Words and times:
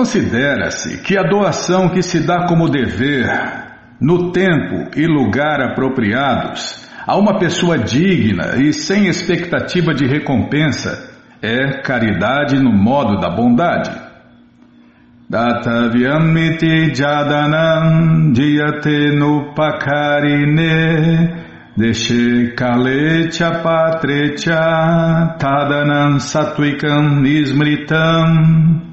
Considera-se 0.00 1.02
que 1.02 1.18
a 1.18 1.22
doação 1.22 1.90
que 1.90 2.00
se 2.02 2.20
dá 2.20 2.46
como 2.46 2.70
dever, 2.70 3.28
no 4.00 4.32
tempo 4.32 4.88
e 4.96 5.06
lugar 5.06 5.60
apropriados, 5.60 6.88
a 7.06 7.18
uma 7.18 7.38
pessoa 7.38 7.76
digna 7.76 8.56
e 8.56 8.72
sem 8.72 9.08
expectativa 9.08 9.92
de 9.92 10.06
recompensa, 10.06 11.06
é 11.42 11.82
caridade 11.82 12.58
no 12.58 12.72
modo 12.72 13.20
da 13.20 13.28
bondade. 13.28 13.90
Datavyamiti 15.28 16.94
jadanam 16.94 18.32
diyate 18.32 19.14
nupakarine 19.18 20.70
Deshe 21.76 22.54
kalecha 22.56 23.50
patrecha 23.62 25.36
tadanam 25.38 26.18
satvikam 26.18 27.22
ismritam 27.26 28.89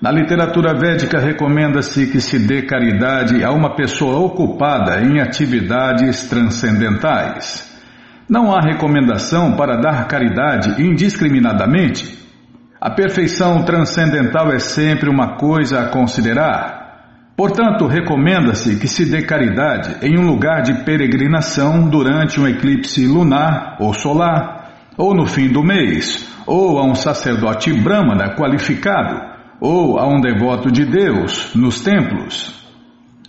na 0.00 0.10
literatura 0.10 0.72
védica 0.72 1.20
recomenda-se 1.20 2.06
que 2.06 2.22
se 2.22 2.38
dê 2.38 2.62
caridade 2.62 3.44
a 3.44 3.52
uma 3.52 3.76
pessoa 3.76 4.18
ocupada 4.18 4.98
em 5.02 5.20
atividades 5.20 6.26
transcendentais. 6.26 7.68
Não 8.26 8.50
há 8.50 8.60
recomendação 8.62 9.52
para 9.52 9.76
dar 9.76 10.08
caridade 10.08 10.82
indiscriminadamente. 10.82 12.18
A 12.80 12.90
perfeição 12.90 13.62
transcendental 13.62 14.50
é 14.50 14.58
sempre 14.58 15.10
uma 15.10 15.36
coisa 15.36 15.80
a 15.80 15.88
considerar. 15.88 16.80
Portanto, 17.36 17.86
recomenda-se 17.86 18.76
que 18.76 18.88
se 18.88 19.04
dê 19.04 19.22
caridade 19.22 19.96
em 20.00 20.18
um 20.18 20.26
lugar 20.26 20.62
de 20.62 20.82
peregrinação 20.82 21.90
durante 21.90 22.40
um 22.40 22.48
eclipse 22.48 23.06
lunar 23.06 23.76
ou 23.78 23.92
solar, 23.92 24.70
ou 24.96 25.14
no 25.14 25.26
fim 25.26 25.48
do 25.48 25.62
mês, 25.62 26.26
ou 26.46 26.78
a 26.78 26.84
um 26.84 26.94
sacerdote 26.94 27.70
brahmana 27.72 28.34
qualificado 28.34 29.29
ou 29.60 29.98
a 29.98 30.06
um 30.08 30.20
devoto 30.20 30.70
de 30.70 30.84
Deus 30.84 31.54
nos 31.54 31.82
templos, 31.82 32.58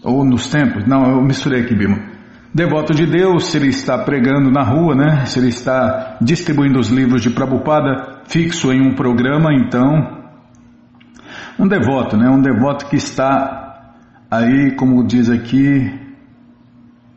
ou 0.04 0.26
nos 0.26 0.50
templos, 0.50 0.86
não, 0.88 1.04
eu 1.04 1.22
misturei 1.22 1.62
aqui, 1.62 1.76
Bima. 1.76 2.12
Devoto 2.54 2.94
de 2.94 3.06
Deus, 3.06 3.46
se 3.46 3.58
ele 3.58 3.70
está 3.70 3.98
pregando 3.98 4.52
na 4.52 4.64
rua, 4.64 4.94
né? 4.94 5.26
Se 5.26 5.40
ele 5.40 5.50
está 5.50 6.18
distribuindo 6.22 6.80
os 6.80 6.90
livros 6.90 7.22
de 7.22 7.30
Prabhupada 7.30 8.24
fixo 8.26 8.74
em 8.74 8.82
um 8.82 8.94
programa, 8.94 9.54
então 9.54 10.20
um 11.58 11.68
devoto, 11.68 12.18
né? 12.18 12.30
Um 12.30 12.42
devoto 12.42 12.88
que 12.88 12.98
está 12.98 13.94
aí, 14.30 14.76
como 14.76 15.06
diz 15.06 15.30
aqui, 15.30 15.98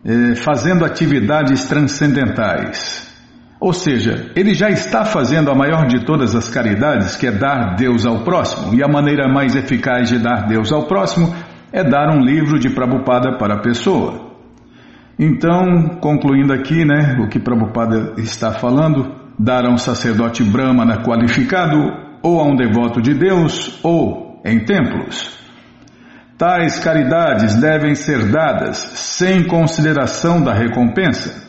é, 0.04 0.34
fazendo 0.36 0.84
atividades 0.84 1.64
transcendentais. 1.64 3.13
Ou 3.60 3.72
seja, 3.72 4.30
ele 4.34 4.52
já 4.52 4.68
está 4.68 5.04
fazendo 5.04 5.50
a 5.50 5.54
maior 5.54 5.86
de 5.86 6.04
todas 6.04 6.34
as 6.34 6.48
caridades, 6.48 7.16
que 7.16 7.26
é 7.26 7.32
dar 7.32 7.76
Deus 7.76 8.04
ao 8.04 8.20
próximo, 8.20 8.74
e 8.74 8.82
a 8.82 8.88
maneira 8.88 9.28
mais 9.28 9.54
eficaz 9.54 10.08
de 10.08 10.18
dar 10.18 10.46
Deus 10.46 10.72
ao 10.72 10.86
próximo 10.86 11.34
é 11.72 11.82
dar 11.82 12.10
um 12.14 12.20
livro 12.20 12.58
de 12.58 12.70
Prabhupada 12.70 13.38
para 13.38 13.54
a 13.54 13.60
pessoa. 13.60 14.32
Então, 15.18 15.98
concluindo 16.00 16.52
aqui, 16.52 16.84
né, 16.84 17.16
o 17.20 17.28
que 17.28 17.38
Prabhupada 17.38 18.14
está 18.18 18.52
falando, 18.52 19.14
dar 19.38 19.64
a 19.64 19.70
um 19.70 19.78
sacerdote 19.78 20.42
brahmana 20.42 21.02
qualificado, 21.02 21.76
ou 22.22 22.40
a 22.40 22.44
um 22.44 22.56
devoto 22.56 23.00
de 23.00 23.14
Deus, 23.14 23.78
ou 23.82 24.40
em 24.44 24.64
templos. 24.64 25.38
Tais 26.36 26.80
caridades 26.80 27.60
devem 27.60 27.94
ser 27.94 28.30
dadas 28.30 28.76
sem 28.76 29.44
consideração 29.46 30.42
da 30.42 30.52
recompensa 30.52 31.43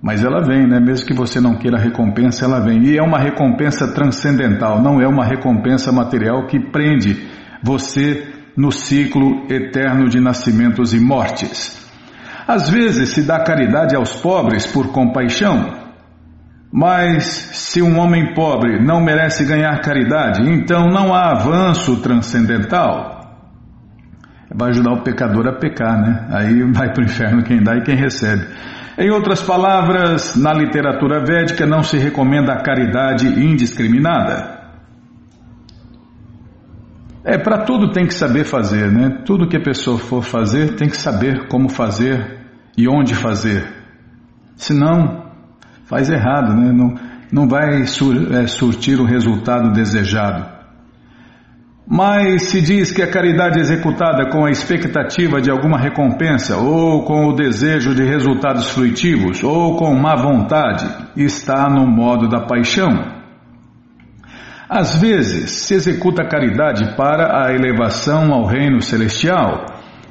mas 0.00 0.24
ela 0.24 0.40
vem, 0.40 0.66
né? 0.66 0.78
Mesmo 0.78 1.06
que 1.06 1.14
você 1.14 1.40
não 1.40 1.56
queira 1.56 1.78
recompensa, 1.78 2.44
ela 2.44 2.60
vem. 2.60 2.84
E 2.84 2.96
é 2.96 3.02
uma 3.02 3.18
recompensa 3.18 3.92
transcendental, 3.92 4.80
não 4.80 5.00
é 5.00 5.08
uma 5.08 5.24
recompensa 5.24 5.90
material 5.90 6.46
que 6.46 6.60
prende 6.70 7.28
você 7.62 8.26
no 8.56 8.70
ciclo 8.70 9.46
eterno 9.50 10.08
de 10.08 10.20
nascimentos 10.20 10.94
e 10.94 11.00
mortes. 11.00 11.78
Às 12.46 12.70
vezes 12.70 13.10
se 13.10 13.22
dá 13.22 13.40
caridade 13.40 13.94
aos 13.94 14.14
pobres 14.16 14.66
por 14.66 14.88
compaixão, 14.92 15.88
mas 16.72 17.24
se 17.24 17.82
um 17.82 17.98
homem 17.98 18.34
pobre 18.34 18.82
não 18.84 19.02
merece 19.02 19.44
ganhar 19.44 19.80
caridade, 19.80 20.42
então 20.48 20.86
não 20.86 21.14
há 21.14 21.32
avanço 21.32 22.00
transcendental. 22.00 23.16
Vai 24.54 24.70
ajudar 24.70 24.92
o 24.92 25.02
pecador 25.02 25.46
a 25.46 25.58
pecar, 25.58 26.00
né? 26.00 26.26
Aí 26.30 26.62
vai 26.72 26.92
para 26.92 27.02
o 27.02 27.04
inferno 27.04 27.42
quem 27.42 27.62
dá 27.62 27.76
e 27.76 27.82
quem 27.82 27.96
recebe. 27.96 28.46
Em 29.00 29.10
outras 29.10 29.40
palavras, 29.40 30.34
na 30.34 30.52
literatura 30.52 31.24
védica 31.24 31.64
não 31.64 31.84
se 31.84 31.96
recomenda 31.96 32.52
a 32.52 32.60
caridade 32.60 33.28
indiscriminada. 33.28 34.58
É, 37.22 37.38
para 37.38 37.64
tudo 37.64 37.92
tem 37.92 38.08
que 38.08 38.14
saber 38.14 38.42
fazer, 38.42 38.90
né? 38.90 39.22
Tudo 39.24 39.46
que 39.46 39.56
a 39.56 39.62
pessoa 39.62 39.98
for 39.98 40.24
fazer 40.24 40.74
tem 40.74 40.88
que 40.88 40.96
saber 40.96 41.46
como 41.46 41.68
fazer 41.68 42.40
e 42.76 42.88
onde 42.88 43.14
fazer. 43.14 43.72
Senão, 44.56 45.30
faz 45.84 46.10
errado, 46.10 46.52
né? 46.56 46.72
Não, 46.72 46.94
não 47.30 47.48
vai 47.48 47.86
sur, 47.86 48.34
é, 48.34 48.48
surtir 48.48 48.98
o 48.98 49.04
resultado 49.04 49.70
desejado. 49.70 50.57
Mas 51.90 52.50
se 52.50 52.60
diz 52.60 52.92
que 52.92 53.00
a 53.00 53.10
caridade 53.10 53.58
executada 53.58 54.28
com 54.28 54.44
a 54.44 54.50
expectativa 54.50 55.40
de 55.40 55.50
alguma 55.50 55.78
recompensa, 55.78 56.58
ou 56.58 57.02
com 57.04 57.28
o 57.28 57.32
desejo 57.32 57.94
de 57.94 58.04
resultados 58.04 58.68
fruitivos, 58.68 59.42
ou 59.42 59.74
com 59.76 59.94
má 59.94 60.14
vontade, 60.14 60.84
está 61.16 61.66
no 61.70 61.86
modo 61.86 62.28
da 62.28 62.42
paixão. 62.42 63.16
Às 64.68 65.00
vezes 65.00 65.50
se 65.50 65.72
executa 65.72 66.20
a 66.20 66.28
caridade 66.28 66.94
para 66.94 67.46
a 67.46 67.54
elevação 67.54 68.34
ao 68.34 68.44
reino 68.44 68.82
celestial, 68.82 69.64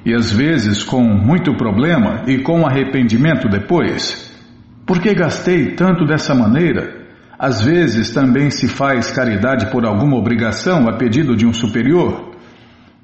e 0.03 0.15
às 0.15 0.31
vezes 0.31 0.83
com 0.83 1.03
muito 1.03 1.55
problema 1.55 2.23
e 2.25 2.39
com 2.39 2.65
arrependimento 2.65 3.47
depois. 3.47 4.35
Por 4.83 4.99
que 4.99 5.13
gastei 5.13 5.75
tanto 5.75 6.05
dessa 6.05 6.33
maneira? 6.33 6.96
Às 7.39 7.61
vezes 7.61 8.11
também 8.11 8.49
se 8.49 8.67
faz 8.67 9.11
caridade 9.11 9.67
por 9.67 9.85
alguma 9.85 10.17
obrigação 10.17 10.89
a 10.89 10.97
pedido 10.97 11.35
de 11.35 11.45
um 11.45 11.53
superior. 11.53 12.35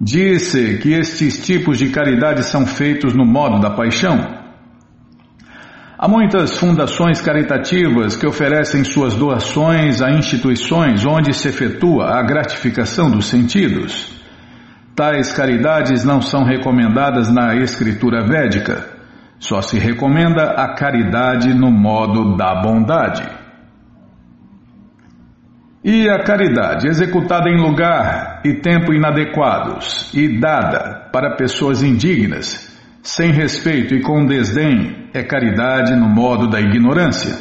Disse 0.01 0.79
que 0.79 0.91
estes 0.93 1.45
tipos 1.45 1.77
de 1.77 1.89
caridade 1.89 2.43
são 2.43 2.65
feitos 2.65 3.13
no 3.13 3.25
modo 3.25 3.59
da 3.59 3.69
paixão. 3.69 4.41
Há 5.97 6.07
muitas 6.07 6.57
fundações 6.57 7.21
caritativas 7.21 8.15
que 8.15 8.27
oferecem 8.27 8.83
suas 8.83 9.13
doações 9.13 10.01
a 10.01 10.09
instituições 10.11 11.05
onde 11.05 11.31
se 11.31 11.47
efetua 11.47 12.19
a 12.19 12.23
gratificação 12.23 13.11
dos 13.11 13.27
sentidos. 13.27 14.11
Tais 14.95 15.31
caridades 15.31 16.03
não 16.03 16.21
são 16.21 16.43
recomendadas 16.43 17.31
na 17.31 17.55
escritura 17.55 18.25
védica. 18.27 18.85
Só 19.39 19.61
se 19.61 19.77
recomenda 19.77 20.53
a 20.57 20.75
caridade 20.75 21.53
no 21.53 21.71
modo 21.71 22.35
da 22.35 22.61
bondade. 22.61 23.42
E 25.83 26.09
a 26.09 26.23
caridade 26.23 26.87
executada 26.87 27.49
em 27.49 27.59
lugar 27.59 28.39
e 28.45 28.53
tempo 28.53 28.93
inadequados 28.93 30.09
e 30.13 30.39
dada 30.39 31.09
para 31.11 31.35
pessoas 31.35 31.83
indignas, 31.83 32.71
sem 33.01 33.33
respeito 33.33 33.93
e 33.93 34.01
com 34.01 34.25
desdém, 34.25 35.09
é 35.13 35.21
caridade 35.21 35.93
no 35.93 36.07
modo 36.07 36.49
da 36.49 36.61
ignorância. 36.61 37.35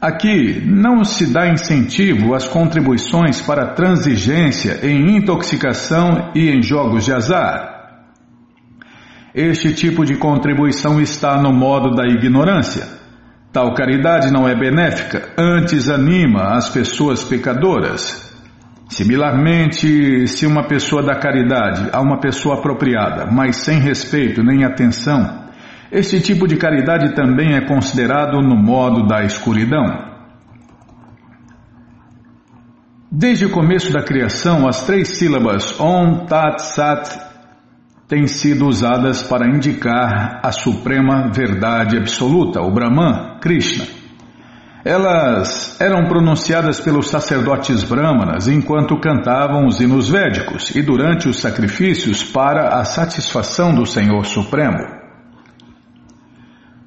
Aqui 0.00 0.60
não 0.66 1.04
se 1.04 1.32
dá 1.32 1.48
incentivo 1.48 2.34
às 2.34 2.48
contribuições 2.48 3.40
para 3.40 3.74
transigência 3.74 4.84
em 4.84 5.16
intoxicação 5.16 6.32
e 6.34 6.50
em 6.50 6.60
jogos 6.60 7.04
de 7.04 7.12
azar. 7.12 7.76
Este 9.32 9.72
tipo 9.72 10.04
de 10.04 10.16
contribuição 10.16 11.00
está 11.00 11.40
no 11.40 11.52
modo 11.52 11.94
da 11.94 12.06
ignorância. 12.08 13.05
Tal 13.56 13.72
caridade 13.72 14.30
não 14.30 14.46
é 14.46 14.54
benéfica, 14.54 15.30
antes 15.38 15.88
anima 15.88 16.58
as 16.58 16.68
pessoas 16.68 17.24
pecadoras. 17.24 18.30
Similarmente, 18.86 20.26
se 20.26 20.44
uma 20.44 20.68
pessoa 20.68 21.02
dá 21.02 21.14
caridade 21.14 21.88
a 21.90 22.02
uma 22.02 22.20
pessoa 22.20 22.58
apropriada, 22.58 23.24
mas 23.32 23.56
sem 23.56 23.78
respeito 23.78 24.42
nem 24.42 24.62
atenção, 24.62 25.46
este 25.90 26.20
tipo 26.20 26.46
de 26.46 26.56
caridade 26.56 27.14
também 27.14 27.54
é 27.54 27.66
considerado 27.66 28.42
no 28.42 28.56
modo 28.62 29.06
da 29.06 29.24
escuridão. 29.24 29.86
Desde 33.10 33.46
o 33.46 33.50
começo 33.50 33.90
da 33.90 34.02
criação, 34.02 34.68
as 34.68 34.84
três 34.84 35.16
sílabas 35.16 35.80
Om 35.80 36.26
Tat 36.26 36.60
Sat 36.60 37.25
têm 38.08 38.26
sido 38.26 38.66
usadas 38.66 39.22
para 39.22 39.48
indicar 39.48 40.40
a 40.42 40.52
suprema 40.52 41.30
verdade 41.32 41.96
absoluta, 41.96 42.60
o 42.60 42.70
Brahman, 42.70 43.38
Krishna. 43.40 43.86
Elas 44.84 45.80
eram 45.80 46.04
pronunciadas 46.04 46.78
pelos 46.78 47.08
sacerdotes 47.08 47.82
brahmanas 47.82 48.46
enquanto 48.46 49.00
cantavam 49.00 49.66
os 49.66 49.80
hinos 49.80 50.08
védicos 50.08 50.72
e 50.76 50.80
durante 50.80 51.28
os 51.28 51.40
sacrifícios 51.40 52.22
para 52.22 52.78
a 52.78 52.84
satisfação 52.84 53.74
do 53.74 53.84
Senhor 53.84 54.24
Supremo. 54.24 54.78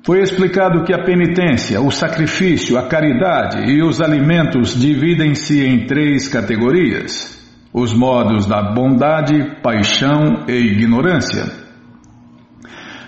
Foi 0.06 0.22
explicado 0.22 0.86
que 0.86 0.94
a 0.94 1.04
penitência, 1.04 1.82
o 1.82 1.92
sacrifício, 1.92 2.78
a 2.78 2.88
caridade 2.88 3.70
e 3.70 3.84
os 3.84 4.02
alimentos 4.02 4.80
dividem-se 4.80 5.62
em 5.66 5.86
três 5.86 6.30
categorias: 6.30 7.39
os 7.74 7.94
modos 7.94 8.46
da 8.46 8.74
bondade, 8.74 9.62
paixão 9.62 10.46
e 10.48 10.54
ignorância. 10.54 11.46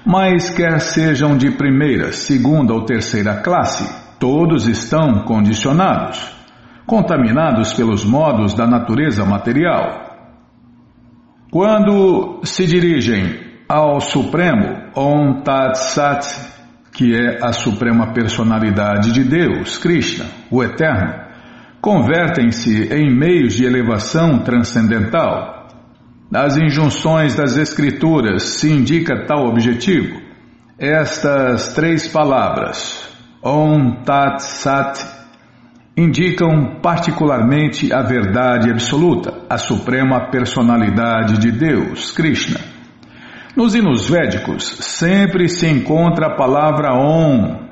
Mas 0.05 0.49
quer 0.49 0.79
sejam 0.79 1.37
de 1.37 1.51
primeira, 1.51 2.11
segunda 2.11 2.73
ou 2.73 2.85
terceira 2.85 3.41
classe, 3.41 4.17
todos 4.19 4.67
estão 4.67 5.23
condicionados, 5.25 6.31
contaminados 6.85 7.73
pelos 7.73 8.03
modos 8.03 8.53
da 8.53 8.67
natureza 8.67 9.25
material. 9.25 10.09
Quando 11.51 12.41
se 12.43 12.65
dirigem 12.65 13.39
ao 13.67 13.99
Supremo, 13.99 14.89
Om 14.95 15.41
Tat 15.43 15.75
Sat, 15.75 16.25
que 16.93 17.15
é 17.15 17.39
a 17.43 17.53
suprema 17.53 18.13
personalidade 18.13 19.11
de 19.11 19.23
Deus, 19.23 19.77
Krishna, 19.77 20.25
o 20.49 20.63
Eterno, 20.63 21.30
convertem-se 21.81 22.93
em 22.93 23.09
meios 23.13 23.55
de 23.55 23.65
elevação 23.65 24.39
transcendental. 24.39 25.67
Nas 26.29 26.55
injunções 26.55 27.35
das 27.35 27.57
Escrituras 27.57 28.43
se 28.43 28.71
indica 28.71 29.25
tal 29.25 29.47
objetivo. 29.47 30.21
Estas 30.77 31.73
três 31.73 32.07
palavras, 32.07 33.09
Om 33.43 34.03
Tat 34.03 34.39
Sat, 34.41 35.03
indicam 35.97 36.79
particularmente 36.81 37.91
a 37.91 38.01
verdade 38.01 38.71
absoluta, 38.71 39.33
a 39.49 39.57
suprema 39.57 40.29
personalidade 40.29 41.37
de 41.39 41.51
Deus, 41.51 42.11
Krishna. 42.11 42.59
Nos 43.55 43.75
hinos 43.75 44.09
védicos 44.09 44.63
sempre 44.79 45.49
se 45.49 45.67
encontra 45.67 46.27
a 46.27 46.35
palavra 46.35 46.93
Om. 46.93 47.70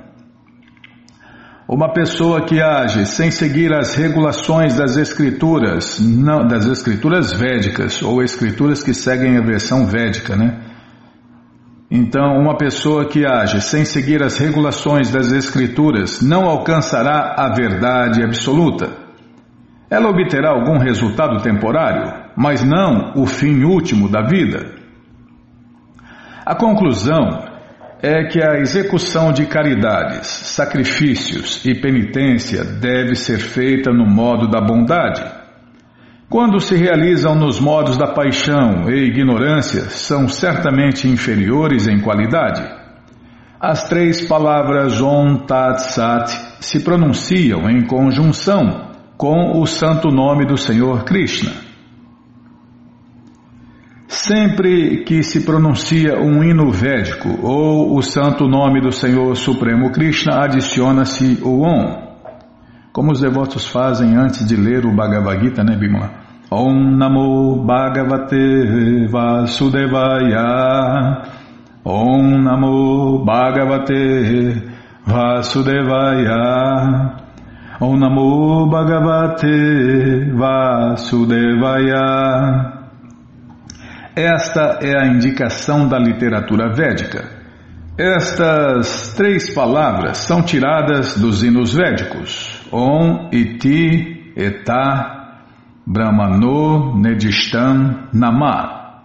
Uma 1.71 1.94
pessoa 1.94 2.42
que 2.48 2.60
age 2.60 3.06
sem 3.06 3.30
seguir 3.30 3.71
as 3.71 3.94
regulações 3.94 4.75
das 4.75 4.98
escrituras, 4.98 6.00
não, 6.00 6.48
das 6.48 6.66
escrituras 6.66 7.31
védicas 7.31 8.01
ou 8.01 8.24
escrituras 8.24 8.81
que 8.81 8.92
seguem 8.92 9.38
a 9.38 9.42
versão 9.42 9.86
védica, 9.86 10.36
né? 10.36 10.62
Então, 11.92 12.39
uma 12.39 12.57
pessoa 12.57 13.07
que 13.07 13.24
age 13.24 13.62
sem 13.62 13.86
seguir 13.86 14.24
as 14.24 14.39
regulações 14.39 15.12
das 15.12 15.31
Escrituras 15.31 16.24
não 16.24 16.45
alcançará 16.45 17.36
a 17.38 17.54
verdade 17.54 18.24
absoluta. 18.24 18.89
Ela 19.92 20.10
obterá 20.10 20.50
algum 20.50 20.80
resultado 20.80 21.39
temporário, 21.44 22.31
mas 22.36 22.63
não 22.63 23.13
o 23.16 23.27
fim 23.27 23.63
último 23.63 24.10
da 24.10 24.24
vida. 24.24 24.74
A 26.44 26.56
conclusão 26.56 27.48
é 28.01 28.25
que 28.25 28.41
a 28.41 28.59
execução 28.59 29.31
de 29.31 29.45
caridades, 29.45 30.27
sacrifícios 30.27 31.63
e 31.65 31.75
penitência 31.75 32.63
deve 32.63 33.15
ser 33.15 33.39
feita 33.39 33.91
no 33.91 34.05
modo 34.05 34.47
da 34.47 34.61
bondade 34.61 35.39
quando 36.29 36.59
se 36.59 36.75
realizam 36.75 37.33
nos 37.33 37.59
modos 37.59 37.97
da 37.97 38.13
paixão 38.13 38.87
e 38.87 39.07
ignorância, 39.07 39.89
são 39.89 40.27
certamente 40.27 41.07
inferiores 41.07 41.87
em 41.87 41.99
qualidade. 41.99 42.63
As 43.59 43.89
três 43.89 44.27
palavras 44.27 45.01
Om 45.01 45.37
Tat 45.47 45.79
Sat 45.79 46.29
se 46.59 46.81
pronunciam 46.81 47.67
em 47.67 47.83
conjunção 47.83 48.91
com 49.17 49.59
o 49.59 49.65
santo 49.65 50.09
nome 50.09 50.45
do 50.45 50.55
Senhor 50.55 51.03
Krishna. 51.03 51.69
Sempre 54.09 55.03
que 55.03 55.21
se 55.21 55.45
pronuncia 55.45 56.19
um 56.19 56.44
hino 56.44 56.71
védico 56.71 57.29
ou 57.44 57.95
o 57.95 58.01
santo 58.01 58.47
nome 58.47 58.81
do 58.81 58.91
Senhor 58.91 59.35
Supremo 59.35 59.91
Krishna, 59.91 60.44
adiciona-se 60.45 61.38
o 61.44 61.61
Om. 61.61 62.09
Como 62.91 63.11
os 63.11 63.21
devotos 63.21 63.67
fazem 63.67 64.15
antes 64.15 64.44
de 64.47 64.56
ler 64.56 64.83
o 64.83 64.91
Bhagavad 64.91 65.39
Gita, 65.39 65.63
né, 65.63 65.77
Bimala? 65.77 66.09
Om 66.50 66.97
Namo 66.97 67.63
Bhagavate 67.63 69.06
Vasudevaya. 69.11 70.41
Om 71.85 72.41
Namo 72.41 73.23
Bhagavate 73.23 74.71
Vasudevaya. 75.06 76.41
Om 77.79 78.00
Namo 78.00 78.67
Bhagavate 78.71 80.33
Vasudevaya 80.33 81.59
Esta 84.19 84.80
é 84.81 85.00
a 85.00 85.07
indicação 85.07 85.88
da 85.88 85.98
literatura 85.98 86.74
védica. 86.74 87.24
Estas 87.98 89.13
três 89.13 89.54
palavras 89.54 90.18
são 90.18 90.42
tiradas 90.42 91.18
dos 91.18 91.42
hinos 91.42 91.74
védicos. 91.74 92.62
Om 92.69 93.30
iti 93.31 94.33
eta 94.36 95.38
brahmano 95.88 97.00
nedistam 97.00 98.10
nama, 98.13 99.04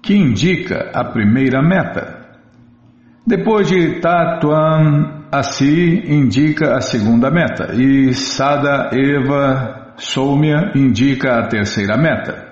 que 0.00 0.14
indica 0.14 0.92
a 0.94 1.02
primeira 1.02 1.60
meta. 1.60 2.28
Depois 3.26 3.66
de 3.66 3.98
tatuam 4.00 5.24
asi 5.32 6.04
indica 6.06 6.76
a 6.76 6.80
segunda 6.80 7.28
meta 7.28 7.74
e 7.74 8.14
sada 8.14 8.90
eva 8.92 9.94
soumya 9.96 10.70
indica 10.76 11.40
a 11.40 11.48
terceira 11.48 11.96
meta. 11.96 12.47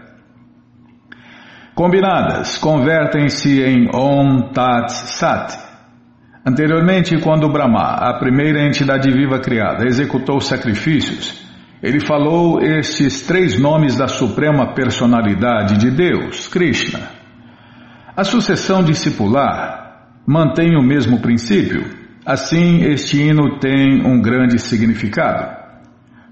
Combinadas, 1.76 2.58
convertem-se 2.58 3.62
em 3.62 3.88
Om 3.94 4.50
Tat 4.52 4.90
Sat, 4.90 5.67
Anteriormente, 6.49 7.19
quando 7.19 7.50
Brahma, 7.50 7.96
a 7.96 8.20
primeira 8.20 8.64
entidade 8.64 9.11
viva 9.11 9.40
criada, 9.40 9.84
executou 9.84 10.40
sacrifícios, 10.40 11.44
ele 11.82 11.99
falou 11.99 12.62
estes 12.62 13.26
três 13.26 13.61
nomes 13.61 13.96
da 13.96 14.06
suprema 14.06 14.73
personalidade 14.73 15.76
de 15.76 15.90
Deus, 15.90 16.46
Krishna. 16.46 17.00
A 18.17 18.23
sucessão 18.23 18.84
discipular 18.84 20.06
mantém 20.25 20.76
o 20.78 20.82
mesmo 20.82 21.20
princípio, 21.20 21.84
assim 22.25 22.84
este 22.84 23.20
hino 23.20 23.58
tem 23.58 24.06
um 24.06 24.23
grande 24.23 24.61
significado. 24.61 25.65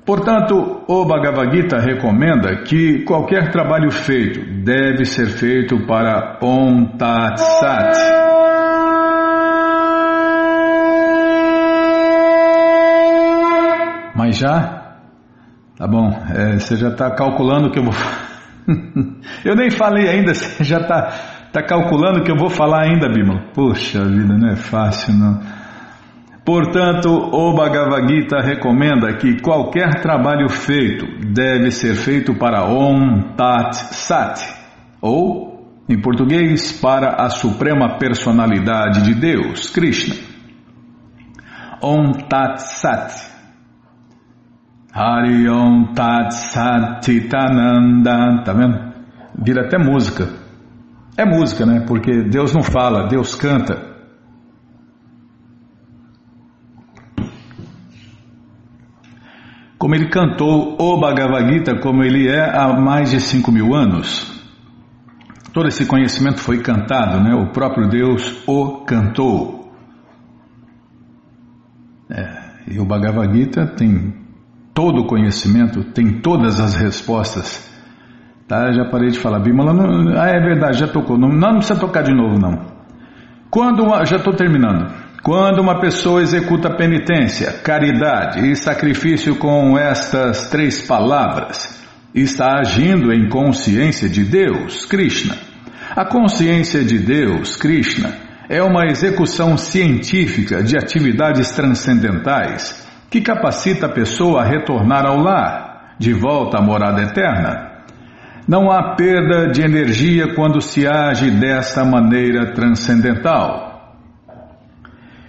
Portanto, 0.05 0.85
o 0.87 1.05
Bhagavad 1.07 1.51
Gita 1.57 1.79
recomenda 1.79 2.63
que 2.63 3.05
qualquer 3.05 3.51
trabalho 3.51 3.91
feito 3.91 4.63
deve 4.63 5.07
ser 5.07 5.27
feito 5.27 5.87
para 5.87 6.39
Om 6.43 6.99
Tat 6.99 7.39
Sat. 7.39 7.97
Mas 14.15 14.37
já? 14.37 14.99
Tá 15.79 15.89
bom, 15.89 16.11
é, 16.37 16.59
você 16.59 16.77
já 16.77 16.89
está 16.89 17.11
calculando 17.11 17.71
que 17.71 17.79
eu 17.79 17.85
vou. 17.85 17.95
eu 19.43 19.57
nem 19.57 19.71
falei 19.71 20.07
ainda, 20.07 20.35
você 20.35 20.65
já 20.65 20.81
está 20.81 21.13
tá 21.51 21.63
calculando 21.63 22.23
que 22.23 22.31
eu 22.31 22.37
vou 22.37 22.51
falar 22.51 22.83
ainda, 22.83 23.09
Bímola? 23.09 23.41
Poxa 23.55 24.05
vida, 24.05 24.37
não 24.37 24.51
é 24.51 24.57
fácil 24.57 25.15
não. 25.15 25.64
Portanto, 26.45 27.09
o 27.09 27.55
Bhagavad 27.55 28.07
Gita 28.07 28.43
recomenda 28.43 29.17
que 29.17 29.41
qualquer 29.41 30.03
trabalho 30.03 30.47
feito 30.51 31.07
deve 31.33 31.71
ser 31.71 31.95
feito 31.95 32.35
para 32.35 32.69
Om 32.69 33.35
Tat 33.35 33.75
Sat, 33.75 34.43
ou, 35.01 35.83
em 35.89 35.99
português, 35.99 36.71
para 36.71 37.25
a 37.25 37.31
Suprema 37.31 37.97
Personalidade 37.99 39.05
de 39.05 39.15
Deus, 39.15 39.71
Krishna. 39.71 40.17
Om 41.81 42.13
Tat 42.29 42.59
Sat. 42.59 43.33
Hari 44.93 45.49
Om 45.49 45.95
Tat 45.95 46.31
Sat 46.31 47.07
tá 48.45 48.53
vendo? 48.53 48.93
Vira 49.43 49.63
até 49.67 49.79
música. 49.79 50.29
É 51.17 51.25
música, 51.25 51.65
né? 51.65 51.85
Porque 51.87 52.29
Deus 52.29 52.53
não 52.53 52.63
fala, 52.63 53.09
Deus 53.09 53.35
canta. 53.35 53.94
Como 59.85 59.95
ele 59.95 60.09
cantou 60.09 60.79
o 60.81 60.99
Bhagavad 60.99 61.47
Gita, 61.47 61.79
como 61.79 62.03
ele 62.03 62.27
é 62.27 62.59
há 62.59 62.73
mais 62.73 63.11
de 63.11 63.21
5 63.21 63.53
mil 63.53 63.75
anos. 63.75 64.33
Todo 65.53 65.69
esse 65.69 65.85
conhecimento 65.85 66.41
foi 66.41 66.63
cantado, 66.63 67.23
né? 67.23 67.35
O 67.35 67.53
próprio 67.53 67.87
Deus 67.87 68.43
o 68.47 68.83
cantou. 68.87 69.71
É, 72.09 72.73
e 72.73 72.81
o 72.81 72.87
Bhagavad 72.87 73.31
Gita 73.37 73.67
tem 73.77 74.15
todo 74.73 75.03
o 75.03 75.07
conhecimento, 75.07 75.85
tem 75.93 76.19
todas 76.23 76.59
as 76.61 76.75
respostas. 76.77 77.71
Tá? 78.49 78.73
Já 78.73 78.87
parei 78.87 79.11
de 79.11 79.19
falar. 79.19 79.41
Bimala, 79.41 79.75
não, 79.75 80.19
ah, 80.19 80.29
é 80.29 80.41
verdade, 80.41 80.79
já 80.79 80.89
tocou. 80.89 81.19
Não, 81.19 81.29
não 81.29 81.57
precisa 81.57 81.79
tocar 81.79 82.01
de 82.01 82.15
novo, 82.15 82.39
não. 82.39 82.65
Quando 83.51 83.85
já 84.07 84.17
estou 84.17 84.33
terminando. 84.33 85.04
Quando 85.25 85.63
uma 85.63 85.81
pessoa 85.81 86.21
executa 86.21 86.77
penitência, 86.77 87.51
caridade 87.51 88.47
e 88.47 88.55
sacrifício 88.55 89.37
com 89.37 89.79
estas 89.79 90.51
três 90.51 90.87
palavras, 90.87 91.83
está 92.15 92.59
agindo 92.59 93.11
em 93.11 93.27
consciência 93.31 94.07
de 94.07 94.23
Deus, 94.23 94.85
Krishna. 94.85 95.35
A 95.97 96.05
consciência 96.05 96.85
de 96.85 96.99
Deus, 96.99 97.57
Krishna, 97.57 98.13
é 98.51 98.63
uma 98.63 98.85
execução 98.85 99.57
científica 99.57 100.63
de 100.63 100.77
atividades 100.77 101.53
transcendentais 101.53 102.87
que 103.09 103.23
capacita 103.23 103.87
a 103.87 103.95
pessoa 103.95 104.43
a 104.43 104.45
retornar 104.45 105.07
ao 105.07 105.17
lar, 105.17 105.95
de 105.99 106.13
volta 106.13 106.59
à 106.59 106.63
morada 106.63 107.01
eterna. 107.01 107.83
Não 108.47 108.71
há 108.71 108.95
perda 108.95 109.51
de 109.51 109.63
energia 109.63 110.35
quando 110.35 110.61
se 110.61 110.87
age 110.87 111.31
desta 111.31 111.83
maneira 111.83 112.53
transcendental. 112.53 113.74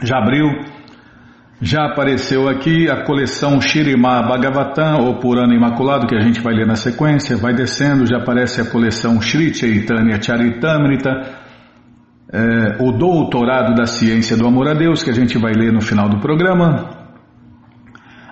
Já 0.00 0.18
abriu. 0.18 0.46
Já 1.60 1.86
apareceu 1.86 2.48
aqui 2.48 2.88
a 2.88 3.02
coleção 3.04 3.60
Shirima 3.60 4.22
Bhagavatam, 4.22 5.06
ou 5.06 5.18
Purana 5.18 5.52
Imaculado, 5.52 6.06
que 6.06 6.14
a 6.14 6.20
gente 6.20 6.40
vai 6.40 6.54
ler 6.54 6.66
na 6.66 6.76
sequência. 6.76 7.36
Vai 7.36 7.52
descendo, 7.52 8.06
já 8.06 8.18
aparece 8.18 8.60
a 8.60 8.70
coleção 8.70 9.20
Sri 9.20 9.52
Chaitanya 9.52 10.22
Charitamrita, 10.22 11.10
é, 12.32 12.76
o 12.80 12.92
Doutorado 12.92 13.74
da 13.74 13.86
Ciência 13.86 14.36
do 14.36 14.46
Amor 14.46 14.68
a 14.68 14.74
Deus, 14.74 15.02
que 15.02 15.10
a 15.10 15.14
gente 15.14 15.36
vai 15.36 15.52
ler 15.52 15.72
no 15.72 15.80
final 15.80 16.08
do 16.08 16.20
programa. 16.20 16.97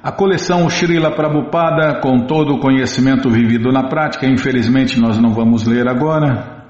A 0.07 0.13
coleção 0.13 0.71
Srila 0.71 1.11
Prabhupada, 1.11 1.99
com 2.01 2.29
todo 2.29 2.55
o 2.55 2.61
conhecimento 2.61 3.29
vivido 3.29 3.73
na 3.73 3.89
prática, 3.89 4.25
infelizmente 4.25 5.01
nós 5.01 5.19
não 5.19 5.35
vamos 5.35 5.67
ler 5.67 5.89
agora. 5.89 6.63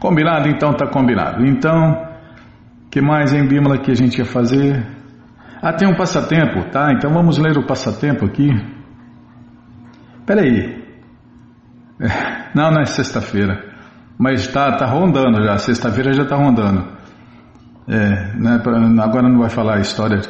Combinado? 0.00 0.48
Então 0.48 0.72
tá 0.72 0.86
combinado. 0.86 1.44
Então, 1.46 1.94
que 2.90 3.02
mais 3.02 3.34
em 3.34 3.46
Bímola 3.46 3.76
que 3.78 3.90
a 3.90 3.94
gente 3.94 4.16
ia 4.18 4.24
fazer? 4.24 4.95
Ah, 5.62 5.72
tem 5.72 5.88
um 5.88 5.96
passatempo, 5.96 6.70
tá? 6.70 6.92
Então 6.92 7.12
vamos 7.12 7.38
ler 7.38 7.56
o 7.56 7.66
passatempo 7.66 8.24
aqui. 8.24 8.50
Peraí. 10.26 10.84
É, 12.00 12.50
não, 12.54 12.70
não 12.70 12.80
é 12.80 12.84
sexta-feira. 12.84 13.64
Mas 14.18 14.46
tá, 14.48 14.76
tá 14.76 14.86
rondando 14.86 15.42
já. 15.44 15.58
Sexta-feira 15.58 16.12
já 16.12 16.24
tá 16.24 16.36
rondando. 16.36 16.96
É, 17.88 18.34
né, 18.36 18.60
agora 19.02 19.28
não 19.28 19.38
vai 19.38 19.50
falar 19.50 19.76
a 19.76 19.80
história. 19.80 20.20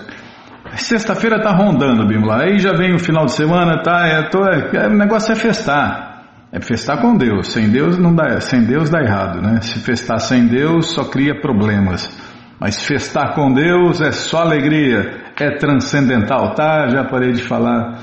Sexta-feira 0.75 1.41
tá 1.41 1.51
rondando, 1.53 2.07
Bimla. 2.07 2.43
Aí 2.43 2.59
já 2.59 2.73
vem 2.73 2.95
o 2.95 2.99
final 2.99 3.25
de 3.25 3.33
semana, 3.33 3.83
tá? 3.83 4.07
É, 4.07 4.29
tô, 4.29 4.45
é, 4.45 4.89
o 4.89 4.97
negócio 4.97 5.33
é 5.33 5.37
festar. 5.37 6.17
É 6.53 6.61
festar 6.61 7.01
com 7.01 7.17
Deus. 7.17 7.53
Sem 7.53 7.71
Deus 7.71 7.99
não 7.99 8.15
dá, 8.15 8.41
sem 8.41 8.65
Deus 8.65 8.91
dá 8.91 9.01
errado, 9.01 9.41
né? 9.41 9.61
Se 9.61 9.79
festar 9.81 10.19
sem 10.21 10.47
Deus 10.47 10.93
só 10.93 11.05
cria 11.05 11.41
problemas. 11.41 12.11
Mas 12.59 12.87
festar 12.87 13.35
com 13.35 13.53
Deus 13.53 14.01
é 14.01 14.13
só 14.13 14.39
alegria, 14.39 15.33
é 15.39 15.51
transcendental, 15.57 16.55
tá? 16.55 16.89
Já 16.89 17.05
parei 17.05 17.33
de 17.33 17.43
falar. 17.43 17.99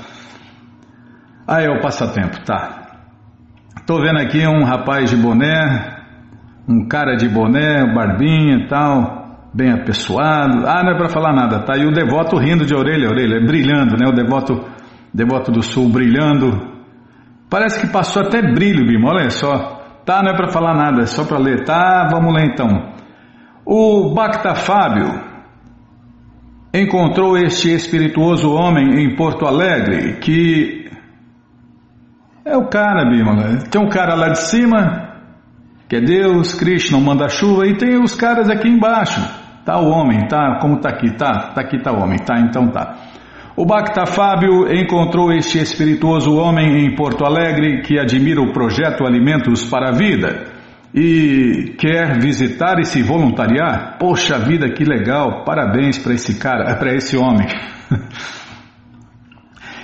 Ah, 1.46 1.60
é 1.60 1.68
o 1.68 1.80
passatempo, 1.80 2.44
tá. 2.44 2.82
Tô 3.86 4.00
vendo 4.00 4.18
aqui 4.18 4.46
um 4.46 4.64
rapaz 4.64 5.10
de 5.10 5.16
boné, 5.16 5.98
um 6.68 6.86
cara 6.88 7.16
de 7.16 7.28
boné, 7.28 7.84
barbinha 7.92 8.58
e 8.58 8.68
tal, 8.68 9.50
bem 9.52 9.72
apessoado. 9.72 10.66
Ah, 10.66 10.82
não 10.84 10.92
é 10.92 10.96
para 10.96 11.08
falar 11.08 11.34
nada, 11.34 11.60
tá? 11.64 11.76
E 11.76 11.84
o 11.84 11.92
devoto 11.92 12.38
rindo 12.38 12.64
de 12.64 12.74
orelha 12.74 13.08
a 13.08 13.10
orelha, 13.10 13.44
brilhando, 13.44 13.96
né? 13.96 14.08
O 14.08 14.12
devoto, 14.12 14.64
devoto 15.12 15.50
do 15.50 15.62
sul 15.62 15.90
brilhando. 15.90 16.72
Parece 17.50 17.80
que 17.80 17.92
passou 17.92 18.22
até 18.22 18.40
brilho, 18.40 18.86
Bima, 18.86 19.10
olha 19.10 19.30
só. 19.30 19.82
Tá, 20.06 20.22
não 20.22 20.30
é 20.30 20.36
para 20.36 20.52
falar 20.52 20.74
nada, 20.74 21.02
é 21.02 21.06
só 21.06 21.24
para 21.24 21.38
ler. 21.38 21.64
Tá, 21.64 22.08
vamos 22.10 22.32
ler 22.32 22.52
então. 22.52 22.93
O 23.66 24.12
Bacta 24.12 24.54
Fábio 24.54 25.22
encontrou 26.74 27.34
este 27.38 27.72
espirituoso 27.72 28.52
homem 28.52 29.02
em 29.02 29.16
Porto 29.16 29.46
Alegre 29.46 30.18
que 30.20 30.90
é 32.44 32.54
o 32.58 32.68
cara, 32.68 33.08
Bimala. 33.08 33.60
Tem 33.70 33.80
um 33.80 33.88
cara 33.88 34.14
lá 34.14 34.28
de 34.28 34.40
cima, 34.40 35.22
que 35.88 35.96
é 35.96 36.00
Deus, 36.02 36.52
Krishna, 36.52 37.00
manda 37.00 37.26
chuva, 37.30 37.66
e 37.66 37.78
tem 37.78 37.98
os 38.02 38.14
caras 38.14 38.50
aqui 38.50 38.68
embaixo. 38.68 39.18
Tá 39.64 39.80
o 39.80 39.88
homem, 39.88 40.28
tá? 40.28 40.58
Como 40.60 40.78
tá 40.78 40.90
aqui? 40.90 41.10
Tá, 41.16 41.52
tá 41.54 41.62
aqui 41.62 41.80
tá 41.80 41.90
o 41.90 42.02
homem, 42.02 42.18
tá? 42.18 42.38
Então 42.38 42.68
tá. 42.68 42.96
O 43.56 43.64
Bacta 43.64 44.04
Fábio 44.04 44.70
encontrou 44.74 45.32
este 45.32 45.58
espirituoso 45.58 46.36
homem 46.36 46.84
em 46.84 46.94
Porto 46.94 47.24
Alegre 47.24 47.80
que 47.80 47.98
admira 47.98 48.42
o 48.42 48.52
projeto 48.52 49.06
Alimentos 49.06 49.64
para 49.64 49.88
a 49.88 49.92
Vida 49.92 50.53
e 50.94 51.74
quer 51.76 52.20
visitar 52.20 52.78
e 52.78 52.84
se 52.84 53.02
voluntariar, 53.02 53.98
poxa 53.98 54.38
vida, 54.38 54.72
que 54.72 54.84
legal, 54.84 55.42
parabéns 55.44 55.98
para 55.98 56.14
esse 56.14 56.38
cara, 56.38 56.76
para 56.76 56.94
esse 56.94 57.16
homem. 57.16 57.48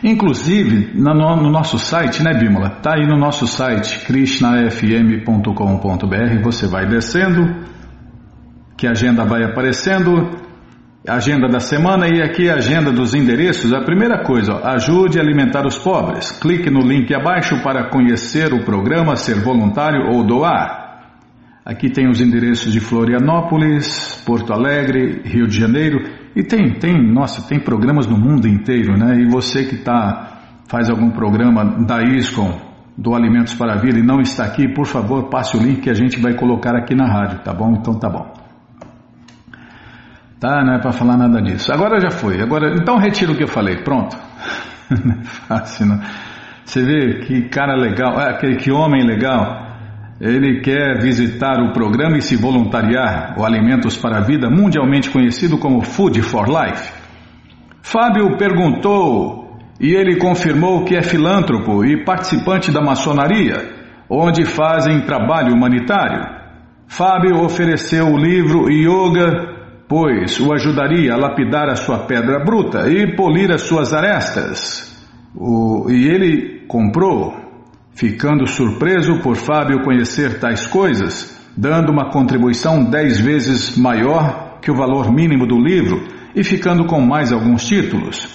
Inclusive, 0.04 0.92
no, 0.94 1.12
no, 1.12 1.50
nosso 1.50 1.78
site, 1.78 2.22
né, 2.22 2.32
Bímola? 2.32 2.70
Tá 2.80 2.94
aí 2.94 3.06
no 3.06 3.18
nosso 3.18 3.46
site, 3.46 4.06
krishnafm.com.br, 4.06 6.42
você 6.42 6.66
vai 6.68 6.86
descendo, 6.86 7.66
que 8.78 8.86
a 8.86 8.92
agenda 8.92 9.26
vai 9.26 9.42
aparecendo, 9.42 10.30
agenda 11.06 11.48
da 11.48 11.60
semana 11.60 12.06
e 12.06 12.22
aqui 12.22 12.48
a 12.48 12.54
agenda 12.54 12.90
dos 12.90 13.14
endereços. 13.14 13.74
A 13.74 13.82
primeira 13.82 14.22
coisa, 14.22 14.54
ó, 14.54 14.66
ajude 14.74 15.18
a 15.18 15.22
alimentar 15.22 15.66
os 15.66 15.76
pobres. 15.76 16.30
Clique 16.30 16.70
no 16.70 16.80
link 16.80 17.12
abaixo 17.12 17.62
para 17.62 17.90
conhecer 17.90 18.54
o 18.54 18.64
programa, 18.64 19.16
ser 19.16 19.42
voluntário 19.42 20.14
ou 20.14 20.24
doar. 20.24 20.79
Aqui 21.64 21.90
tem 21.90 22.08
os 22.08 22.20
endereços 22.20 22.72
de 22.72 22.80
Florianópolis, 22.80 24.22
Porto 24.26 24.52
Alegre, 24.52 25.22
Rio 25.24 25.46
de 25.46 25.58
Janeiro 25.58 25.98
e 26.34 26.42
tem, 26.42 26.78
tem, 26.78 27.12
nossa, 27.12 27.46
tem 27.46 27.60
programas 27.60 28.06
no 28.06 28.16
mundo 28.16 28.48
inteiro, 28.48 28.96
né? 28.96 29.20
E 29.20 29.26
você 29.26 29.64
que 29.64 29.76
tá 29.76 30.38
faz 30.68 30.88
algum 30.88 31.10
programa 31.10 31.84
da 31.84 32.00
ISCOM, 32.02 32.58
do 32.96 33.14
Alimentos 33.14 33.54
para 33.54 33.74
a 33.74 33.76
Vida 33.76 33.98
e 33.98 34.02
não 34.02 34.20
está 34.20 34.44
aqui, 34.44 34.68
por 34.72 34.86
favor, 34.86 35.28
passe 35.28 35.56
o 35.56 35.60
link 35.60 35.80
que 35.80 35.90
a 35.90 35.94
gente 35.94 36.20
vai 36.20 36.34
colocar 36.34 36.76
aqui 36.76 36.94
na 36.94 37.06
rádio, 37.06 37.40
tá 37.40 37.52
bom? 37.52 37.72
Então 37.72 37.98
tá 37.98 38.08
bom. 38.08 38.32
Tá, 40.38 40.64
não 40.64 40.74
é 40.74 40.78
para 40.78 40.92
falar 40.92 41.18
nada 41.18 41.42
disso. 41.42 41.70
Agora 41.72 42.00
já 42.00 42.10
foi. 42.10 42.40
Agora, 42.40 42.74
então 42.74 42.96
retiro 42.96 43.32
o 43.32 43.36
que 43.36 43.42
eu 43.42 43.48
falei. 43.48 43.82
Pronto. 43.82 44.16
é 44.90 45.24
fácil, 45.24 45.86
não. 45.86 46.00
Você 46.64 46.82
vê 46.82 47.20
que 47.26 47.48
cara 47.48 47.74
legal, 47.74 48.18
é, 48.18 48.38
que, 48.38 48.56
que 48.56 48.70
homem 48.70 49.04
legal. 49.04 49.69
Ele 50.20 50.60
quer 50.60 51.00
visitar 51.00 51.62
o 51.62 51.72
programa 51.72 52.18
e 52.18 52.22
se 52.22 52.36
voluntariar, 52.36 53.36
o 53.38 53.44
Alimentos 53.44 53.96
para 53.96 54.18
a 54.18 54.20
Vida, 54.20 54.50
mundialmente 54.50 55.08
conhecido 55.08 55.56
como 55.56 55.80
Food 55.80 56.20
for 56.20 56.46
Life. 56.46 56.92
Fábio 57.80 58.36
perguntou 58.36 59.56
e 59.80 59.94
ele 59.94 60.18
confirmou 60.18 60.84
que 60.84 60.94
é 60.94 61.00
filântropo 61.00 61.82
e 61.86 62.04
participante 62.04 62.70
da 62.70 62.82
maçonaria, 62.82 63.70
onde 64.10 64.44
fazem 64.44 65.00
trabalho 65.06 65.54
humanitário. 65.54 66.22
Fábio 66.86 67.42
ofereceu 67.42 68.08
o 68.08 68.18
livro 68.18 68.70
Yoga, 68.70 69.86
pois 69.88 70.38
o 70.38 70.52
ajudaria 70.52 71.14
a 71.14 71.16
lapidar 71.16 71.70
a 71.70 71.76
sua 71.76 72.00
pedra 72.00 72.44
bruta 72.44 72.90
e 72.90 73.16
polir 73.16 73.50
as 73.50 73.62
suas 73.62 73.94
arestas. 73.94 74.86
O, 75.34 75.86
e 75.88 76.08
ele 76.08 76.66
comprou 76.68 77.40
ficando 77.94 78.46
surpreso 78.46 79.20
por 79.20 79.36
Fábio 79.36 79.82
conhecer 79.82 80.38
tais 80.38 80.66
coisas, 80.66 81.38
dando 81.56 81.90
uma 81.90 82.10
contribuição 82.10 82.84
dez 82.84 83.20
vezes 83.20 83.76
maior 83.76 84.58
que 84.60 84.70
o 84.70 84.74
valor 84.74 85.12
mínimo 85.12 85.46
do 85.46 85.58
livro 85.58 86.06
e 86.34 86.44
ficando 86.44 86.84
com 86.86 87.00
mais 87.00 87.32
alguns 87.32 87.66
títulos. 87.66 88.28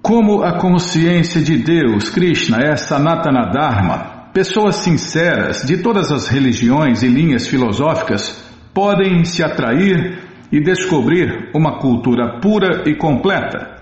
Como 0.00 0.42
a 0.42 0.58
consciência 0.58 1.42
de 1.42 1.58
Deus, 1.58 2.08
Krishna, 2.08 2.58
é 2.62 2.76
Sanatana 2.76 3.50
Dharma, 3.50 4.30
pessoas 4.32 4.76
sinceras 4.76 5.62
de 5.66 5.78
todas 5.78 6.12
as 6.12 6.28
religiões 6.28 7.02
e 7.02 7.08
linhas 7.08 7.46
filosóficas 7.46 8.46
podem 8.72 9.24
se 9.24 9.42
atrair 9.42 10.18
e 10.50 10.60
descobrir 10.60 11.50
uma 11.54 11.78
cultura 11.78 12.38
pura 12.40 12.84
e 12.86 12.94
completa. 12.96 13.76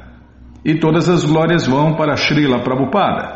E 0.64 0.74
todas 0.80 1.08
as 1.08 1.24
glórias 1.24 1.66
vão 1.66 1.94
para 1.94 2.16
Srila 2.16 2.60
Prabhupada. 2.62 3.35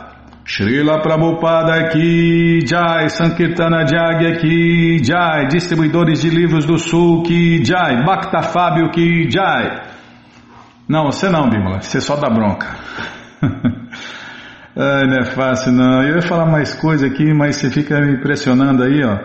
Srila 0.52 1.00
Prabhupada 1.00 1.74
aqui, 1.74 2.58
Jai, 2.66 3.08
Sankirtana 3.08 3.86
Jaggi 3.86 4.26
aqui, 4.26 4.98
Jai, 5.00 5.46
Distribuidores 5.46 6.22
de 6.22 6.28
Livros 6.28 6.66
do 6.66 6.76
Sul 6.76 7.22
que 7.22 7.64
Jai, 7.64 8.02
Bhakta 8.04 8.42
Fábio 8.42 8.90
que 8.90 9.30
Jai. 9.30 9.80
Não, 10.88 11.04
você 11.04 11.28
não, 11.28 11.48
Bímola, 11.48 11.80
você 11.80 12.00
só 12.00 12.16
dá 12.16 12.28
bronca. 12.28 12.66
Ai, 14.76 15.06
não 15.06 15.18
é 15.20 15.24
fácil 15.24 15.70
não. 15.70 16.02
Eu 16.02 16.16
ia 16.16 16.22
falar 16.22 16.46
mais 16.46 16.74
coisa 16.74 17.06
aqui, 17.06 17.32
mas 17.32 17.54
você 17.54 17.70
fica 17.70 18.00
me 18.00 18.14
impressionando 18.14 18.82
aí, 18.82 19.04
ó. 19.04 19.18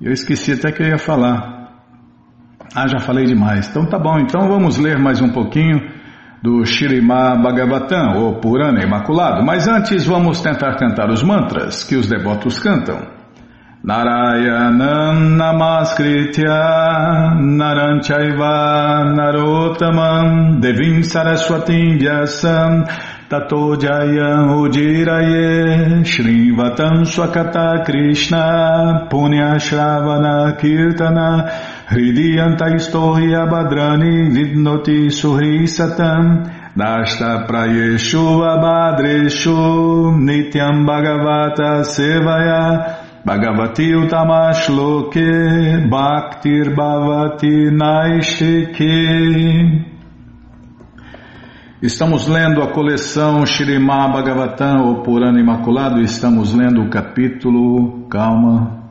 Eu 0.00 0.12
esqueci 0.12 0.52
até 0.52 0.72
que 0.72 0.82
eu 0.82 0.86
ia 0.86 0.98
falar. 0.98 1.74
Ah, 2.74 2.88
já 2.88 3.00
falei 3.00 3.26
demais. 3.26 3.68
Então 3.68 3.84
tá 3.84 3.98
bom, 3.98 4.18
então 4.18 4.48
vamos 4.48 4.78
ler 4.78 4.98
mais 4.98 5.20
um 5.20 5.28
pouquinho 5.28 5.93
do 6.44 6.62
Shirima 6.66 7.34
Bhagavatam, 7.36 8.18
ou 8.18 8.34
Purana 8.34 8.84
Imaculado. 8.84 9.42
Mas 9.42 9.66
antes 9.66 10.04
vamos 10.04 10.42
tentar 10.42 10.76
cantar 10.76 11.08
os 11.08 11.22
mantras 11.22 11.84
que 11.84 11.96
os 11.96 12.06
devotos 12.06 12.58
cantam. 12.58 13.00
Narayanam 13.82 15.36
Namaskritya 15.38 17.34
Naranchaiva 17.40 19.04
Narotamam 19.14 20.60
Devim 20.60 21.02
Saraswatim 21.02 21.98
Vyasam 21.98 22.84
Tato 23.28 23.76
Jayam 23.76 24.54
Ujiraye 24.60 26.04
Shrivatam 26.04 27.04
Swakata 27.04 27.82
Krishna 27.84 29.06
Punya 29.10 29.58
Shravana 29.58 30.56
Kirtana 30.58 31.73
Hridiyantaistohi 31.86 33.30
badrani 33.50 34.30
vidnoti 34.34 35.10
suhi 35.10 35.66
satam. 35.68 36.44
Dashta 36.76 37.46
prayeshu 37.46 38.42
abadreshu 38.42 40.16
nityam 40.18 40.86
bhagavata 40.86 41.84
sevaya. 41.84 43.00
Bhagavati 43.26 43.92
utamash 43.94 44.68
loke 44.68 45.28
bhaktir 45.90 46.74
bhavati 46.74 47.70
naishike. 47.70 48.94
Estamos 51.82 52.26
lendo 52.28 52.62
a 52.62 52.72
coleção 52.72 53.44
Shirimá 53.44 54.08
Bhagavatam, 54.08 54.86
ou 54.86 55.02
Purana 55.02 55.38
Imaculado, 55.38 56.00
estamos 56.00 56.54
lendo 56.54 56.80
o 56.80 56.88
capítulo, 56.88 58.08
calma, 58.08 58.83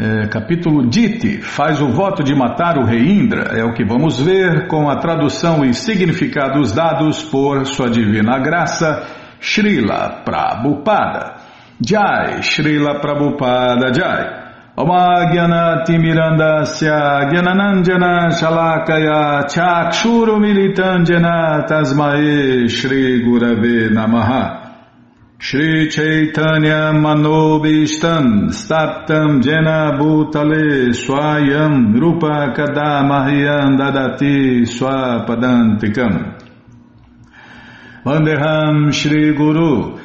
é, 0.00 0.28
capítulo 0.28 0.88
Dite, 0.88 1.42
faz 1.42 1.78
o 1.82 1.88
voto 1.88 2.24
de 2.24 2.34
matar 2.34 2.78
o 2.78 2.86
rei 2.86 3.00
Indra, 3.00 3.58
é 3.58 3.62
o 3.62 3.74
que 3.74 3.84
vamos 3.84 4.18
ver 4.18 4.66
com 4.66 4.88
a 4.88 4.96
tradução 4.96 5.62
e 5.62 5.74
significados 5.74 6.72
dados 6.72 7.22
por 7.22 7.66
sua 7.66 7.90
divina 7.90 8.38
graça, 8.38 9.06
Srila 9.38 10.22
Prabhupada. 10.24 11.34
Jai, 11.86 12.42
Srila 12.42 12.98
Prabhupada 12.98 13.92
Jai. 13.92 14.40
Omagyanati 14.78 15.98
Mirandasya 15.98 17.28
Gyananandjana 17.30 18.30
Shalakaya 18.30 19.46
Chakshuru 19.50 20.38
Militandjana 20.40 21.66
Tasmae 21.66 22.64
Shri 25.42 25.88
Chaitanya 25.88 26.92
Manobishtam 26.92 28.50
Staptam 28.52 29.42
Jena 29.42 29.96
Bhutale 29.98 30.92
Swayam 30.92 31.98
Rupa 31.98 32.52
Kadamahyam 32.54 33.78
Dadati 33.78 34.66
Swapadantikam. 34.68 36.38
Vandeham 38.04 38.92
Shri 38.92 39.34
Guru 39.34 39.98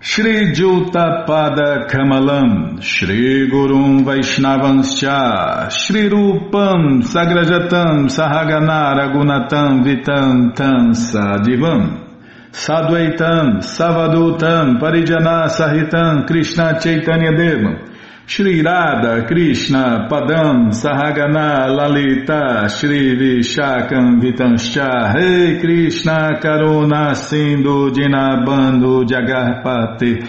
Shri 0.00 0.52
Juta 0.52 1.24
Pada 1.24 1.86
Kamalam 1.88 2.82
Shri 2.82 3.48
Gurum 3.48 4.04
Vaishnavanscha 4.04 5.70
Shri 5.70 6.10
Rupam 6.10 7.04
Sagrajatam 7.04 8.10
Sahagana 8.10 8.98
Ragunatam 8.98 9.84
Vitam 9.84 10.52
Tam 10.52 10.90
Sadivam 10.94 12.09
Sadvaitam, 12.52 13.62
Savadutam, 13.62 14.80
Parijana 14.80 15.48
Sahitam, 15.48 16.26
Krishna 16.26 16.80
Chaitanya 16.80 17.30
Devam, 17.30 17.88
Shri 18.26 18.60
Radha, 18.60 19.24
Krishna, 19.26 20.08
Padam, 20.10 20.70
Sahagana, 20.70 21.68
Lalita, 21.68 22.68
Shri 22.68 23.16
Vishakam, 23.16 24.20
Vitanscha, 24.20 25.14
Rei 25.14 25.60
Krishna, 25.60 26.40
Karuna, 26.40 27.14
Sindhu, 27.14 27.90
Dinabando, 27.90 29.04
Jagarpati, 29.04 30.28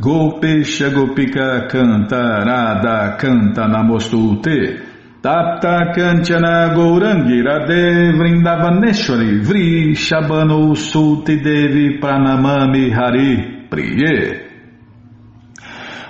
Gopesha, 0.00 0.90
Gopika, 0.90 1.66
Canta, 1.70 2.44
Radha, 2.44 3.16
Canta, 3.18 3.66
Namostute, 3.66 4.93
Tapta 5.24 5.90
Kanchana 5.96 6.74
Gourangi 6.74 7.40
Radhe 7.40 8.12
Vrindavaneshwari 8.12 9.40
Vri 9.40 9.94
Shabano 9.96 10.76
Sulti 10.76 11.40
Devi 11.42 11.98
Pranamami 11.98 12.92
Hari 12.92 13.66
Priye. 13.70 14.50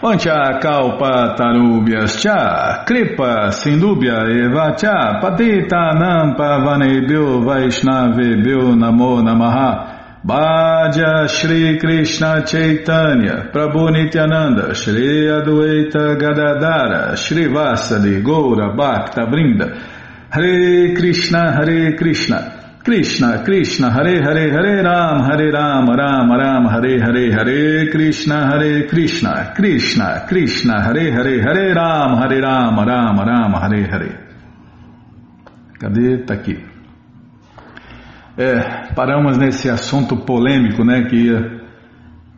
Vancha 0.03 0.59
Kalpa 0.61 1.37
Tarubhyas 1.39 2.21
Cha 2.21 2.83
Kripa 2.85 3.53
Sindubhya 3.53 4.27
Eva 4.29 4.75
Cha 4.77 5.21
Patita 5.23 5.95
Nampa 5.95 6.59
Vanebhyo 6.67 7.45
Vaishnavebhyo 7.47 8.75
Namo 8.75 9.23
Namaha 9.23 9.94
Bhaja 10.25 11.29
Shri 11.29 11.79
Krishna 11.79 12.47
Chaitanya 12.47 13.51
Prabhu 13.53 13.93
Nityananda 13.93 14.75
Shri 14.75 15.27
Adwaita 15.29 16.19
Gadadara 16.19 17.15
Shri 17.15 17.45
Vasadi 17.45 18.23
Goura 18.23 18.75
Bhakta 18.75 19.27
Brinda 19.27 19.69
Hare 20.31 20.95
Krishna 20.97 21.53
Hare 21.53 21.95
Krishna 21.99 22.79
Krishna 22.83 23.45
Krishna 23.45 23.93
Hare 23.93 24.23
Hare 24.23 24.51
Hare 24.51 24.83
Ram 24.83 25.25
Hare 25.25 25.53
Ram 25.53 25.91
Ram 25.91 26.33
Ram 26.33 26.65
Hare 26.73 27.01
Hare 27.01 27.31
Hare 27.31 27.91
Krishna 27.91 28.47
Hare 28.47 28.89
Krishna 28.89 29.53
Krishna 29.55 30.25
Krishna 30.27 30.83
Hare 30.83 31.13
Hare 31.13 31.43
Hare 31.43 31.75
Ram 31.75 32.17
Hare 32.17 32.41
Ram 32.41 32.79
Ram 32.79 33.19
Ram 33.19 33.53
Hare 33.53 33.87
Hare 33.91 34.25
Cadê? 35.79 36.25
Tá 36.25 36.33
aqui. 36.33 36.74
É, 38.37 38.93
paramos 38.95 39.39
nesse 39.39 39.71
assunto 39.71 40.17
polêmico, 40.17 40.85
né, 40.85 41.05
que 41.09 41.63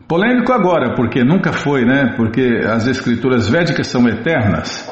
Polêmico 0.07 0.53
agora, 0.53 0.95
porque 0.95 1.21
nunca 1.21 1.51
foi, 1.51 1.83
né? 1.83 2.13
Porque 2.15 2.61
as 2.65 2.87
escrituras 2.87 3.49
védicas 3.49 3.87
são 3.87 4.07
eternas. 4.07 4.89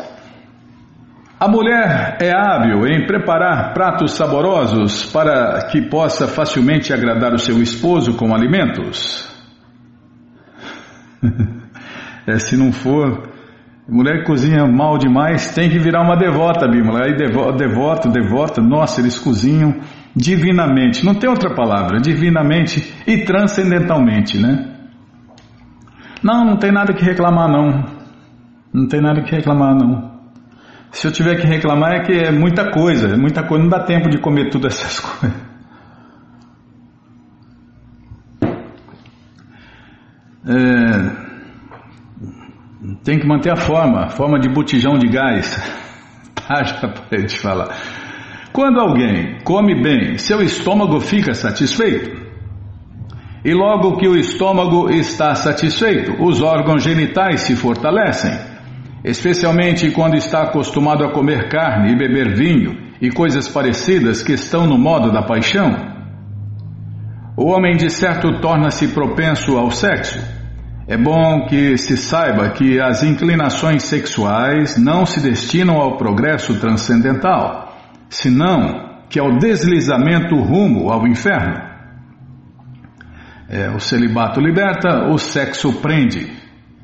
A 1.40 1.48
mulher 1.48 2.18
é 2.22 2.32
hábil 2.32 2.86
em 2.86 3.06
preparar 3.06 3.74
pratos 3.74 4.12
saborosos 4.12 5.06
para 5.06 5.70
que 5.72 5.82
possa 5.84 6.28
facilmente 6.28 6.92
agradar 6.92 7.34
o 7.34 7.40
seu 7.40 7.62
esposo 7.62 8.18
com 8.18 8.36
alimentos. 8.36 9.26
é, 12.28 12.38
se 12.38 12.58
não 12.58 12.74
for, 12.74 13.30
mulher 13.88 14.20
que 14.20 14.26
cozinha 14.26 14.66
mal 14.68 14.98
demais 14.98 15.54
tem 15.54 15.70
que 15.70 15.80
virar 15.80 16.02
uma 16.02 16.18
devota, 16.18 16.68
Bímola. 16.68 17.06
Aí 17.06 17.16
devoto, 17.16 18.10
devota, 18.10 18.62
nossa, 18.62 19.00
eles 19.00 19.18
cozinham 19.18 19.80
divinamente. 20.16 21.04
Não 21.04 21.16
tem 21.16 21.30
outra 21.30 21.54
palavra, 21.54 22.00
divinamente 22.00 22.94
e 23.06 23.26
transcendentalmente, 23.26 24.38
né? 24.40 24.72
Não, 26.24 26.46
não 26.46 26.58
tem 26.58 26.72
nada 26.72 26.94
que 26.94 27.04
reclamar 27.04 27.50
não. 27.50 27.84
Não 28.74 28.88
tem 28.88 29.02
nada 29.02 29.22
que 29.22 29.32
reclamar 29.32 29.76
não. 29.76 30.16
Se 30.92 31.08
eu 31.08 31.12
tiver 31.12 31.36
que 31.36 31.46
reclamar 31.46 31.92
é 31.94 32.00
que 32.04 32.14
é 32.14 32.32
muita 32.32 32.72
coisa, 32.72 33.10
é 33.10 33.18
muita 33.18 33.44
coisa, 33.44 33.64
não 33.64 33.70
dá 33.70 33.84
tempo 33.84 34.10
de 34.10 34.18
comer 34.18 34.50
todas 34.50 34.74
essas 34.74 35.00
coisas. 35.02 35.46
É, 40.48 41.26
tem 43.04 43.20
que 43.20 43.28
manter 43.28 43.52
a 43.52 43.56
forma, 43.56 44.10
forma 44.10 44.40
de 44.40 44.48
botijão 44.48 44.98
de 44.98 45.08
gás. 45.08 45.58
Tá, 46.36 46.64
já 46.64 46.88
parei 46.88 47.26
de 47.26 47.40
falar. 47.40 47.70
Quando 48.56 48.80
alguém 48.80 49.40
come 49.44 49.76
bem, 49.84 50.18
seu 50.18 50.42
estômago 50.42 51.02
fica 51.02 51.34
satisfeito. 51.34 52.10
E 53.44 53.54
logo 53.54 53.98
que 53.98 54.08
o 54.08 54.16
estômago 54.16 54.90
está 54.90 55.36
satisfeito, 55.36 56.24
os 56.24 56.42
órgãos 56.42 56.82
genitais 56.82 57.42
se 57.42 57.54
fortalecem, 57.54 58.32
especialmente 59.04 59.92
quando 59.92 60.16
está 60.16 60.44
acostumado 60.44 61.04
a 61.04 61.12
comer 61.12 61.50
carne 61.50 61.92
e 61.92 61.98
beber 61.98 62.34
vinho 62.34 62.78
e 63.02 63.12
coisas 63.12 63.50
parecidas 63.50 64.24
que 64.24 64.32
estão 64.32 64.66
no 64.66 64.78
modo 64.78 65.12
da 65.12 65.22
paixão. 65.22 65.76
O 67.36 67.52
homem 67.52 67.76
de 67.76 67.90
certo 67.90 68.40
torna-se 68.40 68.88
propenso 68.88 69.58
ao 69.58 69.70
sexo. 69.70 70.18
É 70.88 70.96
bom 70.96 71.46
que 71.46 71.78
se 71.78 71.98
saiba 71.98 72.52
que 72.52 72.80
as 72.80 73.04
inclinações 73.04 73.84
sexuais 73.84 74.78
não 74.78 75.06
se 75.06 75.20
destinam 75.20 75.76
ao 75.76 75.98
progresso 75.98 76.58
transcendental, 76.58 77.65
senão 78.16 79.04
que 79.10 79.20
ao 79.20 79.38
deslizamento 79.38 80.36
rumo 80.36 80.90
ao 80.90 81.06
inferno. 81.06 81.64
É, 83.48 83.70
o 83.70 83.80
celibato 83.80 84.40
liberta, 84.40 85.10
o 85.10 85.18
sexo 85.18 85.74
prende. 85.82 86.32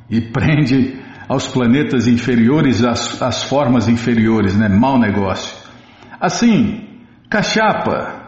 E 0.10 0.20
prende 0.20 1.00
aos 1.28 1.48
planetas 1.48 2.08
inferiores, 2.08 2.84
às, 2.84 3.22
às 3.22 3.44
formas 3.44 3.88
inferiores, 3.88 4.56
né? 4.58 4.68
Mau 4.68 5.00
negócio. 5.00 5.58
Assim, 6.20 6.88
Cachapa 7.30 8.20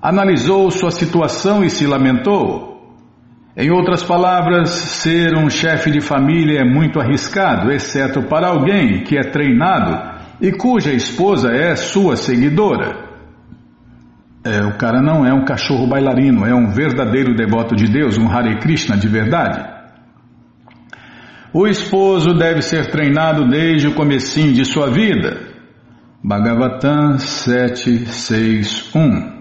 analisou 0.00 0.70
sua 0.70 0.90
situação 0.90 1.62
e 1.62 1.68
se 1.68 1.86
lamentou. 1.86 2.74
Em 3.54 3.70
outras 3.70 4.02
palavras, 4.02 4.70
ser 4.70 5.36
um 5.36 5.48
chefe 5.48 5.90
de 5.90 6.00
família 6.00 6.60
é 6.60 6.64
muito 6.64 6.98
arriscado, 6.98 7.70
exceto 7.70 8.22
para 8.22 8.48
alguém 8.48 9.04
que 9.04 9.16
é 9.16 9.22
treinado 9.22 10.15
e 10.40 10.52
cuja 10.52 10.92
esposa 10.92 11.50
é 11.50 11.76
sua 11.76 12.16
seguidora. 12.16 13.04
É, 14.44 14.64
o 14.64 14.76
cara 14.76 15.00
não 15.02 15.26
é 15.26 15.32
um 15.32 15.44
cachorro 15.44 15.88
bailarino, 15.88 16.46
é 16.46 16.54
um 16.54 16.70
verdadeiro 16.70 17.34
devoto 17.34 17.74
de 17.74 17.88
Deus, 17.88 18.16
um 18.16 18.30
Hare 18.30 18.60
Krishna 18.60 18.96
de 18.96 19.08
verdade. 19.08 19.74
O 21.52 21.66
esposo 21.66 22.32
deve 22.34 22.62
ser 22.62 22.88
treinado 22.90 23.48
desde 23.48 23.88
o 23.88 23.94
comecinho 23.94 24.52
de 24.52 24.64
sua 24.64 24.88
vida. 24.90 25.48
Bhagavatam 26.22 27.18
761 27.18 29.34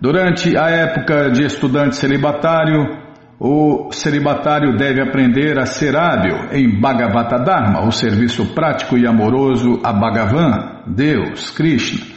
Durante 0.00 0.56
a 0.58 0.68
época 0.68 1.30
de 1.30 1.44
estudante 1.44 1.96
celibatário, 1.96 3.05
o 3.38 3.92
celibatário 3.92 4.76
deve 4.76 5.00
aprender 5.02 5.58
a 5.58 5.66
ser 5.66 5.94
hábil 5.94 6.48
em 6.52 6.80
Bhagavata 6.80 7.38
Dharma, 7.38 7.86
o 7.86 7.92
serviço 7.92 8.54
prático 8.54 8.96
e 8.96 9.06
amoroso 9.06 9.80
a 9.84 9.92
Bhagavan, 9.92 10.82
Deus, 10.86 11.50
Krishna. 11.50 12.16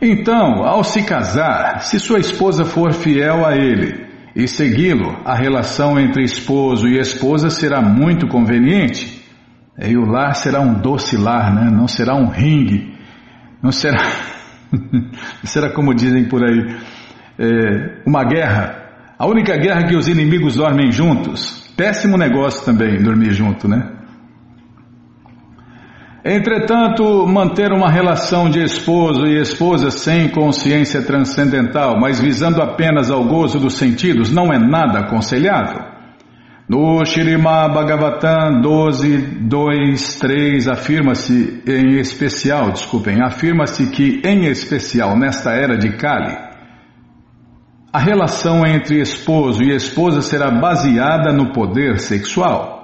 Então, 0.00 0.64
ao 0.64 0.84
se 0.84 1.02
casar, 1.02 1.80
se 1.80 1.98
sua 1.98 2.20
esposa 2.20 2.64
for 2.64 2.92
fiel 2.92 3.44
a 3.44 3.56
ele 3.56 4.06
e 4.34 4.46
segui-lo, 4.46 5.20
a 5.24 5.34
relação 5.34 5.98
entre 5.98 6.22
esposo 6.22 6.86
e 6.86 6.98
esposa 6.98 7.50
será 7.50 7.82
muito 7.82 8.28
conveniente. 8.28 9.18
E 9.80 9.96
o 9.96 10.04
lar 10.04 10.34
será 10.36 10.60
um 10.60 10.74
doce 10.74 11.16
lar, 11.16 11.52
né? 11.52 11.68
não 11.70 11.88
será 11.88 12.14
um 12.14 12.28
ringue, 12.28 12.96
não 13.60 13.72
será, 13.72 14.04
será 15.42 15.70
como 15.70 15.94
dizem 15.94 16.28
por 16.28 16.44
aí, 16.44 16.76
é, 17.38 18.02
uma 18.06 18.22
guerra. 18.24 18.77
A 19.18 19.26
única 19.26 19.56
guerra 19.56 19.88
que 19.88 19.96
os 19.96 20.06
inimigos 20.06 20.54
dormem 20.54 20.92
juntos. 20.92 21.72
Péssimo 21.76 22.16
negócio 22.16 22.64
também 22.64 23.02
dormir 23.02 23.32
junto, 23.32 23.66
né? 23.66 23.98
Entretanto, 26.24 27.26
manter 27.26 27.72
uma 27.72 27.90
relação 27.90 28.48
de 28.48 28.62
esposo 28.62 29.26
e 29.26 29.40
esposa 29.40 29.90
sem 29.90 30.28
consciência 30.28 31.02
transcendental, 31.02 31.98
mas 31.98 32.20
visando 32.20 32.62
apenas 32.62 33.10
ao 33.10 33.24
gozo 33.24 33.58
dos 33.58 33.74
sentidos, 33.74 34.30
não 34.30 34.52
é 34.52 34.58
nada 34.58 35.00
aconselhável. 35.00 35.82
No 36.68 37.04
Shirima 37.04 37.68
Bhagavatam 37.68 38.60
12, 38.60 39.16
2, 39.40 40.18
3, 40.18 40.68
afirma-se 40.68 41.62
em 41.66 41.98
especial, 41.98 42.70
desculpem, 42.70 43.22
afirma-se 43.22 43.90
que 43.90 44.20
em 44.22 44.44
especial 44.44 45.18
nesta 45.18 45.52
era 45.52 45.78
de 45.78 45.96
Kali, 45.96 46.47
a 47.92 47.98
relação 47.98 48.66
entre 48.66 49.00
esposo 49.00 49.62
e 49.62 49.74
esposa 49.74 50.20
será 50.20 50.50
baseada 50.50 51.32
no 51.32 51.52
poder 51.52 51.98
sexual. 51.98 52.78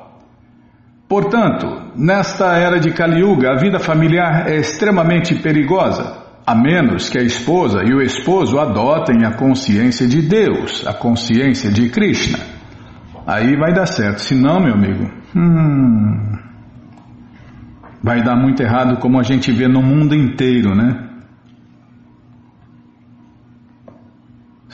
Portanto, 1.06 1.92
nesta 1.94 2.56
era 2.56 2.80
de 2.80 2.90
Kali 2.90 3.20
Yuga, 3.20 3.52
a 3.52 3.60
vida 3.60 3.78
familiar 3.78 4.48
é 4.48 4.56
extremamente 4.56 5.34
perigosa, 5.34 6.24
a 6.46 6.54
menos 6.54 7.10
que 7.10 7.18
a 7.18 7.22
esposa 7.22 7.80
e 7.84 7.94
o 7.94 8.00
esposo 8.00 8.58
adotem 8.58 9.24
a 9.26 9.32
consciência 9.32 10.08
de 10.08 10.22
Deus, 10.22 10.86
a 10.86 10.94
consciência 10.94 11.70
de 11.70 11.90
Krishna. 11.90 12.38
Aí 13.26 13.56
vai 13.56 13.72
dar 13.72 13.86
certo, 13.86 14.20
se 14.20 14.34
não, 14.34 14.60
meu 14.60 14.74
amigo, 14.74 15.10
hum, 15.36 16.38
vai 18.02 18.22
dar 18.22 18.36
muito 18.36 18.62
errado 18.62 18.98
como 18.98 19.20
a 19.20 19.22
gente 19.22 19.52
vê 19.52 19.68
no 19.68 19.82
mundo 19.82 20.14
inteiro, 20.14 20.74
né? 20.74 21.03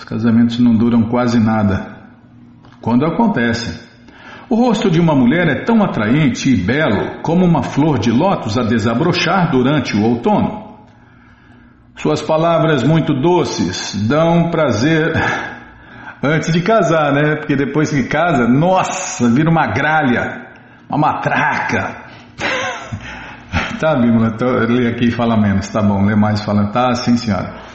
Os 0.00 0.04
casamentos 0.04 0.58
não 0.58 0.74
duram 0.74 1.02
quase 1.02 1.38
nada. 1.38 1.98
Quando 2.80 3.04
acontece. 3.04 3.86
O 4.48 4.54
rosto 4.54 4.90
de 4.90 4.98
uma 4.98 5.14
mulher 5.14 5.46
é 5.46 5.62
tão 5.62 5.84
atraente 5.84 6.50
e 6.50 6.56
belo 6.56 7.20
como 7.22 7.44
uma 7.44 7.62
flor 7.62 7.98
de 7.98 8.10
lótus 8.10 8.56
a 8.56 8.62
desabrochar 8.62 9.50
durante 9.50 9.94
o 9.94 10.02
outono. 10.02 10.78
Suas 11.96 12.22
palavras 12.22 12.82
muito 12.82 13.12
doces 13.12 14.08
dão 14.08 14.48
prazer 14.50 15.12
antes 16.24 16.50
de 16.50 16.62
casar, 16.62 17.12
né? 17.12 17.36
Porque 17.36 17.54
depois 17.54 17.90
que 17.90 18.04
casa, 18.04 18.48
nossa, 18.48 19.28
vira 19.28 19.50
uma 19.50 19.66
gralha, 19.66 20.46
uma 20.88 20.98
matraca. 20.98 22.06
tá, 23.78 23.96
Bíblia, 23.96 24.34
lê 24.66 24.88
aqui 24.88 25.08
e 25.08 25.12
fala 25.12 25.36
menos, 25.36 25.68
tá 25.68 25.82
bom, 25.82 26.06
lê 26.06 26.16
mais 26.16 26.40
falando, 26.40 26.72
tá, 26.72 26.94
sim 26.94 27.18
senhora. 27.18 27.69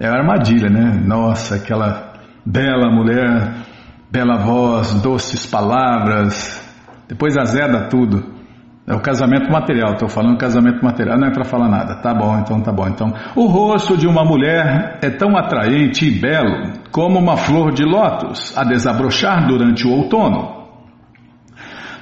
É 0.00 0.06
armadilha, 0.06 0.68
né? 0.68 1.02
Nossa, 1.04 1.56
aquela 1.56 2.12
bela 2.44 2.90
mulher 2.90 3.66
bela 4.10 4.38
voz, 4.38 4.94
doces 5.02 5.46
palavras, 5.46 6.64
depois 7.08 7.36
azeda 7.36 7.88
tudo. 7.88 8.38
É 8.86 8.94
o 8.94 9.00
casamento 9.00 9.52
material, 9.52 9.92
estou 9.92 10.08
falando 10.08 10.38
casamento 10.38 10.82
material, 10.82 11.18
não 11.18 11.28
é 11.28 11.30
para 11.30 11.44
falar 11.44 11.68
nada. 11.68 11.96
Tá 11.96 12.14
bom, 12.14 12.38
então 12.38 12.62
tá 12.62 12.72
bom. 12.72 12.88
Então, 12.88 13.12
o 13.36 13.46
rosto 13.46 13.98
de 13.98 14.06
uma 14.06 14.24
mulher 14.24 14.98
é 15.02 15.10
tão 15.10 15.36
atraente 15.36 16.06
e 16.06 16.10
belo 16.10 16.72
como 16.90 17.18
uma 17.18 17.36
flor 17.36 17.70
de 17.70 17.84
lótus 17.84 18.56
a 18.56 18.64
desabrochar 18.64 19.46
durante 19.46 19.86
o 19.86 19.90
outono. 19.90 20.56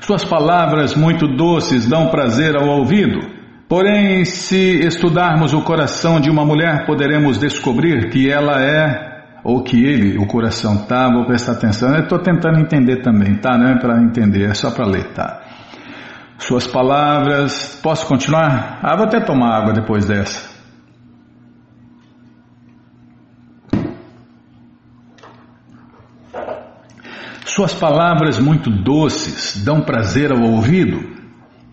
Suas 0.01 0.25
palavras 0.25 0.95
muito 0.95 1.27
doces 1.27 1.89
dão 1.89 2.07
prazer 2.07 2.57
ao 2.57 2.69
ouvido. 2.69 3.36
Porém, 3.69 4.25
se 4.25 4.87
estudarmos 4.87 5.53
o 5.53 5.63
coração 5.63 6.21
de 6.21 6.31
uma 6.31 6.45
mulher, 6.45 6.87
poderemos 6.87 7.39
descobrir 7.39 8.11
que 8.11 8.31
ela 8.31 8.63
é 8.63 9.17
ou 9.43 9.63
que 9.63 9.85
ele, 9.85 10.19
o 10.19 10.27
coração, 10.27 10.87
tá, 10.87 11.11
vou 11.13 11.25
prestar 11.25 11.53
atenção. 11.53 11.95
Eu 11.95 12.03
estou 12.03 12.19
tentando 12.19 12.61
entender 12.61 13.03
também, 13.03 13.37
tá? 13.37 13.57
Não 13.57 13.69
é 13.69 13.79
para 13.79 14.03
entender, 14.03 14.51
é 14.51 14.55
só 14.55 14.71
para 14.71 14.87
ler, 14.87 15.13
tá? 15.13 15.43
Suas 16.39 16.67
palavras, 16.67 17.81
posso 17.83 18.07
continuar? 18.07 18.79
Ah, 18.83 18.97
vou 18.97 19.07
até 19.07 19.21
tomar 19.21 19.57
água 19.57 19.73
depois 19.73 20.07
dessa. 20.07 20.57
suas 27.57 27.73
palavras 27.73 28.39
muito 28.39 28.69
doces 28.69 29.65
dão 29.65 29.81
prazer 29.81 30.31
ao 30.31 30.43
ouvido. 30.43 31.16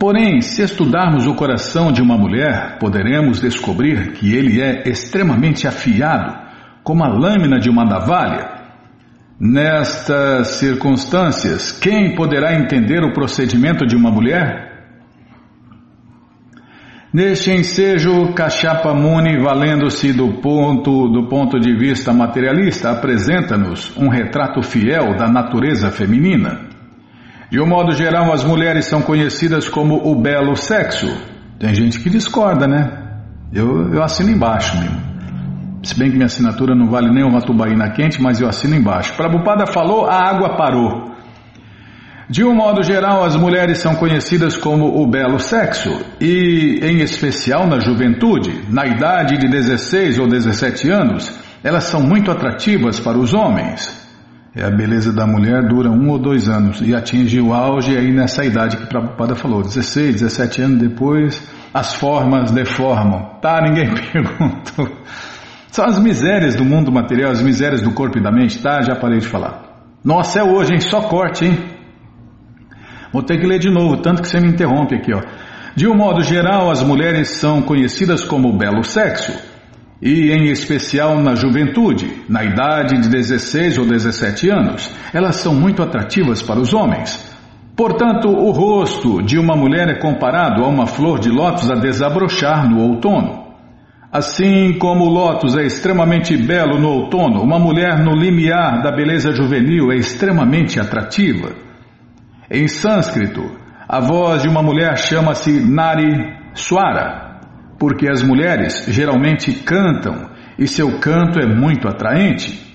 Porém, 0.04 0.42
se 0.42 0.62
estudarmos 0.62 1.26
o 1.28 1.34
coração 1.34 1.90
de 1.90 2.02
uma 2.02 2.18
mulher, 2.18 2.78
poderemos 2.78 3.40
descobrir 3.40 4.12
que 4.12 4.36
ele 4.36 4.62
é 4.62 4.84
extremamente 4.86 5.66
afiado, 5.66 6.38
como 6.84 7.06
a 7.06 7.08
lâmina 7.08 7.58
de 7.58 7.70
uma 7.70 7.86
navalha. 7.86 8.50
Nestas 9.40 10.60
circunstâncias, 10.60 11.72
quem 11.72 12.16
poderá 12.16 12.54
entender 12.54 13.02
o 13.02 13.14
procedimento 13.14 13.86
de 13.86 13.96
uma 13.96 14.12
mulher? 14.12 14.90
Neste 17.14 17.52
ensejo, 17.52 18.34
Kachapa 18.34 18.94
Muni, 18.94 19.42
valendo-se 19.42 20.12
do 20.12 20.42
ponto, 20.42 21.08
do 21.14 21.30
ponto 21.30 21.58
de 21.58 21.74
vista 21.78 22.12
materialista, 22.12 22.92
apresenta-nos 22.92 23.96
um 23.96 24.10
retrato 24.10 24.62
fiel 24.62 25.16
da 25.16 25.30
natureza 25.30 25.90
feminina. 25.90 26.73
De 27.54 27.62
um 27.62 27.68
modo 27.68 27.92
geral, 27.92 28.34
as 28.34 28.44
mulheres 28.44 28.86
são 28.86 29.04
conhecidas 29.04 29.70
como 29.70 30.10
o 30.10 30.16
belo 30.16 30.56
sexo. 30.56 31.06
Tem 31.60 31.72
gente 31.76 32.00
que 32.00 32.10
discorda, 32.10 32.68
né? 32.68 32.90
Eu, 33.54 33.94
eu 33.94 34.02
assino 34.02 34.32
embaixo 34.32 34.76
mesmo. 34.80 35.00
Se 35.84 35.96
bem 35.96 36.10
que 36.10 36.16
minha 36.16 36.26
assinatura 36.26 36.74
não 36.74 36.90
vale 36.90 37.14
nem 37.14 37.24
uma 37.24 37.44
tubaína 37.44 37.92
quente, 37.92 38.20
mas 38.20 38.42
eu 38.42 38.50
assino 38.50 38.76
embaixo. 38.76 39.14
Prabhupada 39.14 39.68
falou, 39.68 40.08
a 40.08 40.16
água 40.16 40.58
parou. 40.58 41.12
De 42.28 42.44
um 42.44 42.56
modo 42.56 42.82
geral, 42.82 43.24
as 43.24 43.36
mulheres 43.36 43.78
são 43.78 43.94
conhecidas 43.98 44.58
como 44.58 45.00
o 45.00 45.06
belo 45.06 45.38
sexo 45.38 45.92
e, 46.20 46.80
em 46.82 47.02
especial 47.02 47.68
na 47.68 47.80
juventude, 47.80 48.64
na 48.68 48.88
idade 48.88 49.38
de 49.38 49.48
16 49.48 50.18
ou 50.18 50.28
17 50.28 50.90
anos, 50.90 51.32
elas 51.64 51.84
são 51.84 52.02
muito 52.02 52.32
atrativas 52.32 53.00
para 53.00 53.20
os 53.20 53.32
homens. 53.32 54.03
É 54.56 54.64
a 54.64 54.70
beleza 54.70 55.12
da 55.12 55.26
mulher 55.26 55.68
dura 55.68 55.90
um 55.90 56.10
ou 56.10 56.20
dois 56.20 56.48
anos 56.48 56.80
e 56.80 56.94
atinge 56.94 57.42
o 57.42 57.54
auge 57.54 57.98
aí 57.98 58.12
nessa 58.12 58.46
idade 58.46 58.78
que 58.78 58.86
Prabhupada 58.86 59.34
falou, 59.36 59.64
16, 59.64 60.22
17 60.22 60.62
anos 60.62 60.80
depois, 60.80 61.44
as 61.74 61.96
formas 61.96 62.52
deformam. 62.52 63.40
Tá, 63.42 63.60
ninguém 63.62 63.90
pergunta. 64.14 64.92
São 65.70 65.86
as 65.86 65.98
misérias 65.98 66.56
do 66.56 66.64
mundo 66.64 66.92
material, 66.92 67.32
as 67.32 67.42
misérias 67.42 67.82
do 67.82 67.92
corpo 67.94 68.20
e 68.20 68.22
da 68.22 68.32
mente, 68.32 68.62
tá? 68.62 68.80
Já 68.84 68.96
parei 68.96 69.18
de 69.18 69.28
falar. 69.28 69.88
Nossa, 70.06 70.42
é 70.42 70.44
hoje, 70.44 70.74
hein? 70.74 70.80
Só 70.82 71.02
corte, 71.02 71.46
hein? 71.46 71.58
Vou 73.12 73.24
ter 73.24 73.40
que 73.40 73.48
ler 73.48 73.58
de 73.58 73.72
novo, 73.72 73.98
tanto 73.98 74.22
que 74.22 74.28
você 74.28 74.40
me 74.40 74.50
interrompe 74.50 74.94
aqui, 74.94 75.12
ó. 75.16 75.22
De 75.76 75.88
um 75.88 75.96
modo 75.96 76.22
geral, 76.22 76.70
as 76.70 76.84
mulheres 76.84 77.30
são 77.30 77.60
conhecidas 77.64 78.24
como 78.24 78.56
belo 78.56 78.84
sexo, 78.84 79.34
e 80.06 80.34
em 80.34 80.52
especial 80.52 81.18
na 81.22 81.34
juventude, 81.34 82.24
na 82.28 82.44
idade 82.44 83.00
de 83.00 83.08
16 83.08 83.78
ou 83.78 83.86
17 83.86 84.50
anos, 84.50 84.94
elas 85.14 85.38
são 85.38 85.56
muito 85.56 85.82
atrativas 85.82 86.44
para 86.44 86.60
os 86.60 86.74
homens. 86.74 87.32
Portanto, 87.74 88.28
o 88.28 88.52
rosto 88.52 89.24
de 89.24 89.40
uma 89.40 89.56
mulher 89.56 89.88
é 89.88 90.00
comparado 90.00 90.62
a 90.62 90.68
uma 90.68 90.86
flor 90.86 91.20
de 91.20 91.30
lótus 91.30 91.72
a 91.72 91.76
desabrochar 91.76 92.70
no 92.70 92.82
outono. 92.82 93.44
Assim 94.12 94.78
como 94.78 95.06
o 95.06 95.10
lótus 95.10 95.56
é 95.56 95.64
extremamente 95.64 96.36
belo 96.36 96.78
no 96.78 96.90
outono, 96.90 97.42
uma 97.42 97.58
mulher 97.58 98.04
no 98.04 98.14
limiar 98.14 98.84
da 98.84 98.92
beleza 98.92 99.32
juvenil 99.32 99.90
é 99.90 99.96
extremamente 99.96 100.82
atrativa. 100.82 101.54
Em 102.52 102.68
sânscrito, 102.68 103.42
a 103.88 104.02
voz 104.02 104.42
de 104.42 104.50
uma 104.50 104.62
mulher 104.62 104.98
chama-se 104.98 105.62
Nari 105.62 106.36
Swara, 106.54 107.33
porque 107.84 108.08
as 108.08 108.24
mulheres 108.24 108.86
geralmente 108.88 109.52
cantam 109.52 110.30
e 110.58 110.66
seu 110.66 111.00
canto 111.00 111.38
é 111.38 111.46
muito 111.46 111.86
atraente. 111.86 112.66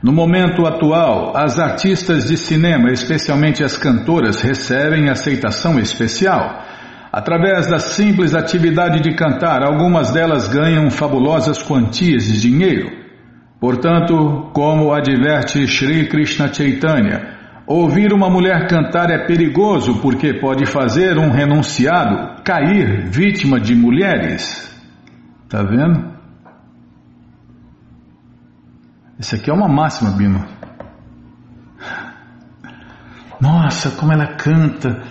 No 0.00 0.12
momento 0.12 0.64
atual, 0.64 1.36
as 1.36 1.58
artistas 1.58 2.28
de 2.28 2.36
cinema, 2.36 2.92
especialmente 2.92 3.64
as 3.64 3.76
cantoras, 3.76 4.40
recebem 4.40 5.08
aceitação 5.08 5.80
especial. 5.80 6.62
Através 7.12 7.66
da 7.66 7.80
simples 7.80 8.36
atividade 8.36 9.00
de 9.00 9.16
cantar, 9.16 9.64
algumas 9.64 10.12
delas 10.12 10.46
ganham 10.46 10.88
fabulosas 10.88 11.60
quantias 11.60 12.22
de 12.22 12.40
dinheiro. 12.40 12.88
Portanto, 13.58 14.48
como 14.54 14.92
adverte 14.94 15.66
Sri 15.66 16.08
Krishna 16.08 16.54
Chaitanya, 16.54 17.34
Ouvir 17.66 18.12
uma 18.12 18.30
mulher 18.30 18.68
cantar 18.68 19.10
é 19.10 19.26
perigoso 19.26 19.96
porque 20.00 20.34
pode 20.34 20.64
fazer 20.66 21.18
um 21.18 21.32
renunciado 21.32 22.35
cair 22.46 23.10
vítima 23.10 23.58
de 23.58 23.74
mulheres. 23.74 24.64
Tá 25.48 25.64
vendo? 25.64 26.14
Isso 29.18 29.34
aqui 29.34 29.50
é 29.50 29.52
uma 29.52 29.68
máxima, 29.68 30.12
Bima. 30.12 30.46
Nossa, 33.40 33.90
como 33.90 34.12
ela 34.12 34.36
canta 34.36 35.02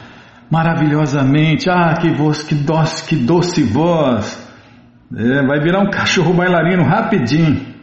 maravilhosamente. 0.49 1.69
Ah, 1.69 1.93
que 1.99 2.09
voz, 2.11 2.41
que 2.41 2.55
doce, 2.55 3.05
que 3.05 3.17
doce 3.17 3.63
voz. 3.63 4.41
É, 5.13 5.45
vai 5.45 5.59
virar 5.59 5.81
um 5.81 5.89
cachorro 5.91 6.33
bailarino 6.33 6.83
rapidinho. 6.83 7.75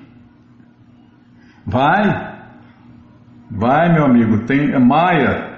Vai. 1.67 2.33
Vai, 3.51 3.93
meu 3.93 4.07
amigo, 4.07 4.47
tem 4.47 4.81
Maia. 4.81 5.53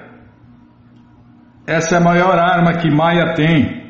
Essa 1.64 1.94
é 1.94 1.98
a 1.98 2.02
maior 2.02 2.36
arma 2.36 2.74
que 2.74 2.90
Maia 2.90 3.34
tem. 3.34 3.83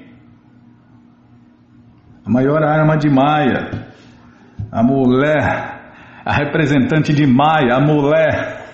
A 2.24 2.30
maior 2.30 2.62
arma 2.62 2.96
de 2.96 3.10
Maia. 3.10 3.86
A 4.72 4.82
mulher, 4.82 5.92
a 6.24 6.32
representante 6.32 7.12
de 7.12 7.26
Maia, 7.26 7.74
a 7.74 7.80
mulher. 7.80 8.64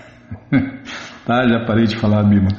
tá, 1.25 1.47
já 1.47 1.65
parei 1.65 1.85
de 1.85 1.97
falar, 1.97 2.23
Bima. 2.23 2.49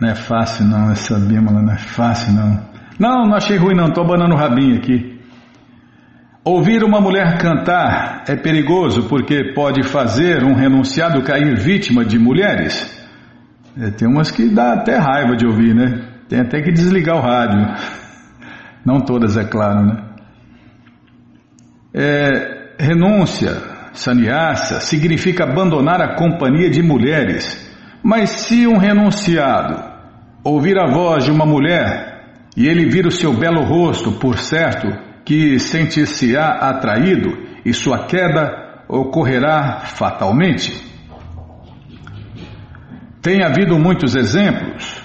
Não 0.00 0.10
é 0.10 0.14
fácil 0.14 0.64
não, 0.66 0.90
essa 0.92 1.18
Bímola 1.18 1.60
não 1.60 1.72
é 1.72 1.78
fácil 1.78 2.32
não. 2.32 2.68
Não, 2.98 3.26
não 3.26 3.34
achei 3.34 3.56
ruim 3.56 3.74
não, 3.74 3.90
tô 3.92 4.00
abanando 4.02 4.34
o 4.34 4.38
rabinho 4.38 4.76
aqui. 4.76 5.18
Ouvir 6.44 6.82
uma 6.84 7.00
mulher 7.00 7.36
cantar 7.38 8.24
é 8.28 8.36
perigoso 8.36 9.08
porque 9.08 9.52
pode 9.54 9.82
fazer 9.82 10.44
um 10.44 10.54
renunciado 10.54 11.22
cair 11.22 11.56
vítima 11.56 12.04
de 12.04 12.18
mulheres. 12.18 12.96
É, 13.76 13.90
tem 13.90 14.08
umas 14.08 14.30
que 14.30 14.48
dá 14.48 14.72
até 14.72 14.96
raiva 14.96 15.36
de 15.36 15.46
ouvir, 15.46 15.74
né? 15.74 16.00
Tem 16.28 16.40
até 16.40 16.62
que 16.62 16.72
desligar 16.72 17.16
o 17.16 17.20
rádio. 17.20 17.66
Não 18.88 19.02
todas, 19.02 19.36
é 19.36 19.44
claro, 19.44 19.84
né? 19.84 20.02
É, 21.92 22.72
renúncia, 22.78 23.52
sannyasa, 23.92 24.80
significa 24.80 25.44
abandonar 25.44 26.00
a 26.00 26.14
companhia 26.16 26.70
de 26.70 26.82
mulheres. 26.82 27.70
Mas 28.02 28.30
se 28.30 28.66
um 28.66 28.78
renunciado 28.78 29.76
ouvir 30.42 30.78
a 30.78 30.90
voz 30.90 31.24
de 31.24 31.30
uma 31.30 31.44
mulher 31.44 32.46
e 32.56 32.66
ele 32.66 32.88
vir 32.88 33.06
o 33.06 33.10
seu 33.10 33.34
belo 33.34 33.62
rosto, 33.62 34.12
por 34.12 34.38
certo, 34.38 34.88
que 35.22 35.58
sentir-se-á 35.58 36.70
atraído 36.70 37.28
e 37.66 37.74
sua 37.74 38.06
queda 38.06 38.84
ocorrerá 38.88 39.80
fatalmente. 39.80 40.82
Tem 43.20 43.44
havido 43.44 43.78
muitos 43.78 44.16
exemplos. 44.16 44.97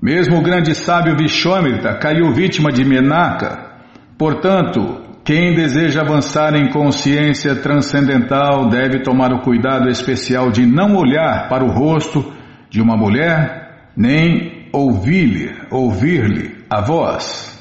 Mesmo 0.00 0.38
o 0.38 0.42
grande 0.42 0.76
sábio 0.76 1.16
Vishwamitra 1.16 1.98
caiu 1.98 2.32
vítima 2.32 2.70
de 2.70 2.84
Menaka. 2.84 3.80
Portanto, 4.16 5.02
quem 5.24 5.56
deseja 5.56 6.02
avançar 6.02 6.54
em 6.54 6.70
consciência 6.70 7.56
transcendental 7.56 8.68
deve 8.68 9.02
tomar 9.02 9.32
o 9.32 9.40
cuidado 9.40 9.88
especial 9.88 10.52
de 10.52 10.64
não 10.64 10.94
olhar 10.94 11.48
para 11.48 11.64
o 11.64 11.70
rosto 11.70 12.32
de 12.70 12.80
uma 12.80 12.96
mulher, 12.96 13.90
nem 13.96 14.68
ouvir-lhe 14.72 15.52
ouvir 15.68 16.64
a 16.70 16.80
voz. 16.80 17.60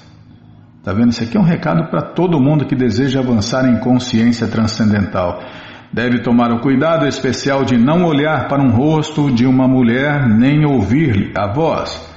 Tá 0.83 0.93
vendo? 0.93 1.09
Isso 1.09 1.23
aqui 1.23 1.37
é 1.37 1.39
um 1.39 1.43
recado 1.43 1.89
para 1.89 2.13
todo 2.13 2.39
mundo 2.39 2.67
que 2.67 2.75
deseja 2.75 3.19
avançar 3.19 3.67
em 3.67 3.79
consciência 3.79 4.47
transcendental. 4.47 5.41
Deve 5.91 6.21
tomar 6.21 6.51
o 6.51 6.61
cuidado 6.61 7.07
especial 7.07 7.65
de 7.65 7.77
não 7.77 8.05
olhar 8.05 8.47
para 8.47 8.61
um 8.61 8.69
rosto 8.69 9.31
de 9.31 9.45
uma 9.47 9.67
mulher 9.67 10.27
nem 10.29 10.65
ouvir-lhe 10.65 11.33
a 11.35 11.51
voz. 11.51 12.16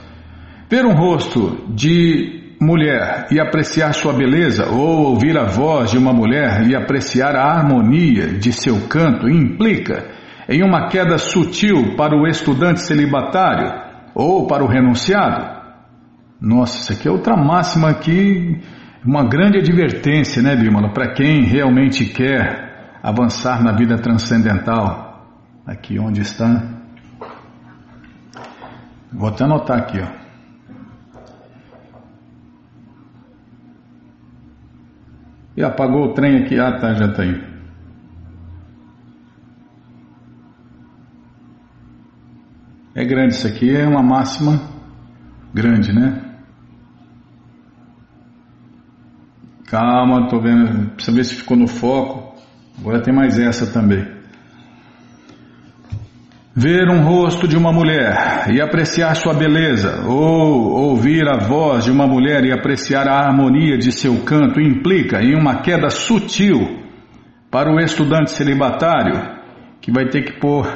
Ver 0.71 0.87
um 0.87 0.95
rosto 0.95 1.65
de 1.75 2.55
mulher 2.61 3.27
e 3.33 3.41
apreciar 3.41 3.93
sua 3.93 4.13
beleza, 4.13 4.69
ou 4.71 5.09
ouvir 5.09 5.37
a 5.37 5.47
voz 5.47 5.91
de 5.91 5.99
uma 5.99 6.13
mulher 6.13 6.65
e 6.69 6.77
apreciar 6.77 7.35
a 7.35 7.43
harmonia 7.43 8.39
de 8.39 8.53
seu 8.53 8.87
canto, 8.87 9.29
implica 9.29 10.09
em 10.49 10.63
uma 10.63 10.89
queda 10.89 11.19
sutil 11.19 11.97
para 11.97 12.15
o 12.15 12.25
estudante 12.25 12.83
celibatário 12.83 13.69
ou 14.15 14.47
para 14.47 14.63
o 14.63 14.69
renunciado. 14.69 15.59
Nossa, 16.41 16.83
isso 16.83 16.93
aqui 16.93 17.09
é 17.09 17.11
outra 17.11 17.37
máxima 17.37 17.91
aqui, 17.91 18.61
uma 19.05 19.25
grande 19.25 19.59
advertência, 19.59 20.41
né, 20.41 20.55
Bímola, 20.55 20.93
para 20.93 21.15
quem 21.15 21.43
realmente 21.43 22.05
quer 22.05 22.99
avançar 23.03 23.61
na 23.61 23.73
vida 23.73 23.97
transcendental. 23.97 25.27
Aqui 25.67 25.99
onde 25.99 26.21
está. 26.21 26.63
Vou 29.13 29.29
até 29.29 29.45
anotar 29.45 29.79
aqui, 29.79 29.99
ó. 30.01 30.20
E 35.61 35.63
apagou 35.63 36.07
o 36.07 36.15
trem 36.15 36.39
aqui. 36.39 36.59
Ah, 36.59 36.73
tá, 36.73 36.95
já 36.95 37.13
tá 37.13 37.23
aí. 37.23 37.39
É 42.95 43.05
grande 43.05 43.35
isso 43.35 43.47
aqui, 43.47 43.77
é 43.77 43.87
uma 43.87 44.03
máxima 44.03 44.59
grande, 45.53 45.93
né? 45.93 46.19
Calma, 49.67 50.29
tô 50.29 50.41
vendo, 50.41 50.93
precisa 50.93 51.15
ver 51.15 51.25
se 51.25 51.35
ficou 51.35 51.59
no 51.59 51.69
foco. 51.69 52.41
Agora 52.79 53.03
tem 53.03 53.15
mais 53.15 53.39
essa 53.39 53.71
também. 53.71 54.20
Ver 56.55 56.89
um 56.91 57.03
rosto 57.03 57.47
de 57.47 57.57
uma 57.57 57.73
mulher 57.73 58.51
e 58.53 58.61
apreciar 58.61 59.15
sua 59.15 59.33
beleza, 59.33 60.05
ou 60.07 60.91
ouvir 60.91 61.29
a 61.29 61.39
voz 61.39 61.85
de 61.85 61.93
uma 61.93 62.09
mulher 62.09 62.45
e 62.45 62.53
apreciar 62.53 63.07
a 63.07 63.21
harmonia 63.21 63.79
de 63.79 63.93
seu 63.93 64.25
canto, 64.25 64.61
implica 64.61 65.23
em 65.23 65.37
uma 65.37 65.63
queda 65.63 65.89
sutil 65.91 66.81
para 67.51 67.73
o 67.73 67.79
estudante 67.79 68.33
celibatário 68.33 69.39
que 69.81 69.93
vai 69.93 70.09
ter 70.09 70.23
que 70.23 70.41
pôr 70.41 70.67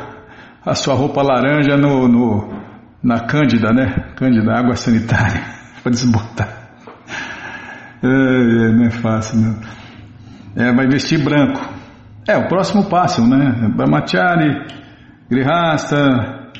a 0.64 0.74
sua 0.74 0.94
roupa 0.94 1.22
laranja 1.22 1.76
no, 1.76 2.08
no 2.08 2.64
na 3.02 3.26
Cândida, 3.26 3.72
né? 3.72 4.12
Cândida, 4.16 4.52
água 4.52 4.76
sanitária, 4.76 5.42
para 5.82 5.90
desbotar. 5.90 6.48
É, 8.02 8.06
é, 8.06 8.72
não 8.72 8.86
é 8.86 8.90
fácil, 8.90 9.40
não. 9.40 9.60
É, 10.56 10.72
vai 10.72 10.86
vestir 10.86 11.22
branco. 11.22 11.60
É, 12.26 12.36
o 12.36 12.48
próximo 12.48 12.88
passo, 12.88 13.26
né? 13.26 13.70
Brahmachari, 13.76 14.83
Grihasta, 15.30 16.50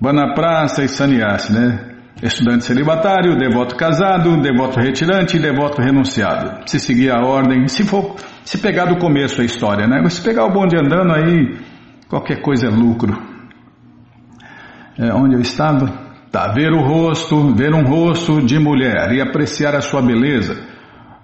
Vanaprasta 0.00 0.82
e 0.82 0.88
Sannyasi, 0.88 1.52
né? 1.52 1.84
Estudante 2.22 2.64
celibatário, 2.64 3.36
devoto 3.36 3.76
casado, 3.76 4.40
devoto 4.40 4.80
retirante 4.80 5.36
e 5.36 5.40
devoto 5.40 5.80
renunciado. 5.80 6.68
Se 6.68 6.80
seguir 6.80 7.10
a 7.12 7.24
ordem, 7.24 7.68
se 7.68 7.84
for, 7.84 8.16
se 8.44 8.58
pegar 8.58 8.86
do 8.86 8.98
começo 8.98 9.40
a 9.40 9.44
história, 9.44 9.86
né? 9.86 10.02
Se 10.08 10.20
pegar 10.20 10.44
o 10.44 10.52
bonde 10.52 10.76
andando 10.76 11.14
aí, 11.14 11.58
qualquer 12.08 12.42
coisa 12.42 12.66
é 12.66 12.70
lucro. 12.70 13.16
É, 14.98 15.14
onde 15.14 15.36
eu 15.36 15.40
estava? 15.40 16.08
Tá, 16.32 16.52
ver 16.52 16.72
o 16.72 16.80
rosto, 16.80 17.54
ver 17.54 17.72
um 17.72 17.84
rosto 17.84 18.44
de 18.44 18.58
mulher 18.58 19.12
e 19.12 19.20
apreciar 19.20 19.74
a 19.76 19.80
sua 19.80 20.02
beleza 20.02 20.67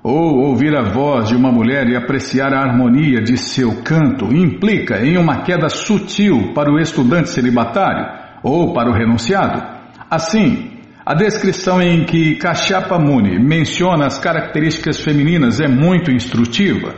ou 0.05 0.49
ouvir 0.49 0.77
a 0.77 0.83
voz 0.83 1.29
de 1.29 1.35
uma 1.35 1.51
mulher 1.51 1.88
e 1.88 1.97
apreciar 1.97 2.53
a 2.53 2.61
harmonia 2.61 3.23
de 3.23 3.38
seu 3.38 3.83
canto 3.83 4.27
implica 4.37 5.01
em 5.03 5.17
uma 5.17 5.43
queda 5.45 5.71
sutil 5.71 6.53
para 6.53 6.71
o 6.71 6.79
estudante 6.79 7.31
celibatário 7.31 8.07
ou 8.43 8.75
para 8.75 8.90
o 8.90 8.93
renunciado. 8.93 9.62
Assim, 10.11 10.73
a 11.07 11.14
descrição 11.14 11.81
em 11.81 12.05
que 12.05 12.35
Kashyapa 12.35 12.99
Muni 12.99 13.43
menciona 13.43 14.05
as 14.05 14.19
características 14.19 15.01
femininas 15.01 15.59
é 15.59 15.69
muito 15.69 16.11
instrutiva. 16.11 16.95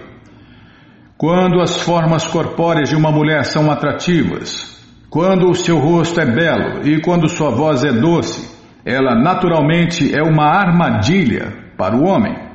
Quando 1.16 1.61
as 1.61 1.81
formas 1.81 2.27
corpóreas 2.27 2.88
de 2.88 2.97
uma 2.97 3.12
mulher 3.12 3.45
são 3.45 3.71
atrativas, 3.71 4.85
quando 5.09 5.49
o 5.49 5.55
seu 5.55 5.79
rosto 5.79 6.21
é 6.21 6.27
belo 6.27 6.85
e 6.85 7.01
quando 7.01 7.29
sua 7.29 7.51
voz 7.51 7.85
é 7.85 7.92
doce, 7.92 8.53
ela 8.85 9.14
naturalmente 9.14 10.12
é 10.12 10.23
uma 10.23 10.47
armadilha 10.47 11.53
para 11.79 11.97
o 11.97 12.05
homem. 12.05 12.45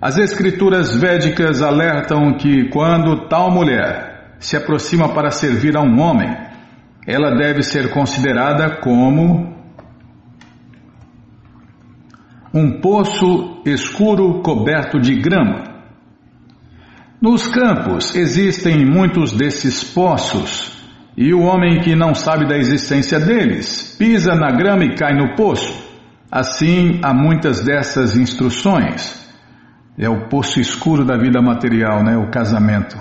As 0.00 0.16
escrituras 0.16 0.96
védicas 0.96 1.60
alertam 1.60 2.32
que 2.38 2.70
quando 2.70 3.28
tal 3.28 3.50
mulher 3.50 4.36
se 4.38 4.56
aproxima 4.56 5.12
para 5.12 5.30
servir 5.30 5.76
a 5.76 5.82
um 5.82 6.00
homem, 6.00 6.34
ela 7.06 7.36
deve 7.36 7.62
ser 7.62 7.90
considerada 7.92 8.80
como 8.80 9.54
um 12.54 12.80
poço 12.80 13.62
escuro 13.66 14.40
coberto 14.40 14.98
de 14.98 15.16
grama. 15.16 15.64
Nos 17.20 17.46
campos 17.46 18.14
existem 18.14 18.86
muitos 18.86 19.32
desses 19.32 19.84
poços, 19.84 20.82
e 21.14 21.34
o 21.34 21.42
homem 21.42 21.80
que 21.80 21.94
não 21.94 22.14
sabe 22.14 22.48
da 22.48 22.56
existência 22.56 23.20
deles 23.20 23.94
pisa 23.98 24.34
na 24.34 24.50
grama 24.50 24.84
e 24.84 24.94
cai 24.94 25.12
no 25.14 25.36
poço. 25.36 25.78
Assim, 26.32 27.00
há 27.02 27.12
muitas 27.12 27.60
dessas 27.60 28.16
instruções. 28.16 29.29
É 30.02 30.08
o 30.08 30.28
poço 30.30 30.58
escuro 30.58 31.04
da 31.04 31.18
vida 31.18 31.42
material, 31.42 32.02
né? 32.02 32.16
O 32.16 32.30
casamento. 32.30 32.96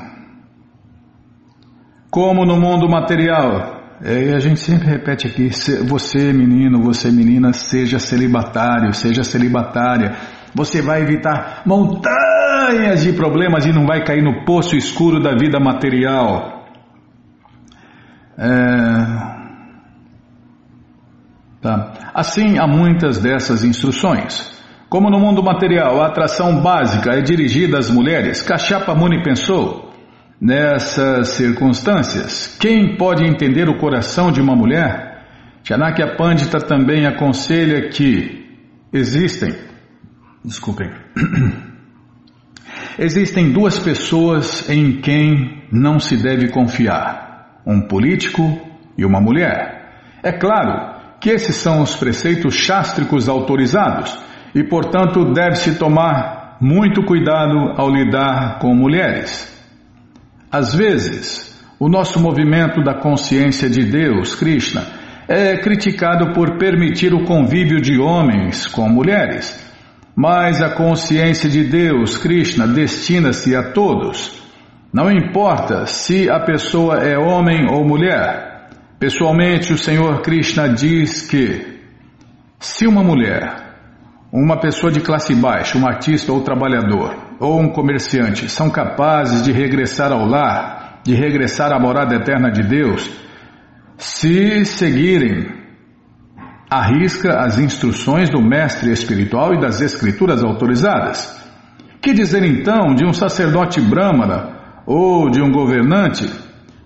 Como 2.11 2.45
no 2.45 2.59
mundo 2.59 2.89
material, 2.89 3.95
é, 4.03 4.35
a 4.35 4.39
gente 4.39 4.59
sempre 4.59 4.89
repete 4.89 5.25
aqui: 5.25 5.49
você 5.87 6.33
menino, 6.33 6.83
você 6.83 7.09
menina, 7.09 7.53
seja 7.53 7.99
celibatário, 7.99 8.93
seja 8.93 9.23
celibatária. 9.23 10.13
Você 10.53 10.81
vai 10.81 11.01
evitar 11.01 11.61
montanhas 11.65 13.01
de 13.01 13.13
problemas 13.13 13.65
e 13.65 13.71
não 13.71 13.85
vai 13.85 14.03
cair 14.03 14.21
no 14.21 14.43
poço 14.43 14.75
escuro 14.75 15.23
da 15.23 15.37
vida 15.37 15.57
material. 15.57 16.65
É... 18.37 19.39
Tá. 21.61 22.11
Assim, 22.13 22.57
há 22.57 22.67
muitas 22.67 23.19
dessas 23.19 23.63
instruções. 23.63 24.58
Como 24.89 25.11
no 25.11 25.19
mundo 25.19 25.43
material 25.43 26.01
a 26.01 26.07
atração 26.07 26.61
básica 26.61 27.11
é 27.11 27.21
dirigida 27.21 27.77
às 27.77 27.91
mulheres, 27.91 28.41
Kashapa 28.41 28.95
Muni 28.95 29.21
pensou: 29.21 29.93
nessas 30.41 31.29
circunstâncias, 31.29 32.57
quem 32.59 32.97
pode 32.97 33.23
entender 33.23 33.69
o 33.69 33.77
coração 33.77 34.31
de 34.31 34.41
uma 34.41 34.55
mulher? 34.55 35.27
Chanakya 35.63 36.15
Pandita 36.15 36.57
também 36.59 37.05
aconselha 37.05 37.89
que 37.89 38.47
existem, 38.91 39.53
desculpem, 40.43 40.89
existem 42.97 43.51
duas 43.51 43.77
pessoas 43.77 44.67
em 44.71 45.01
quem 45.01 45.65
não 45.71 45.99
se 45.99 46.17
deve 46.17 46.49
confiar: 46.49 47.61
um 47.63 47.81
político 47.81 48.59
e 48.97 49.05
uma 49.05 49.21
mulher. 49.21 50.17
É 50.23 50.31
claro 50.31 50.97
que 51.21 51.29
esses 51.29 51.57
são 51.57 51.83
os 51.83 51.95
preceitos 51.95 52.55
chástricos 52.55 53.29
autorizados 53.29 54.28
e, 54.53 54.63
portanto, 54.63 55.33
deve-se 55.33 55.77
tomar 55.77 56.57
muito 56.61 57.03
cuidado 57.03 57.73
ao 57.77 57.89
lidar 57.89 58.59
com 58.59 58.73
mulheres. 58.73 59.47
Às 60.51 60.73
vezes, 60.73 61.49
o 61.79 61.87
nosso 61.87 62.19
movimento 62.19 62.83
da 62.83 62.95
consciência 62.95 63.69
de 63.69 63.85
Deus, 63.85 64.35
Krishna, 64.35 64.85
é 65.27 65.57
criticado 65.57 66.33
por 66.33 66.57
permitir 66.57 67.13
o 67.13 67.23
convívio 67.23 67.79
de 67.79 67.99
homens 67.99 68.67
com 68.67 68.89
mulheres. 68.89 69.67
Mas 70.15 70.61
a 70.61 70.71
consciência 70.71 71.49
de 71.49 71.63
Deus, 71.63 72.17
Krishna, 72.17 72.67
destina-se 72.67 73.55
a 73.55 73.71
todos. 73.71 74.41
Não 74.91 75.09
importa 75.11 75.85
se 75.85 76.29
a 76.29 76.39
pessoa 76.39 76.97
é 76.97 77.17
homem 77.17 77.67
ou 77.69 77.87
mulher. 77.87 78.69
Pessoalmente, 78.99 79.71
o 79.71 79.77
Senhor 79.77 80.21
Krishna 80.21 80.67
diz 80.67 81.29
que 81.29 81.79
se 82.59 82.85
uma 82.87 83.03
mulher 83.03 83.68
uma 84.31 84.59
pessoa 84.59 84.91
de 84.91 84.99
classe 84.99 85.33
baixa, 85.33 85.77
um 85.77 85.87
artista 85.87 86.31
ou 86.31 86.41
trabalhador, 86.41 87.15
ou 87.39 87.59
um 87.59 87.69
comerciante, 87.69 88.49
são 88.49 88.69
capazes 88.69 89.43
de 89.43 89.51
regressar 89.51 90.11
ao 90.11 90.25
lar, 90.25 91.01
de 91.03 91.15
regressar 91.15 91.71
à 91.71 91.79
morada 91.79 92.15
eterna 92.15 92.51
de 92.51 92.61
Deus, 92.63 93.09
se 93.97 94.63
seguirem 94.65 95.47
à 96.69 96.85
risca 96.85 97.39
as 97.39 97.57
instruções 97.57 98.29
do 98.29 98.41
mestre 98.41 98.91
espiritual 98.91 99.55
e 99.55 99.59
das 99.59 99.81
escrituras 99.81 100.43
autorizadas. 100.43 101.37
Que 102.01 102.13
dizer 102.13 102.43
então 102.43 102.93
de 102.93 103.05
um 103.05 103.11
sacerdote 103.11 103.81
brâmana 103.81 104.83
ou 104.85 105.29
de 105.29 105.41
um 105.41 105.51
governante? 105.51 106.29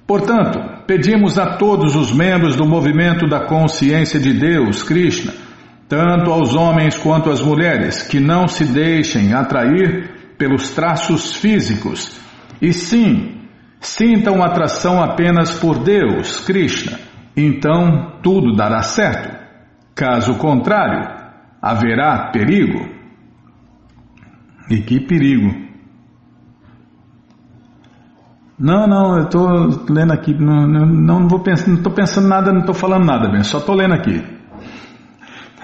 Portanto, 0.07 0.59
pedimos 0.87 1.37
a 1.37 1.57
todos 1.57 1.95
os 1.95 2.11
membros 2.11 2.55
do 2.55 2.65
movimento 2.65 3.27
da 3.27 3.41
consciência 3.41 4.19
de 4.19 4.33
Deus, 4.33 4.81
Krishna, 4.81 5.33
tanto 5.93 6.31
aos 6.31 6.55
homens 6.55 6.97
quanto 6.97 7.29
às 7.29 7.39
mulheres, 7.39 8.01
que 8.01 8.19
não 8.19 8.47
se 8.47 8.65
deixem 8.65 9.31
atrair 9.31 10.33
pelos 10.39 10.71
traços 10.71 11.35
físicos, 11.35 12.19
e 12.59 12.73
sim 12.73 13.43
sintam 13.79 14.41
atração 14.41 15.03
apenas 15.03 15.59
por 15.59 15.83
Deus, 15.83 16.39
Krishna. 16.39 16.97
Então 17.37 18.17
tudo 18.23 18.55
dará 18.55 18.81
certo. 18.81 19.37
Caso 19.93 20.35
contrário, 20.39 21.07
haverá 21.61 22.31
perigo. 22.31 22.89
E 24.71 24.81
que 24.81 24.99
perigo! 24.99 25.61
Não, 28.57 28.87
não, 28.87 29.17
eu 29.17 29.23
estou 29.25 29.85
lendo 29.89 30.13
aqui, 30.13 30.33
não, 30.33 30.65
não, 30.65 30.85
não 30.87 31.27
vou 31.27 31.43
não 31.67 31.75
estou 31.75 31.93
pensando 31.93 32.27
nada, 32.27 32.51
não 32.51 32.61
estou 32.61 32.73
falando 32.73 33.05
nada, 33.05 33.29
bem, 33.29 33.43
só 33.43 33.59
estou 33.59 33.75
lendo 33.75 33.93
aqui. 33.93 34.32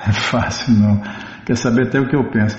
É 0.07 0.11
fácil, 0.11 0.73
não. 0.73 1.01
Quer 1.45 1.57
saber 1.57 1.87
até 1.87 1.99
o 1.99 2.07
que 2.07 2.15
eu 2.15 2.29
penso. 2.31 2.57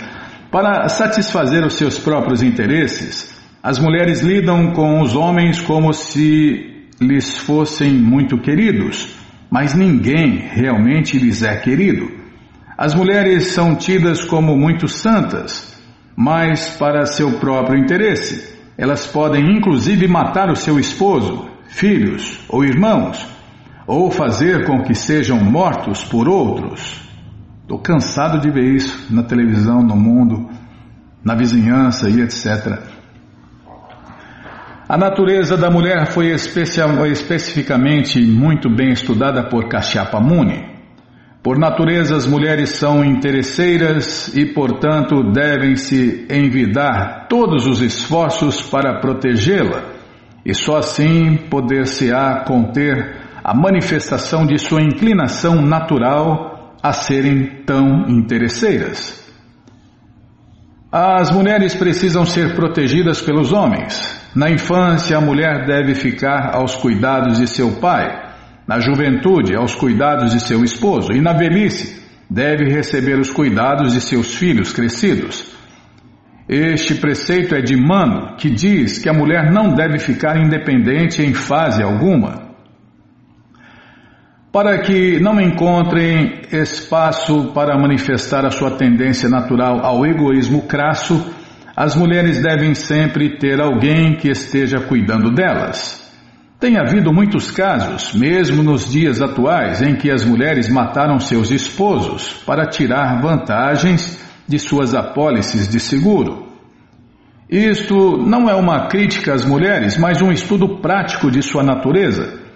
Para 0.51 0.89
satisfazer 0.89 1.65
os 1.65 1.75
seus 1.75 1.99
próprios 1.99 2.43
interesses, 2.43 3.35
as 3.63 3.79
mulheres 3.79 4.21
lidam 4.21 4.73
com 4.73 5.01
os 5.01 5.15
homens 5.15 5.61
como 5.61 5.93
se 5.93 6.89
lhes 7.01 7.39
fossem 7.39 7.93
muito 7.93 8.39
queridos, 8.39 9.17
mas 9.51 9.75
ninguém 9.75 10.49
realmente 10.51 11.19
lhes 11.19 11.43
é 11.43 11.57
querido. 11.57 12.11
As 12.77 12.95
mulheres 12.95 13.49
são 13.53 13.77
tidas 13.77 14.25
como 14.25 14.57
muito 14.57 14.89
santas, 14.89 15.79
mas 16.17 16.71
para 16.71 17.07
seu 17.07 17.39
próprio 17.39 17.79
interesse. 17.79 18.59
Elas 18.77 19.07
podem 19.07 19.57
inclusive 19.57 20.09
matar 20.09 20.51
o 20.51 20.57
seu 20.57 20.79
esposo, 20.79 21.49
filhos 21.69 22.41
ou 22.49 22.65
irmãos 22.65 23.29
ou 23.87 24.09
fazer 24.11 24.67
com 24.67 24.83
que 24.83 24.95
sejam 24.95 25.39
mortos 25.39 26.05
por 26.05 26.29
outros. 26.29 27.10
Estou 27.71 27.79
cansado 27.79 28.41
de 28.41 28.51
ver 28.51 28.75
isso 28.75 29.15
na 29.15 29.23
televisão, 29.23 29.81
no 29.81 29.95
mundo, 29.95 30.51
na 31.25 31.37
vizinhança 31.37 32.11
e 32.11 32.21
etc. 32.21 32.81
A 34.89 34.99
natureza 34.99 35.57
da 35.57 35.71
mulher 35.71 36.09
foi 36.09 36.33
especificamente 36.33 38.21
muito 38.27 38.69
bem 38.69 38.91
estudada 38.91 39.45
por 39.45 39.69
Kashyapa 39.69 40.19
Muni. 40.19 40.69
Por 41.45 41.61
natureza, 41.61 42.17
as 42.17 42.27
mulheres 42.27 42.71
são 42.71 43.05
interesseiras 43.05 44.35
e, 44.35 44.47
portanto, 44.47 45.31
devem-se 45.31 46.27
envidar 46.29 47.29
todos 47.29 47.69
os 47.69 47.81
esforços 47.81 48.61
para 48.63 48.99
protegê-la, 48.99 49.85
e 50.45 50.53
só 50.53 50.79
assim 50.79 51.37
poder-se-á 51.49 52.43
conter 52.45 53.15
a 53.45 53.55
manifestação 53.55 54.45
de 54.45 54.59
sua 54.59 54.83
inclinação 54.83 55.63
natural 55.63 56.50
a 56.83 56.93
serem 56.93 57.63
tão 57.65 58.09
interesseiras. 58.09 59.21
As 60.93 61.31
mulheres 61.31 61.75
precisam 61.75 62.25
ser 62.25 62.55
protegidas 62.55 63.21
pelos 63.21 63.53
homens. 63.53 64.21
Na 64.35 64.51
infância, 64.51 65.17
a 65.17 65.21
mulher 65.21 65.67
deve 65.67 65.95
ficar 65.95 66.55
aos 66.55 66.75
cuidados 66.77 67.39
de 67.39 67.47
seu 67.47 67.73
pai 67.81 68.31
na 68.71 68.79
juventude, 68.79 69.57
aos 69.57 69.75
cuidados 69.75 70.33
de 70.33 70.39
seu 70.39 70.63
esposo, 70.63 71.13
e 71.13 71.21
na 71.21 71.33
velhice, 71.33 72.01
deve 72.31 72.73
receber 72.73 73.19
os 73.19 73.29
cuidados 73.29 73.93
de 73.93 74.01
seus 74.01 74.37
filhos 74.37 74.73
crescidos. 74.73 75.53
Este 76.49 76.95
preceito 76.95 77.55
é 77.55 77.61
de 77.61 77.77
Mano, 77.77 78.37
que 78.37 78.49
diz 78.49 79.01
que 79.01 79.09
a 79.09 79.13
mulher 79.13 79.51
não 79.53 79.75
deve 79.75 79.99
ficar 79.99 80.37
independente 80.37 81.21
em 81.21 81.35
fase 81.35 81.83
alguma. 81.83 82.50
Para 84.53 84.81
que 84.81 85.21
não 85.21 85.41
encontrem 85.41 86.41
espaço 86.51 87.53
para 87.55 87.79
manifestar 87.79 88.45
a 88.45 88.51
sua 88.51 88.73
tendência 88.73 89.29
natural 89.29 89.79
ao 89.85 90.05
egoísmo 90.05 90.63
crasso, 90.63 91.25
as 91.77 91.95
mulheres 91.95 92.43
devem 92.43 92.75
sempre 92.75 93.39
ter 93.39 93.61
alguém 93.61 94.17
que 94.17 94.29
esteja 94.29 94.81
cuidando 94.81 95.31
delas. 95.31 96.01
Tem 96.59 96.77
havido 96.77 97.13
muitos 97.13 97.53
casos, 97.53 98.13
mesmo 98.13 98.61
nos 98.61 98.91
dias 98.91 99.23
atuais, 99.23 99.81
em 99.83 99.95
que 99.95 100.11
as 100.11 100.25
mulheres 100.25 100.69
mataram 100.69 101.21
seus 101.21 101.53
esposos 101.53 102.43
para 102.45 102.67
tirar 102.67 103.21
vantagens 103.23 104.21
de 104.49 104.59
suas 104.59 104.97
apólices 104.97 105.69
de 105.69 105.79
seguro. 105.79 106.49
Isto 107.49 108.19
não 108.27 108.51
é 108.51 108.55
uma 108.57 108.89
crítica 108.89 109.33
às 109.33 109.45
mulheres, 109.45 109.97
mas 109.97 110.21
um 110.21 110.33
estudo 110.33 110.81
prático 110.81 111.31
de 111.31 111.41
sua 111.41 111.63
natureza. 111.63 112.50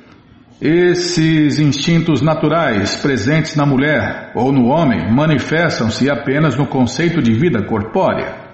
Esses 0.61 1.59
instintos 1.59 2.23
naturais 2.23 2.97
presentes 2.97 3.57
na 3.57 3.67
mulher 3.67 4.31
ou 4.35 4.53
no 4.53 4.69
homem 4.69 5.13
manifestam-se 5.13 6.09
apenas 6.09 6.57
no 6.57 6.67
conceito 6.67 7.21
de 7.21 7.33
vida 7.33 7.65
corpórea. 7.65 8.45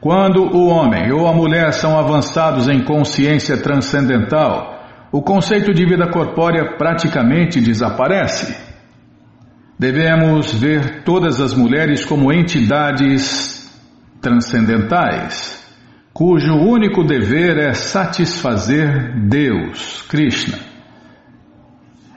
Quando 0.00 0.42
o 0.54 0.68
homem 0.68 1.10
ou 1.10 1.26
a 1.26 1.32
mulher 1.32 1.72
são 1.72 1.98
avançados 1.98 2.68
em 2.68 2.84
consciência 2.84 3.56
transcendental, 3.56 4.76
o 5.10 5.22
conceito 5.22 5.72
de 5.72 5.84
vida 5.86 6.08
corpórea 6.10 6.76
praticamente 6.76 7.60
desaparece. 7.60 8.54
Devemos 9.78 10.52
ver 10.52 11.02
todas 11.02 11.40
as 11.40 11.54
mulheres 11.54 12.04
como 12.04 12.32
entidades 12.32 13.68
transcendentais, 14.20 15.65
cujo 16.16 16.54
único 16.54 17.04
dever 17.04 17.58
é 17.58 17.74
satisfazer 17.74 19.28
Deus, 19.28 20.00
Krishna. 20.08 20.56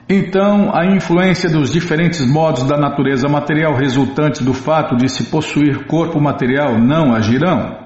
Então, 0.08 0.74
a 0.74 0.86
influência 0.86 1.50
dos 1.50 1.70
diferentes 1.70 2.24
modos 2.24 2.62
da 2.62 2.78
natureza 2.78 3.28
material 3.28 3.74
resultantes 3.74 4.40
do 4.40 4.54
fato 4.54 4.96
de 4.96 5.06
se 5.06 5.24
possuir 5.24 5.86
corpo 5.86 6.18
material 6.18 6.78
não 6.78 7.14
agirão. 7.14 7.76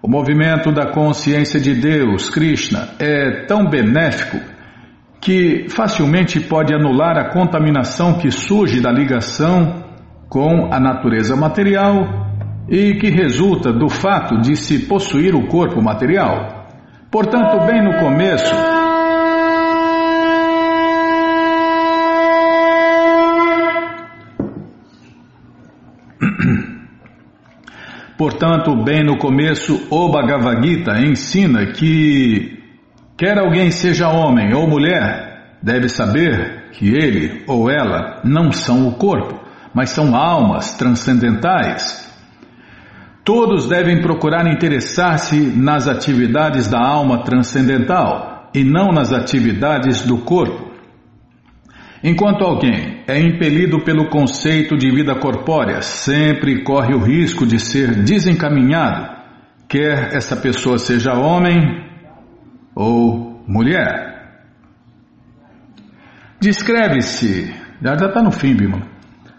O 0.00 0.08
movimento 0.08 0.70
da 0.70 0.92
consciência 0.92 1.58
de 1.58 1.74
Deus, 1.74 2.30
Krishna, 2.30 2.90
é 3.00 3.46
tão 3.46 3.68
benéfico 3.68 4.38
que 5.20 5.66
facilmente 5.68 6.38
pode 6.38 6.72
anular 6.72 7.18
a 7.18 7.32
contaminação 7.32 8.16
que 8.16 8.30
surge 8.30 8.80
da 8.80 8.92
ligação 8.92 9.82
com 10.28 10.72
a 10.72 10.78
natureza 10.78 11.34
material 11.34 12.25
e 12.68 12.94
que 12.94 13.10
resulta 13.10 13.72
do 13.72 13.88
fato 13.88 14.40
de 14.40 14.56
se 14.56 14.86
possuir 14.86 15.34
o 15.34 15.46
corpo 15.46 15.80
material. 15.82 16.66
Portanto, 17.10 17.64
bem 17.66 17.82
no 17.82 17.98
começo, 17.98 18.54
Portanto, 28.16 28.74
bem 28.82 29.04
no 29.04 29.18
começo, 29.18 29.88
o 29.90 30.08
Bhagavad 30.08 30.66
Gita 30.66 30.98
ensina 31.00 31.66
que, 31.66 32.62
quer 33.16 33.38
alguém 33.38 33.70
seja 33.70 34.08
homem 34.08 34.54
ou 34.54 34.66
mulher, 34.66 35.58
deve 35.62 35.88
saber 35.90 36.70
que 36.72 36.88
ele 36.88 37.44
ou 37.46 37.70
ela 37.70 38.22
não 38.24 38.50
são 38.52 38.88
o 38.88 38.94
corpo, 38.94 39.38
mas 39.74 39.90
são 39.90 40.16
almas 40.16 40.74
transcendentais. 40.78 42.05
Todos 43.26 43.68
devem 43.68 44.00
procurar 44.00 44.46
interessar-se 44.46 45.36
nas 45.36 45.88
atividades 45.88 46.68
da 46.68 46.78
alma 46.78 47.24
transcendental 47.24 48.48
e 48.54 48.62
não 48.62 48.92
nas 48.92 49.12
atividades 49.12 50.06
do 50.06 50.18
corpo. 50.18 50.70
Enquanto 52.04 52.44
alguém 52.44 53.02
é 53.08 53.18
impelido 53.18 53.82
pelo 53.82 54.08
conceito 54.08 54.76
de 54.76 54.92
vida 54.92 55.18
corpórea, 55.18 55.82
sempre 55.82 56.62
corre 56.62 56.94
o 56.94 57.02
risco 57.02 57.44
de 57.44 57.58
ser 57.58 57.96
desencaminhado, 58.04 59.16
quer 59.68 60.14
essa 60.14 60.36
pessoa 60.36 60.78
seja 60.78 61.14
homem 61.14 61.84
ou 62.76 63.42
mulher. 63.48 64.38
Descreve-se, 66.40 67.52
já 67.82 67.94
está 67.94 68.22
no 68.22 68.30
fim, 68.30 68.54
Bima. 68.54 68.86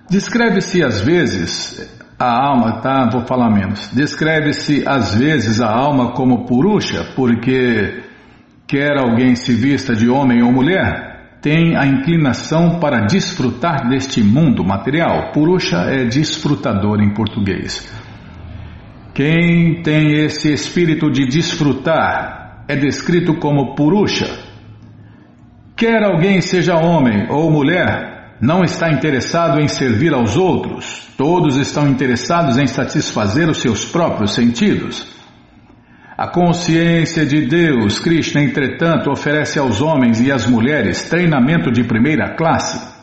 Descreve-se 0.09 0.83
às 0.83 0.99
vezes 0.99 1.96
a 2.19 2.47
alma, 2.47 2.81
tá? 2.81 3.09
Vou 3.11 3.25
falar 3.25 3.49
menos. 3.49 3.89
Descreve-se 3.93 4.83
às 4.87 5.15
vezes 5.15 5.61
a 5.61 5.69
alma 5.71 6.13
como 6.13 6.45
purusha, 6.45 7.13
porque 7.15 8.03
quer 8.67 8.97
alguém 8.97 9.35
se 9.35 9.53
vista 9.53 9.95
de 9.95 10.09
homem 10.09 10.41
ou 10.41 10.51
mulher, 10.51 11.37
tem 11.41 11.77
a 11.77 11.85
inclinação 11.85 12.79
para 12.79 13.05
desfrutar 13.05 13.87
deste 13.87 14.21
mundo 14.21 14.63
material. 14.63 15.31
Purusha 15.31 15.77
é 15.77 16.05
desfrutador 16.05 16.99
em 16.99 17.13
português. 17.13 17.87
Quem 19.13 19.81
tem 19.81 20.23
esse 20.25 20.51
espírito 20.51 21.09
de 21.11 21.27
desfrutar 21.27 22.65
é 22.67 22.75
descrito 22.75 23.35
como 23.35 23.75
Purusha. 23.75 24.27
Quer 25.75 26.03
alguém 26.03 26.41
seja 26.41 26.75
homem 26.75 27.27
ou 27.29 27.51
mulher, 27.51 28.16
não 28.39 28.63
está 28.63 28.91
interessado 28.91 29.59
em 29.59 29.67
servir 29.67 30.13
aos 30.13 30.37
outros, 30.37 31.07
todos 31.17 31.57
estão 31.57 31.87
interessados 31.87 32.57
em 32.57 32.67
satisfazer 32.67 33.49
os 33.49 33.57
seus 33.57 33.85
próprios 33.85 34.33
sentidos. 34.33 35.15
A 36.17 36.27
consciência 36.27 37.25
de 37.25 37.45
Deus, 37.45 37.99
Krishna, 37.99 38.41
entretanto, 38.41 39.11
oferece 39.11 39.59
aos 39.59 39.81
homens 39.81 40.19
e 40.19 40.31
às 40.31 40.47
mulheres 40.47 41.09
treinamento 41.09 41.71
de 41.71 41.83
primeira 41.83 42.35
classe. 42.35 42.95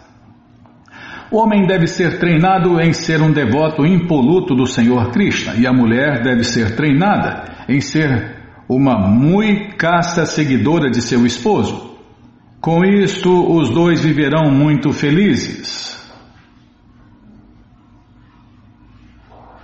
O 1.30 1.39
homem 1.39 1.66
deve 1.66 1.87
ser 1.87 2.18
treinado 2.18 2.80
em 2.80 2.93
ser 2.93 3.20
um 3.20 3.32
devoto 3.32 3.85
impoluto 3.87 4.55
do 4.55 4.66
Senhor 4.66 5.11
Krishna 5.11 5.55
e 5.57 5.66
a 5.66 5.72
mulher 5.72 6.22
deve 6.22 6.45
ser 6.45 6.76
treinada 6.76 7.55
em 7.68 7.80
ser 7.80 8.37
uma 8.68 8.97
muito 9.09 9.76
casta 9.76 10.26
seguidora 10.26 10.91
de 10.91 11.03
seu 11.03 11.26
esposo. 11.26 11.93
Com 12.64 12.82
isto, 12.82 13.30
os 13.30 13.68
dois 13.68 14.02
viverão 14.02 14.50
muito 14.50 14.90
felizes. 14.90 16.02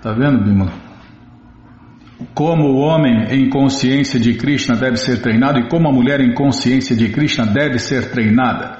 Tá 0.02 0.12
vendo, 0.12 0.44
Bimala? 0.44 0.90
como 2.34 2.68
o 2.68 2.76
homem 2.76 3.24
em 3.30 3.48
consciência 3.48 4.20
de 4.20 4.34
Krishna 4.34 4.76
deve 4.76 4.98
ser 4.98 5.22
treinado 5.22 5.60
e 5.60 5.68
como 5.68 5.88
a 5.88 5.92
mulher 5.92 6.20
em 6.20 6.34
consciência 6.34 6.94
de 6.94 7.08
Krishna 7.08 7.46
deve 7.46 7.78
ser 7.78 8.10
treinada. 8.10 8.78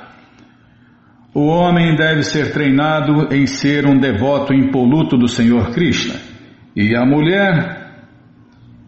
O 1.33 1.47
homem 1.47 1.97
deve 1.97 2.23
ser 2.23 2.53
treinado 2.53 3.35
em 3.35 3.47
ser 3.47 3.87
um 3.87 3.99
devoto 3.99 4.53
impoluto 4.53 5.17
do 5.17 5.29
Senhor 5.29 5.71
Krishna 5.71 6.17
e 6.77 6.95
a 6.95 7.07
mulher 7.07 7.80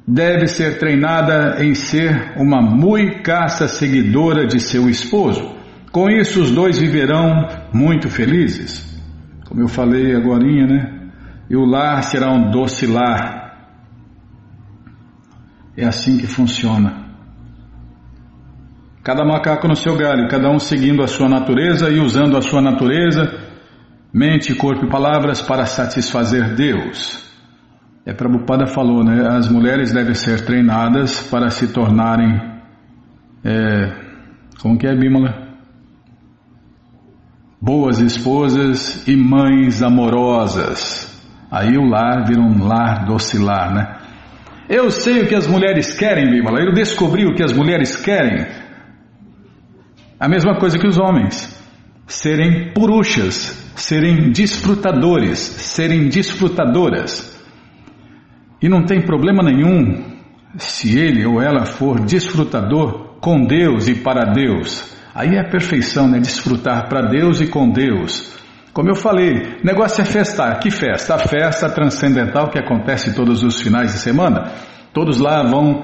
deve 0.06 0.46
ser 0.46 0.78
treinada 0.78 1.64
em 1.64 1.74
ser 1.74 2.32
uma 2.36 2.60
muito 2.60 3.22
caça 3.22 3.68
seguidora 3.68 4.46
de 4.46 4.60
seu 4.60 4.88
esposo. 4.88 5.56
Com 5.90 6.08
isso, 6.08 6.40
os 6.40 6.50
dois 6.50 6.78
viverão 6.78 7.48
muito 7.72 8.08
felizes. 8.08 9.00
Como 9.46 9.60
eu 9.60 9.68
falei 9.68 10.14
agora, 10.14 10.44
né? 10.44 11.10
E 11.50 11.56
o 11.56 11.64
lar 11.64 12.02
será 12.02 12.32
um 12.32 12.50
doce 12.50 12.86
lar 12.86 13.42
é 15.76 15.86
assim 15.86 16.18
que 16.18 16.26
funciona. 16.26 17.02
Cada 19.02 19.24
macaco 19.24 19.66
no 19.66 19.74
seu 19.74 19.96
galho, 19.96 20.28
cada 20.28 20.48
um 20.50 20.58
seguindo 20.58 21.02
a 21.02 21.08
sua 21.08 21.28
natureza 21.28 21.90
e 21.90 21.98
usando 21.98 22.36
a 22.36 22.42
sua 22.42 22.60
natureza, 22.60 23.32
mente, 24.12 24.54
corpo 24.54 24.86
e 24.86 24.90
palavras 24.90 25.40
para 25.40 25.66
satisfazer 25.66 26.54
Deus. 26.54 27.31
É 28.04 28.12
Prabhupada 28.12 28.66
falou, 28.66 29.04
né? 29.04 29.28
As 29.28 29.48
mulheres 29.48 29.92
devem 29.92 30.14
ser 30.14 30.44
treinadas 30.44 31.20
para 31.30 31.50
se 31.50 31.72
tornarem. 31.72 32.36
É, 33.44 33.92
como 34.60 34.76
que 34.76 34.88
é, 34.88 34.96
Bímola? 34.96 35.52
Boas 37.60 38.00
esposas 38.00 39.06
e 39.06 39.16
mães 39.16 39.82
amorosas. 39.84 41.08
Aí 41.48 41.78
o 41.78 41.88
lar 41.88 42.26
vira 42.26 42.40
um 42.40 42.66
lar 42.66 43.04
docilar, 43.04 43.72
né? 43.72 43.98
Eu 44.68 44.90
sei 44.90 45.22
o 45.22 45.28
que 45.28 45.34
as 45.36 45.46
mulheres 45.46 45.96
querem, 45.96 46.28
Bímola. 46.28 46.58
Eu 46.60 46.72
descobri 46.72 47.24
o 47.24 47.34
que 47.36 47.44
as 47.44 47.52
mulheres 47.52 47.96
querem. 47.96 48.46
A 50.18 50.28
mesma 50.28 50.58
coisa 50.58 50.76
que 50.76 50.88
os 50.88 50.98
homens. 50.98 51.56
Serem 52.08 52.72
puruchas, 52.72 53.72
serem 53.76 54.32
desfrutadores, 54.32 55.38
serem 55.38 56.08
desfrutadoras. 56.08 57.32
E 58.62 58.68
não 58.68 58.84
tem 58.84 59.02
problema 59.02 59.42
nenhum 59.42 60.04
se 60.56 60.98
ele 60.98 61.26
ou 61.26 61.40
ela 61.40 61.64
for 61.64 62.00
desfrutador 62.00 63.16
com 63.20 63.44
Deus 63.44 63.88
e 63.88 63.94
para 63.94 64.32
Deus. 64.32 64.92
Aí 65.14 65.34
é 65.36 65.40
a 65.40 65.48
perfeição, 65.48 66.08
né? 66.08 66.18
Desfrutar 66.18 66.88
para 66.88 67.08
Deus 67.08 67.40
e 67.40 67.46
com 67.46 67.70
Deus. 67.70 68.32
Como 68.72 68.88
eu 68.88 68.94
falei, 68.94 69.58
negócio 69.62 70.00
é 70.00 70.04
festar. 70.04 70.58
Que 70.58 70.70
festa? 70.70 71.14
A 71.14 71.18
festa 71.18 71.68
transcendental 71.68 72.48
que 72.48 72.58
acontece 72.58 73.14
todos 73.14 73.42
os 73.42 73.60
finais 73.60 73.92
de 73.92 73.98
semana. 73.98 74.50
Todos 74.92 75.18
lá 75.18 75.42
vão 75.42 75.82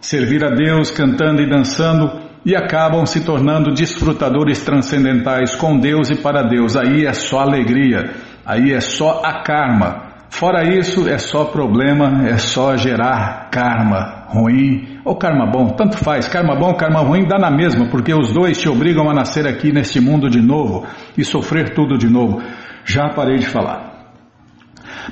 servir 0.00 0.44
a 0.44 0.50
Deus 0.50 0.90
cantando 0.90 1.42
e 1.42 1.48
dançando 1.48 2.10
e 2.44 2.56
acabam 2.56 3.04
se 3.04 3.24
tornando 3.24 3.74
desfrutadores 3.74 4.64
transcendentais 4.64 5.54
com 5.54 5.78
Deus 5.78 6.10
e 6.10 6.16
para 6.16 6.42
Deus. 6.42 6.76
Aí 6.76 7.04
é 7.04 7.12
só 7.12 7.40
alegria, 7.40 8.12
aí 8.46 8.72
é 8.72 8.80
só 8.80 9.20
a 9.22 9.42
karma. 9.42 10.09
Fora 10.30 10.64
isso, 10.64 11.06
é 11.08 11.18
só 11.18 11.44
problema, 11.44 12.28
é 12.28 12.38
só 12.38 12.76
gerar 12.76 13.50
karma 13.50 14.26
ruim 14.28 15.00
ou 15.04 15.16
karma 15.16 15.44
bom, 15.44 15.70
tanto 15.70 15.98
faz. 15.98 16.28
Karma 16.28 16.54
bom, 16.54 16.72
karma 16.74 17.00
ruim 17.00 17.26
dá 17.26 17.36
na 17.36 17.50
mesma, 17.50 17.90
porque 17.90 18.14
os 18.14 18.32
dois 18.32 18.58
te 18.58 18.68
obrigam 18.68 19.10
a 19.10 19.12
nascer 19.12 19.46
aqui 19.46 19.72
neste 19.72 20.00
mundo 20.00 20.30
de 20.30 20.40
novo 20.40 20.86
e 21.18 21.24
sofrer 21.24 21.74
tudo 21.74 21.98
de 21.98 22.08
novo. 22.08 22.40
Já 22.84 23.10
parei 23.10 23.38
de 23.38 23.46
falar. 23.46 23.90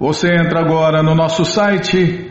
Você 0.01 0.35
entra 0.35 0.61
agora 0.61 1.03
no 1.03 1.15
nosso 1.15 1.45
site 1.45 2.30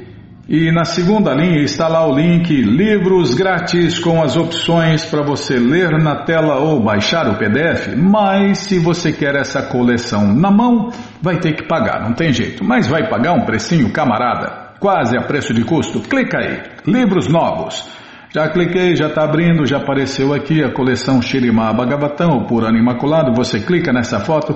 e 0.51 0.71
na 0.71 0.83
segunda 0.83 1.31
linha 1.31 1.61
está 1.61 1.87
lá 1.87 2.07
o 2.07 2.15
link 2.15 2.49
Livros 2.49 3.35
Grátis 3.35 3.99
com 3.99 4.19
as 4.19 4.35
opções 4.35 5.05
para 5.05 5.21
você 5.21 5.59
ler 5.59 5.91
na 6.01 6.23
tela 6.23 6.55
ou 6.55 6.81
baixar 6.81 7.29
o 7.29 7.37
PDF. 7.37 7.95
Mas 7.95 8.57
se 8.57 8.79
você 8.79 9.13
quer 9.13 9.35
essa 9.35 9.61
coleção 9.61 10.33
na 10.33 10.49
mão, 10.49 10.89
vai 11.21 11.37
ter 11.37 11.53
que 11.53 11.67
pagar, 11.67 12.01
não 12.01 12.13
tem 12.13 12.33
jeito. 12.33 12.63
Mas 12.63 12.87
vai 12.87 13.07
pagar 13.07 13.33
um 13.33 13.45
precinho, 13.45 13.93
camarada 13.93 14.69
quase 14.79 15.15
a 15.15 15.21
preço 15.21 15.53
de 15.53 15.63
custo. 15.63 15.99
Clica 15.99 16.39
aí, 16.39 16.63
livros 16.87 17.31
novos. 17.31 17.87
Já 18.33 18.47
cliquei, 18.49 18.95
já 18.95 19.07
está 19.07 19.23
abrindo, 19.23 19.67
já 19.67 19.77
apareceu 19.77 20.33
aqui 20.33 20.63
a 20.63 20.71
coleção 20.71 21.21
Shirimá 21.21 21.73
Bhagavatam, 21.73 22.37
o 22.37 22.47
Purana 22.47 22.77
Imaculado. 22.77 23.33
Você 23.35 23.59
clica 23.59 23.91
nessa 23.91 24.19
foto, 24.19 24.55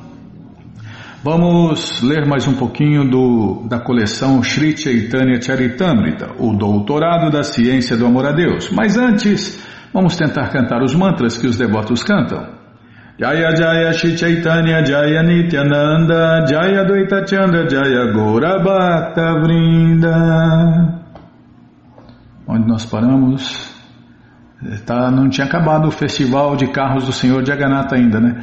vamos 1.23 2.01
ler 2.01 2.25
mais 2.27 2.47
um 2.47 2.53
pouquinho 2.53 3.07
do, 3.07 3.67
da 3.67 3.79
coleção 3.79 4.41
Sri 4.41 4.75
Chaitanya 4.75 5.39
Charitamrita, 5.41 6.31
o 6.39 6.53
doutorado 6.53 7.31
da 7.31 7.43
ciência 7.43 7.95
do 7.95 8.05
amor 8.05 8.25
a 8.25 8.31
Deus. 8.31 8.69
Mas 8.71 8.97
antes, 8.97 9.63
vamos 9.93 10.15
tentar 10.15 10.49
cantar 10.49 10.81
os 10.81 10.95
mantras 10.95 11.37
que 11.37 11.47
os 11.47 11.57
devotos 11.57 12.03
cantam. 12.03 12.59
Jaya 13.19 13.55
Jaya 13.55 13.93
Shri 13.93 14.17
Chaitanya 14.17 14.83
Jaya 14.83 15.21
Nityananda 15.21 16.45
Jaya 16.47 16.83
Dvaita 16.85 17.27
Chandra 17.27 17.69
Jaya 17.69 18.11
Gora 18.13 18.57
Bhakta 18.63 19.41
Vrinda 19.41 21.01
Onde 22.47 22.67
nós 22.67 22.85
paramos? 22.85 23.69
Tá, 24.85 25.11
não 25.11 25.29
tinha 25.29 25.45
acabado 25.45 25.87
o 25.87 25.91
festival 25.91 26.55
de 26.55 26.67
carros 26.67 27.05
do 27.05 27.11
Senhor 27.11 27.45
Jagannatha 27.45 27.95
ainda, 27.95 28.19
né? 28.19 28.41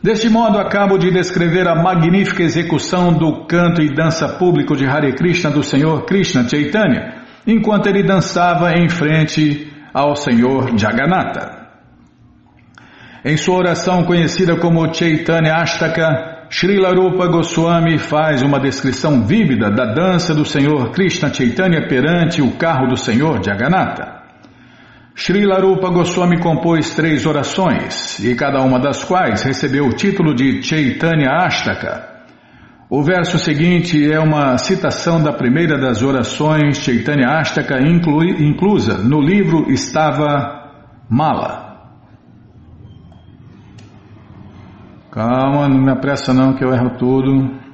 Deste 0.00 0.28
modo, 0.28 0.58
acabo 0.58 0.96
de 0.96 1.10
descrever 1.10 1.66
a 1.66 1.74
magnífica 1.74 2.42
execução 2.42 3.12
do 3.12 3.46
canto 3.46 3.82
e 3.82 3.92
dança 3.92 4.28
público 4.28 4.76
de 4.76 4.86
Hare 4.86 5.12
Krishna 5.12 5.50
do 5.50 5.62
Senhor 5.62 6.04
Krishna 6.04 6.48
Chaitanya, 6.48 7.24
enquanto 7.44 7.88
ele 7.88 8.04
dançava 8.04 8.72
em 8.74 8.88
frente 8.88 9.72
ao 9.92 10.14
Senhor 10.14 10.78
Jagannatha. 10.78 11.66
Em 13.24 13.36
sua 13.36 13.56
oração 13.56 14.04
conhecida 14.04 14.54
como 14.56 14.94
Chaitanya 14.94 15.56
Ashtaka, 15.56 16.46
Srila 16.48 16.94
Rupa 16.94 17.26
Goswami 17.26 17.98
faz 17.98 18.40
uma 18.40 18.60
descrição 18.60 19.26
vívida 19.26 19.68
da 19.68 19.92
dança 19.92 20.32
do 20.32 20.44
Senhor 20.44 20.92
Krishna 20.92 21.34
Chaitanya 21.34 21.88
perante 21.88 22.40
o 22.40 22.52
carro 22.52 22.86
do 22.86 22.96
Senhor 22.96 23.42
Jagannatha. 23.44 24.17
Srila 25.18 25.58
Rupa 25.58 25.90
Goswami 25.90 26.38
compôs 26.38 26.94
três 26.94 27.26
orações, 27.26 28.20
e 28.20 28.36
cada 28.36 28.62
uma 28.62 28.78
das 28.78 29.02
quais 29.02 29.42
recebeu 29.42 29.86
o 29.86 29.92
título 29.92 30.32
de 30.32 30.62
Chaitanya 30.62 31.44
Ashtaka. 31.44 32.22
O 32.88 33.02
verso 33.02 33.36
seguinte 33.36 34.00
é 34.08 34.20
uma 34.20 34.56
citação 34.58 35.20
da 35.20 35.32
primeira 35.32 35.76
das 35.76 36.04
orações 36.04 36.78
Chaitanya 36.78 37.40
Ashtaka 37.40 37.80
inclusa 37.80 38.98
no 38.98 39.20
livro 39.20 39.68
Estava 39.72 40.70
Mala. 41.10 41.66
Calma, 45.10 45.68
não 45.68 45.82
me 45.82 45.90
apressa 45.90 46.32
não 46.32 46.54
que 46.54 46.64
eu 46.64 46.72
erro 46.72 46.96
tudo. 46.96 47.67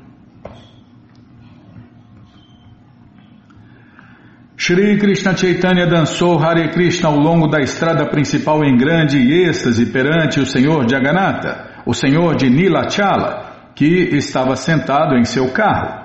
Shri 4.66 4.96
Krishna 4.96 5.36
Chaitanya 5.36 5.86
dançou 5.86 6.42
Hare 6.42 6.70
Krishna 6.70 7.10
ao 7.10 7.18
longo 7.18 7.48
da 7.48 7.60
estrada 7.60 8.06
principal 8.06 8.64
em 8.64 8.78
grande 8.78 9.18
êxtase 9.18 9.84
perante 9.84 10.40
o 10.40 10.46
Senhor 10.46 10.88
Jagannatha, 10.88 11.82
o 11.84 11.92
Senhor 11.92 12.34
de 12.34 12.48
Nilachala, 12.48 13.72
que 13.74 13.84
estava 14.16 14.56
sentado 14.56 15.18
em 15.18 15.24
seu 15.24 15.50
carro. 15.50 16.02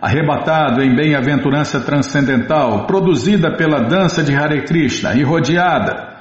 Arrebatado 0.00 0.80
em 0.80 0.94
bem-aventurança 0.94 1.80
transcendental, 1.80 2.86
produzida 2.86 3.56
pela 3.56 3.80
dança 3.80 4.22
de 4.22 4.32
Hare 4.32 4.62
Krishna 4.62 5.16
e 5.16 5.24
rodeada 5.24 6.18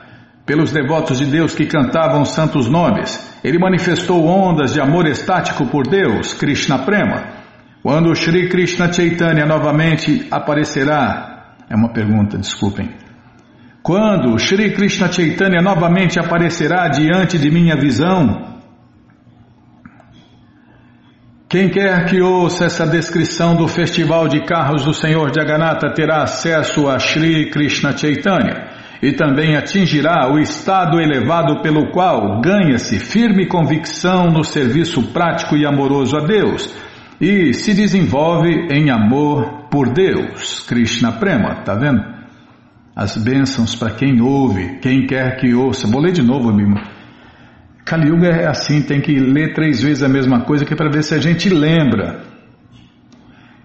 pelos 0.47 0.71
devotos 0.71 1.19
de 1.19 1.25
Deus 1.25 1.53
que 1.53 1.67
cantavam 1.67 2.25
santos 2.25 2.67
nomes, 2.67 3.37
ele 3.43 3.59
manifestou 3.59 4.25
ondas 4.25 4.73
de 4.73 4.81
amor 4.81 5.05
estático 5.05 5.67
por 5.67 5.87
Deus, 5.87 6.33
Krishna 6.33 6.79
Prema. 6.79 7.35
Quando 7.83 8.15
Shri 8.15 8.49
Krishna 8.49 8.91
Chaitanya 8.91 9.45
novamente 9.45 10.25
aparecerá? 10.31 11.26
É 11.69 11.75
uma 11.75 11.91
pergunta, 11.91 12.37
desculpem. 12.37 12.89
Quando 13.83 14.37
Shri 14.37 14.73
Krishna 14.73 15.11
Chaitanya 15.11 15.61
novamente 15.61 16.19
aparecerá 16.19 16.87
diante 16.87 17.37
de 17.37 17.49
minha 17.49 17.75
visão? 17.75 18.57
Quem 21.49 21.69
quer 21.69 22.05
que 22.05 22.21
ouça 22.21 22.65
essa 22.65 22.85
descrição 22.85 23.55
do 23.55 23.67
festival 23.67 24.27
de 24.27 24.43
carros 24.43 24.83
do 24.83 24.93
Senhor 24.93 25.31
Jagannatha 25.33 25.93
terá 25.93 26.23
acesso 26.23 26.89
a 26.89 26.99
Shri 26.99 27.49
Krishna 27.49 27.95
Chaitanya 27.95 28.67
e 29.01 29.13
também 29.13 29.55
atingirá 29.55 30.29
o 30.29 30.39
estado 30.39 30.99
elevado 30.99 31.61
pelo 31.61 31.91
qual 31.91 32.41
ganha-se 32.41 32.99
firme 32.99 33.45
convicção 33.45 34.25
no 34.25 34.43
serviço 34.43 35.13
prático 35.13 35.55
e 35.55 35.65
amoroso 35.65 36.17
a 36.17 36.25
Deus 36.25 36.75
e 37.19 37.53
se 37.53 37.73
desenvolve 37.73 38.67
em 38.69 38.89
amor 38.89 39.67
por 39.69 39.91
Deus. 39.91 40.65
Krishna 40.67 41.13
Prema, 41.13 41.63
tá 41.63 41.73
vendo? 41.75 42.03
As 42.95 43.17
bênçãos 43.17 43.75
para 43.75 43.91
quem 43.91 44.21
ouve, 44.21 44.79
quem 44.79 45.05
quer 45.05 45.37
que 45.37 45.53
ouça. 45.53 45.87
Vou 45.87 46.01
ler 46.01 46.11
de 46.11 46.23
novo, 46.23 46.49
amigo. 46.49 46.79
Kali 47.85 48.09
Yuga 48.09 48.27
é 48.27 48.47
assim, 48.47 48.81
tem 48.81 48.99
que 48.99 49.17
ler 49.17 49.53
três 49.53 49.81
vezes 49.81 50.03
a 50.03 50.09
mesma 50.09 50.41
coisa 50.41 50.65
que 50.65 50.73
é 50.73 50.75
para 50.75 50.89
ver 50.89 51.03
se 51.03 51.13
a 51.13 51.19
gente 51.19 51.49
lembra. 51.49 52.21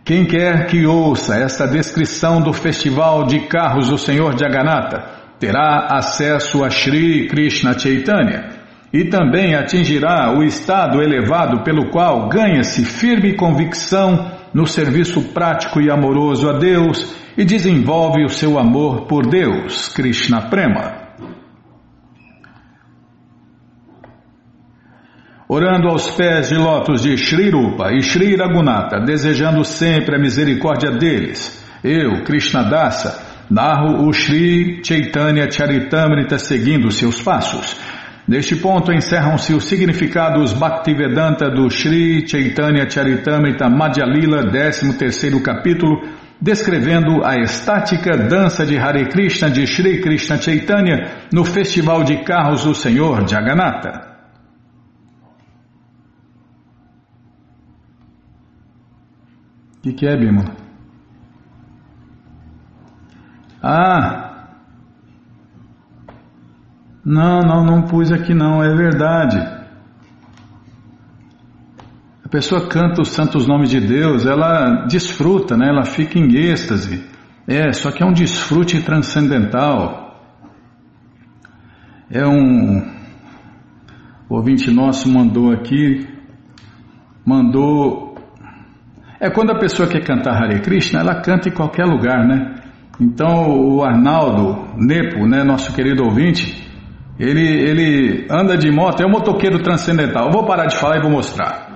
Quem 0.04 0.26
quer 0.26 0.66
que 0.66 0.84
ouça 0.86 1.36
esta 1.36 1.66
descrição 1.66 2.40
do 2.40 2.52
festival 2.52 3.26
de 3.26 3.40
carros 3.46 3.88
do 3.88 3.98
Senhor 3.98 4.38
Jagannatha 4.38 5.22
terá 5.38 5.88
acesso 5.90 6.64
a 6.64 6.70
Sri 6.70 7.26
Krishna 7.28 7.78
Chaitanya 7.78 8.61
e 8.92 9.04
também 9.04 9.54
atingirá 9.54 10.36
o 10.36 10.42
estado 10.42 11.00
elevado 11.00 11.62
pelo 11.64 11.90
qual 11.90 12.28
ganha-se 12.28 12.84
firme 12.84 13.34
convicção 13.34 14.30
no 14.52 14.66
serviço 14.66 15.22
prático 15.32 15.80
e 15.80 15.90
amoroso 15.90 16.48
a 16.48 16.58
Deus 16.58 17.16
e 17.36 17.44
desenvolve 17.44 18.24
o 18.24 18.28
seu 18.28 18.58
amor 18.58 19.06
por 19.06 19.26
Deus, 19.26 19.88
Krishna 19.88 20.50
Prema. 20.50 21.02
orando 25.52 25.88
aos 25.88 26.10
pés 26.12 26.48
de 26.48 26.54
lótus 26.54 27.02
de 27.02 27.14
Sri 27.18 27.50
Rupa 27.50 27.92
e 27.92 28.00
Sri 28.00 28.34
Raghunatha, 28.36 28.98
desejando 29.00 29.62
sempre 29.64 30.16
a 30.16 30.18
misericórdia 30.18 30.92
deles. 30.92 31.62
Eu, 31.84 32.24
Krishna 32.24 32.62
Dasa, 32.62 33.20
narro 33.50 34.08
o 34.08 34.12
Sri 34.14 34.80
Chaitanya 34.82 35.50
Charitamrita 35.50 36.38
seguindo 36.38 36.90
seus 36.90 37.20
passos. 37.20 37.76
Neste 38.26 38.54
ponto 38.54 38.92
encerram-se 38.92 39.52
os 39.52 39.64
significados 39.64 40.52
Bhaktivedanta 40.52 41.50
do 41.50 41.68
Sri 41.68 42.26
Chaitanya 42.26 42.88
Charitamrita 42.88 43.68
Madhya 43.68 44.04
Lila, 44.06 44.48
13 44.48 45.42
capítulo, 45.42 46.00
descrevendo 46.40 47.24
a 47.24 47.36
estática 47.36 48.16
dança 48.16 48.64
de 48.64 48.78
Hare 48.78 49.08
Krishna 49.08 49.50
de 49.50 49.66
Sri 49.66 50.00
Krishna 50.00 50.40
Chaitanya 50.40 51.26
no 51.32 51.44
Festival 51.44 52.04
de 52.04 52.22
Carros 52.22 52.64
do 52.64 52.74
Senhor 52.74 53.28
Jagannatha. 53.28 54.12
O 59.78 59.82
que, 59.82 59.92
que 59.94 60.06
é, 60.06 60.16
Bima? 60.16 60.44
Ah! 63.60 64.21
Não, 67.12 67.40
não, 67.40 67.62
não 67.62 67.82
pus 67.82 68.10
aqui 68.10 68.32
não, 68.32 68.64
é 68.64 68.74
verdade. 68.74 69.36
A 72.24 72.28
pessoa 72.30 72.66
canta 72.66 73.02
os 73.02 73.10
santos 73.10 73.46
nomes 73.46 73.68
de 73.68 73.78
Deus, 73.80 74.24
ela 74.24 74.86
desfruta, 74.86 75.54
né? 75.54 75.68
ela 75.68 75.84
fica 75.84 76.18
em 76.18 76.34
êxtase. 76.34 77.04
É, 77.46 77.70
só 77.74 77.90
que 77.90 78.02
é 78.02 78.06
um 78.06 78.14
desfrute 78.14 78.80
transcendental. 78.80 80.22
É 82.10 82.26
um. 82.26 82.78
O 84.26 84.36
ouvinte 84.36 84.70
nosso 84.70 85.06
mandou 85.06 85.52
aqui, 85.52 86.08
mandou 87.26 88.16
é 89.20 89.28
quando 89.28 89.50
a 89.50 89.58
pessoa 89.58 89.86
quer 89.86 90.02
cantar 90.02 90.42
Hare 90.42 90.62
Krishna, 90.62 91.00
ela 91.00 91.20
canta 91.20 91.50
em 91.50 91.52
qualquer 91.52 91.84
lugar, 91.84 92.26
né? 92.26 92.54
Então 92.98 93.50
o 93.50 93.84
Arnaldo 93.84 94.74
Nepo, 94.78 95.26
né, 95.26 95.44
nosso 95.44 95.74
querido 95.74 96.04
ouvinte, 96.04 96.71
ele, 97.18 97.42
ele 97.42 98.26
anda 98.30 98.56
de 98.56 98.70
moto, 98.70 99.02
é 99.02 99.06
um 99.06 99.10
motoqueiro 99.10 99.62
transcendental. 99.62 100.26
Eu 100.26 100.32
vou 100.32 100.46
parar 100.46 100.66
de 100.66 100.76
falar 100.76 100.98
e 100.98 101.02
vou 101.02 101.10
mostrar. 101.10 101.71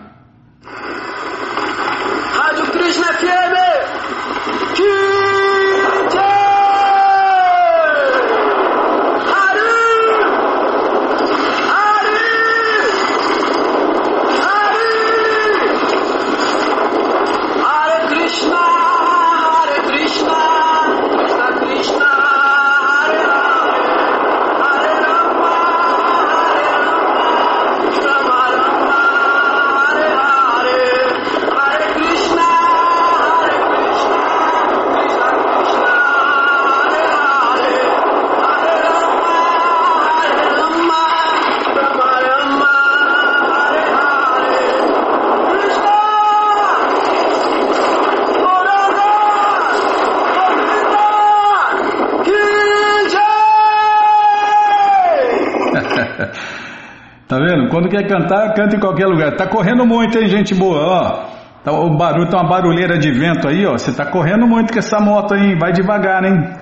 Quando 57.77 57.91
quer 57.91 58.09
cantar, 58.09 58.55
canta 58.55 58.75
em 58.75 58.81
qualquer 58.81 59.05
lugar. 59.05 59.37
Tá 59.37 59.47
correndo 59.47 59.85
muito, 59.85 60.19
hein, 60.19 60.29
gente 60.29 60.55
boa, 60.55 60.81
ó. 60.81 61.27
Tá, 61.63 61.73
o 61.73 61.95
barulho, 61.95 62.27
tá 62.31 62.39
uma 62.39 62.49
barulheira 62.49 62.99
de 62.99 63.13
vento 63.13 63.47
aí, 63.47 63.67
ó. 63.67 63.73
Você 63.73 63.95
tá 63.95 64.07
correndo 64.07 64.47
muito 64.47 64.73
com 64.73 64.79
essa 64.79 64.99
moto 64.99 65.35
aí, 65.35 65.55
vai 65.59 65.73
devagar, 65.73 66.25
hein? 66.25 66.55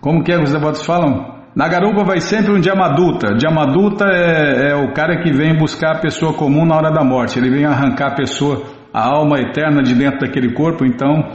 Como 0.00 0.24
que 0.24 0.32
é 0.32 0.38
que 0.38 0.44
os 0.44 0.50
devotos 0.50 0.86
falam? 0.86 1.42
Na 1.54 1.68
garupa 1.68 2.04
vai 2.04 2.20
sempre 2.20 2.54
um 2.54 2.58
Diamaduta. 2.58 3.34
Diamaduta 3.34 4.06
é, 4.06 4.70
é 4.70 4.74
o 4.74 4.94
cara 4.94 5.22
que 5.22 5.30
vem 5.30 5.58
buscar 5.58 5.96
a 5.96 6.00
pessoa 6.00 6.32
comum 6.32 6.64
na 6.64 6.74
hora 6.74 6.90
da 6.90 7.04
morte. 7.04 7.38
Ele 7.38 7.50
vem 7.50 7.66
arrancar 7.66 8.12
a 8.12 8.14
pessoa, 8.14 8.62
a 8.94 9.06
alma 9.06 9.38
eterna 9.38 9.82
de 9.82 9.94
dentro 9.94 10.20
daquele 10.20 10.54
corpo. 10.54 10.86
Então, 10.86 11.32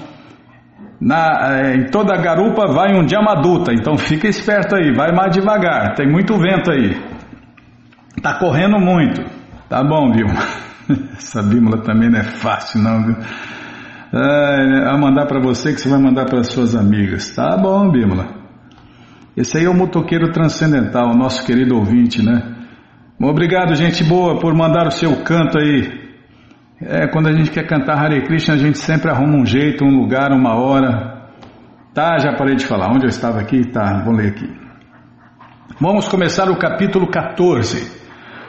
na, 0.99 1.59
é, 1.61 1.75
em 1.75 1.85
toda 1.91 2.17
garupa 2.17 2.65
vai 2.73 2.95
um 2.95 3.05
Diamaduta. 3.05 3.71
Então 3.71 3.95
fica 3.99 4.27
esperto 4.27 4.75
aí, 4.75 4.91
vai 4.95 5.11
mais 5.11 5.31
devagar. 5.31 5.93
Tem 5.93 6.09
muito 6.09 6.35
vento 6.39 6.71
aí. 6.71 7.09
Tá 8.22 8.38
correndo 8.38 8.80
muito. 8.80 9.22
Tá 9.70 9.84
bom, 9.84 10.12
viu? 10.12 10.28
Essa 11.16 11.41
bímola 11.43 11.82
também 11.84 12.10
não 12.10 12.20
é 12.20 12.24
fácil, 12.24 12.82
não, 12.82 13.03
viu? 13.03 13.16
É, 14.12 14.89
a 14.89 14.97
mandar 14.97 15.28
para 15.28 15.39
você 15.39 15.72
que 15.72 15.80
você 15.80 15.88
vai 15.88 15.99
mandar 15.99 16.26
para 16.26 16.43
suas 16.43 16.76
amigas. 16.76 17.34
Tá 17.36 17.55
bom, 17.55 17.89
bímola. 17.91 18.28
Esse 19.38 19.57
aí 19.57 19.66
é 19.66 19.70
o 19.70 19.74
motoqueiro 19.74 20.32
transcendental, 20.32 21.16
nosso 21.16 21.45
querido 21.45 21.76
ouvinte, 21.78 22.22
né? 22.22 22.55
Obrigado, 23.22 23.76
gente 23.76 24.03
boa, 24.03 24.39
por 24.39 24.53
mandar 24.53 24.88
o 24.88 24.91
seu 24.91 25.24
canto 25.24 25.60
aí. 25.60 26.10
É, 26.82 27.07
quando 27.07 27.28
a 27.28 27.34
gente 27.34 27.51
quer 27.51 27.68
cantar 27.68 27.97
Hare 27.97 28.24
Krishna, 28.24 28.55
a 28.55 28.57
gente 28.57 28.78
sempre 28.78 29.12
arruma 29.12 29.38
um 29.38 29.45
jeito, 29.45 29.86
um 29.86 29.99
lugar, 29.99 30.32
uma 30.32 30.55
hora. 30.55 31.30
Tá, 31.93 32.18
já 32.18 32.34
parei 32.34 32.55
de 32.55 32.66
falar. 32.66 32.89
Onde 32.91 33.05
eu 33.05 33.10
estava 33.10 33.39
aqui? 33.39 33.66
Tá, 33.66 34.01
vou 34.03 34.14
ler 34.14 34.30
aqui. 34.30 34.49
Vamos 35.80 36.07
começar 36.07 36.49
o 36.49 36.57
capítulo 36.57 37.07
14. 37.07 37.99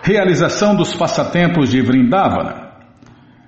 Realização 0.02 0.74
dos 0.74 0.94
passatempos 0.94 1.68
de 1.68 1.82
Vrindavana. 1.82 2.70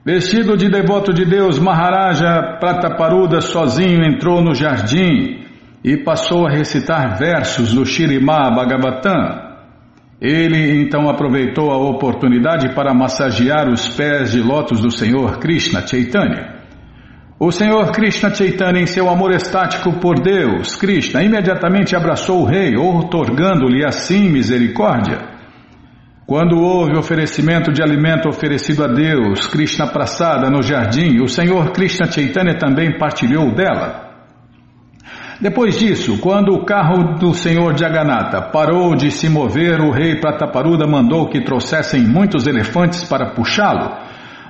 Vestido 0.05 0.55
de 0.55 0.69
devoto 0.69 1.13
de 1.13 1.25
Deus, 1.25 1.59
Maharaja 1.59 2.59
Prataparuda 2.61 3.41
sozinho 3.41 4.05
entrou 4.05 4.43
no 4.43 4.55
jardim 4.55 5.47
e 5.83 5.97
passou 5.97 6.47
a 6.47 6.51
recitar 6.51 7.17
versos 7.17 7.73
do 7.73 7.87
Shirimá 7.87 8.51
Bhagavatam. 8.51 9.53
Ele 10.21 10.83
então 10.83 11.09
aproveitou 11.09 11.71
a 11.71 11.79
oportunidade 11.79 12.75
para 12.75 12.93
massagear 12.93 13.69
os 13.69 13.89
pés 13.89 14.33
de 14.33 14.41
lótus 14.41 14.81
do 14.81 14.91
Senhor 14.91 15.39
Krishna 15.39 15.87
Chaitanya. 15.87 16.63
O 17.41 17.51
Senhor 17.51 17.91
Krishna 17.93 18.33
Chaitanya, 18.33 18.83
em 18.83 18.87
seu 18.87 19.09
amor 19.09 19.33
estático 19.33 19.95
por 19.95 20.21
Deus, 20.21 20.77
Krishna 20.77 21.23
imediatamente 21.23 21.97
abraçou 21.97 22.43
o 22.43 22.45
rei, 22.45 22.77
otorgando-lhe 22.77 23.85
assim 23.85 24.29
misericórdia. 24.29 25.32
Quando 26.27 26.61
houve 26.61 26.97
oferecimento 26.97 27.73
de 27.73 27.83
alimento 27.83 28.29
oferecido 28.29 28.85
a 28.85 28.87
Deus, 28.87 29.47
Krishna 29.47 29.89
Prasada, 29.89 30.49
no 30.49 30.63
jardim, 30.63 31.21
o 31.21 31.27
Senhor 31.27 31.73
Krishna 31.73 32.11
Chaitanya 32.11 32.57
também 32.57 32.97
partilhou 32.97 33.53
dela. 33.53 34.11
Depois 35.41 35.77
disso, 35.77 36.19
quando 36.21 36.55
o 36.55 36.65
carro 36.65 37.19
do 37.19 37.35
Senhor 37.35 37.77
Jagannatha 37.77 38.41
parou 38.53 38.95
de 38.95 39.11
se 39.11 39.29
mover, 39.29 39.81
o 39.81 39.91
rei 39.91 40.21
Prataparuda 40.21 40.87
mandou 40.87 41.29
que 41.29 41.43
trouxessem 41.43 42.03
muitos 42.03 42.47
elefantes 42.47 43.03
para 43.09 43.35
puxá-lo, 43.35 43.91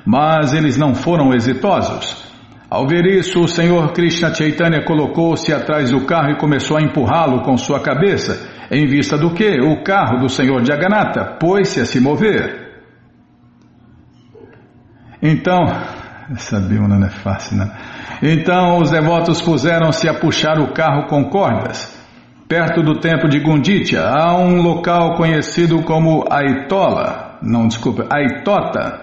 mas 0.04 0.52
eles 0.52 0.76
não 0.76 0.94
foram 0.94 1.32
exitosos. 1.32 2.30
Ao 2.68 2.86
ver 2.86 3.06
isso, 3.06 3.40
o 3.40 3.48
Senhor 3.48 3.92
Krishna 3.92 4.34
Chaitanya 4.34 4.84
colocou-se 4.84 5.50
atrás 5.52 5.90
do 5.90 6.04
carro 6.04 6.32
e 6.32 6.38
começou 6.38 6.76
a 6.76 6.82
empurrá-lo 6.82 7.40
com 7.42 7.56
sua 7.56 7.80
cabeça, 7.80 8.51
em 8.72 8.86
vista 8.86 9.18
do 9.18 9.34
que 9.34 9.60
o 9.60 9.84
carro 9.84 10.18
do 10.18 10.30
senhor 10.30 10.64
Jagannatha 10.64 11.36
pôs-se 11.38 11.80
a 11.80 11.84
se 11.84 12.00
mover. 12.00 12.72
Então, 15.22 15.66
essa 16.32 16.58
Bíblia 16.58 16.88
não 16.88 17.06
é 17.06 17.10
fácil, 17.10 17.58
né? 17.58 17.70
Então 18.22 18.78
os 18.78 18.90
devotos 18.90 19.42
puseram-se 19.42 20.08
a 20.08 20.14
puxar 20.14 20.58
o 20.58 20.72
carro 20.72 21.06
com 21.06 21.24
cordas. 21.28 22.00
perto 22.48 22.82
do 22.82 23.00
templo 23.00 23.30
de 23.30 23.40
Gunditya, 23.40 24.02
há 24.02 24.36
um 24.36 24.60
local 24.60 25.16
conhecido 25.16 25.82
como 25.84 26.26
Aitola, 26.30 27.38
não, 27.42 27.66
desculpa, 27.66 28.06
Aitota. 28.10 29.00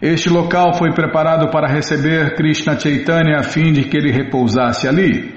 Este 0.00 0.30
local 0.30 0.72
foi 0.74 0.90
preparado 0.92 1.50
para 1.50 1.68
receber 1.68 2.34
Krishna 2.34 2.78
Chaitanya 2.78 3.40
a 3.40 3.42
fim 3.42 3.72
de 3.72 3.84
que 3.84 3.96
ele 3.96 4.10
repousasse 4.10 4.88
ali. 4.88 5.31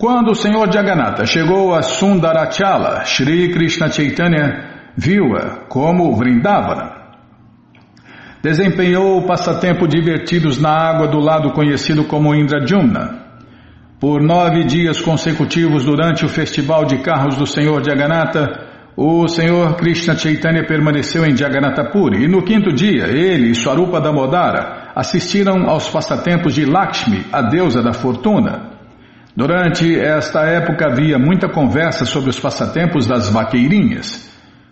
Quando 0.00 0.30
o 0.30 0.34
Senhor 0.34 0.72
Jagannatha 0.72 1.26
chegou 1.26 1.74
a 1.74 1.82
Sundarachala, 1.82 3.04
Shri 3.04 3.52
Krishna 3.52 3.92
Chaitanya 3.92 4.92
viu-a 4.96 5.66
como 5.68 6.16
Vrindavana. 6.16 6.90
Desempenhou 8.42 9.20
passatempo 9.26 9.86
divertidos 9.86 10.58
na 10.58 10.70
água 10.70 11.06
do 11.06 11.18
lado 11.18 11.52
conhecido 11.52 12.04
como 12.04 12.34
Indrajumna. 12.34 13.26
Por 14.00 14.22
nove 14.22 14.64
dias 14.64 14.98
consecutivos 15.02 15.84
durante 15.84 16.24
o 16.24 16.30
festival 16.30 16.86
de 16.86 17.02
carros 17.02 17.36
do 17.36 17.46
Senhor 17.46 17.84
Jagannatha, 17.84 18.48
o 18.96 19.28
Senhor 19.28 19.76
Krishna 19.76 20.16
Chaitanya 20.16 20.64
permaneceu 20.66 21.26
em 21.26 21.36
Jagannatha 21.36 21.90
Puri 21.90 22.24
e 22.24 22.26
no 22.26 22.42
quinto 22.42 22.72
dia 22.72 23.06
ele 23.06 23.50
e 23.50 23.54
Swarupa 23.54 24.00
Damodara 24.00 24.92
assistiram 24.96 25.68
aos 25.68 25.90
passatempos 25.90 26.54
de 26.54 26.64
Lakshmi, 26.64 27.26
a 27.30 27.42
deusa 27.42 27.82
da 27.82 27.92
fortuna. 27.92 28.79
Durante 29.36 29.98
esta 29.98 30.40
época 30.42 30.86
havia 30.86 31.18
muita 31.18 31.48
conversa 31.48 32.04
sobre 32.04 32.30
os 32.30 32.38
passatempos 32.38 33.06
das 33.06 33.30
vaqueirinhas. 33.30 34.28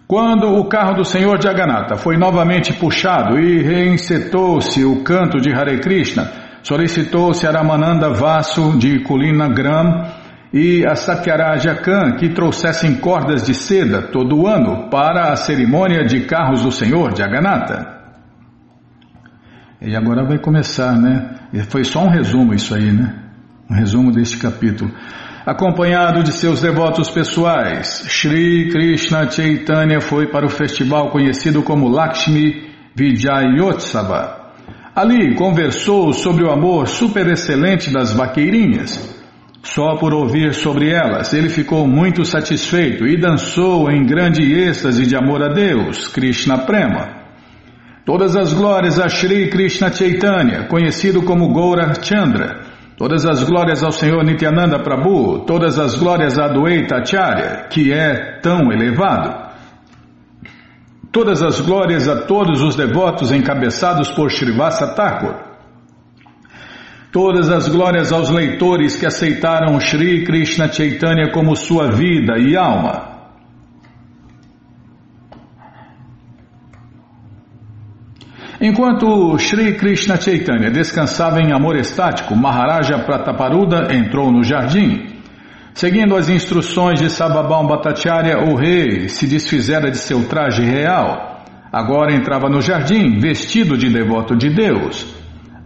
Quando 0.06 0.54
o 0.58 0.64
carro 0.64 0.94
do 0.94 1.04
Senhor 1.04 1.40
Jagannatha 1.40 1.96
foi 1.96 2.16
novamente 2.16 2.72
puxado 2.72 3.38
e 3.38 3.62
reinsetou-se 3.62 4.84
o 4.84 5.02
canto 5.02 5.38
de 5.38 5.52
Hare 5.52 5.78
Krishna, 5.80 6.30
solicitou-se 6.62 7.46
a 7.46 7.50
Ramananda 7.50 8.10
Vasu 8.10 8.78
de 8.78 9.00
Kulina 9.04 9.48
Gram 9.48 10.06
e 10.52 10.84
a 10.86 10.94
Satyaraja 10.94 11.74
Khan 11.74 12.16
que 12.16 12.30
trouxessem 12.30 12.96
cordas 12.96 13.46
de 13.46 13.54
seda 13.54 14.02
todo 14.02 14.46
ano 14.46 14.88
para 14.88 15.30
a 15.30 15.36
cerimônia 15.36 16.04
de 16.04 16.24
carros 16.24 16.62
do 16.62 16.72
Senhor 16.72 17.14
Jagannatha. 17.14 17.98
E 19.80 19.94
agora 19.94 20.24
vai 20.24 20.38
começar, 20.38 20.98
né? 20.98 21.36
Foi 21.68 21.84
só 21.84 22.02
um 22.02 22.08
resumo 22.08 22.54
isso 22.54 22.74
aí, 22.74 22.90
né? 22.90 23.27
Um 23.70 23.74
resumo 23.74 24.10
deste 24.10 24.38
capítulo. 24.38 24.90
Acompanhado 25.44 26.22
de 26.22 26.32
seus 26.32 26.60
devotos 26.60 27.10
pessoais, 27.10 28.04
Sri 28.08 28.70
Krishna 28.70 29.30
Chaitanya 29.30 30.00
foi 30.00 30.26
para 30.26 30.46
o 30.46 30.50
festival 30.50 31.10
conhecido 31.10 31.62
como 31.62 31.88
Lakshmi 31.88 32.68
Vijayotsava 32.94 34.38
Ali 34.98 35.36
conversou 35.36 36.12
sobre 36.12 36.42
o 36.42 36.50
amor 36.50 36.88
superexcelente 36.88 37.88
das 37.92 38.12
vaqueirinhas. 38.12 39.16
Só 39.62 39.94
por 39.96 40.12
ouvir 40.12 40.52
sobre 40.54 40.90
elas, 40.90 41.32
ele 41.32 41.48
ficou 41.48 41.86
muito 41.86 42.24
satisfeito 42.24 43.06
e 43.06 43.16
dançou 43.16 43.88
em 43.92 44.04
grande 44.04 44.42
êxtase 44.42 45.06
de 45.06 45.14
amor 45.14 45.40
a 45.40 45.52
Deus, 45.52 46.08
Krishna 46.08 46.58
Prema. 46.58 47.16
Todas 48.04 48.34
as 48.34 48.52
glórias 48.52 48.98
a 48.98 49.08
Shri 49.08 49.48
Krishna 49.48 49.92
Chaitanya, 49.92 50.64
conhecido 50.64 51.22
como 51.22 51.52
Goura 51.52 51.92
Chandra. 52.02 52.67
Todas 52.98 53.24
as 53.24 53.44
glórias 53.44 53.84
ao 53.84 53.92
Senhor 53.92 54.24
Nityananda 54.24 54.80
Prabhu, 54.80 55.44
todas 55.46 55.78
as 55.78 55.94
glórias 55.94 56.36
a 56.36 56.46
Adwaita 56.46 56.96
Acharya, 56.96 57.68
que 57.70 57.92
é 57.92 58.40
tão 58.40 58.72
elevado. 58.72 59.48
Todas 61.12 61.40
as 61.40 61.60
glórias 61.60 62.08
a 62.08 62.22
todos 62.26 62.60
os 62.60 62.74
devotos 62.74 63.30
encabeçados 63.30 64.10
por 64.10 64.32
Srivasa 64.32 64.94
Thakur. 64.96 65.36
Todas 67.12 67.48
as 67.48 67.68
glórias 67.68 68.12
aos 68.12 68.30
leitores 68.30 68.96
que 68.96 69.06
aceitaram 69.06 69.78
Sri 69.78 70.24
Krishna 70.24 70.70
Chaitanya 70.70 71.30
como 71.30 71.54
sua 71.54 71.92
vida 71.92 72.36
e 72.36 72.56
alma. 72.56 73.17
Enquanto 78.60 79.38
Sri 79.38 79.74
Krishna 79.74 80.20
Chaitanya 80.20 80.68
descansava 80.68 81.40
em 81.40 81.52
amor 81.52 81.76
estático, 81.76 82.34
Maharaja 82.34 82.98
Prataparuda 82.98 83.94
entrou 83.94 84.32
no 84.32 84.42
jardim. 84.42 85.20
Seguindo 85.72 86.16
as 86.16 86.28
instruções 86.28 86.98
de 86.98 87.08
Sababam 87.08 87.68
Bhattacharya, 87.68 88.40
o 88.50 88.56
rei 88.56 89.08
se 89.08 89.28
desfizera 89.28 89.92
de 89.92 89.98
seu 89.98 90.26
traje 90.26 90.62
real. 90.62 91.44
Agora 91.72 92.12
entrava 92.12 92.48
no 92.48 92.60
jardim, 92.60 93.20
vestido 93.20 93.78
de 93.78 93.88
devoto 93.88 94.36
de 94.36 94.50
Deus. 94.50 95.06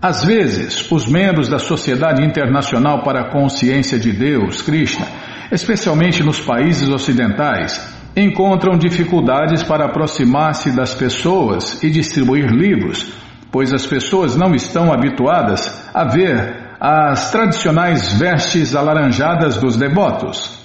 Às 0.03 0.23
vezes, 0.23 0.91
os 0.93 1.07
membros 1.07 1.49
da 1.49 1.59
Sociedade 1.59 2.23
Internacional 2.23 3.03
para 3.03 3.23
a 3.23 3.31
Consciência 3.31 3.99
de 3.99 4.13
Deus, 4.13 4.61
Krishna, 4.61 5.07
especialmente 5.51 6.23
nos 6.23 6.41
países 6.41 6.91
ocidentais, 6.91 8.02
encontram 8.17 8.77
dificuldades 8.77 9.63
para 9.63 9.87
aproximar-se 9.87 10.75
das 10.75 10.95
pessoas 10.95 11.83
e 11.83 11.91
distribuir 11.91 12.51
livros, 12.51 13.13
pois 13.51 13.73
as 13.73 13.87
pessoas 13.87 14.37
não 14.37 14.55
estão 14.55 14.93
habituadas 14.93 15.91
a 15.95 16.05
ver 16.05 16.63
as 16.81 17.31
tradicionais 17.31 18.19
vestes 18.19 18.75
alaranjadas 18.75 19.57
dos 19.57 19.77
devotos. 19.77 20.61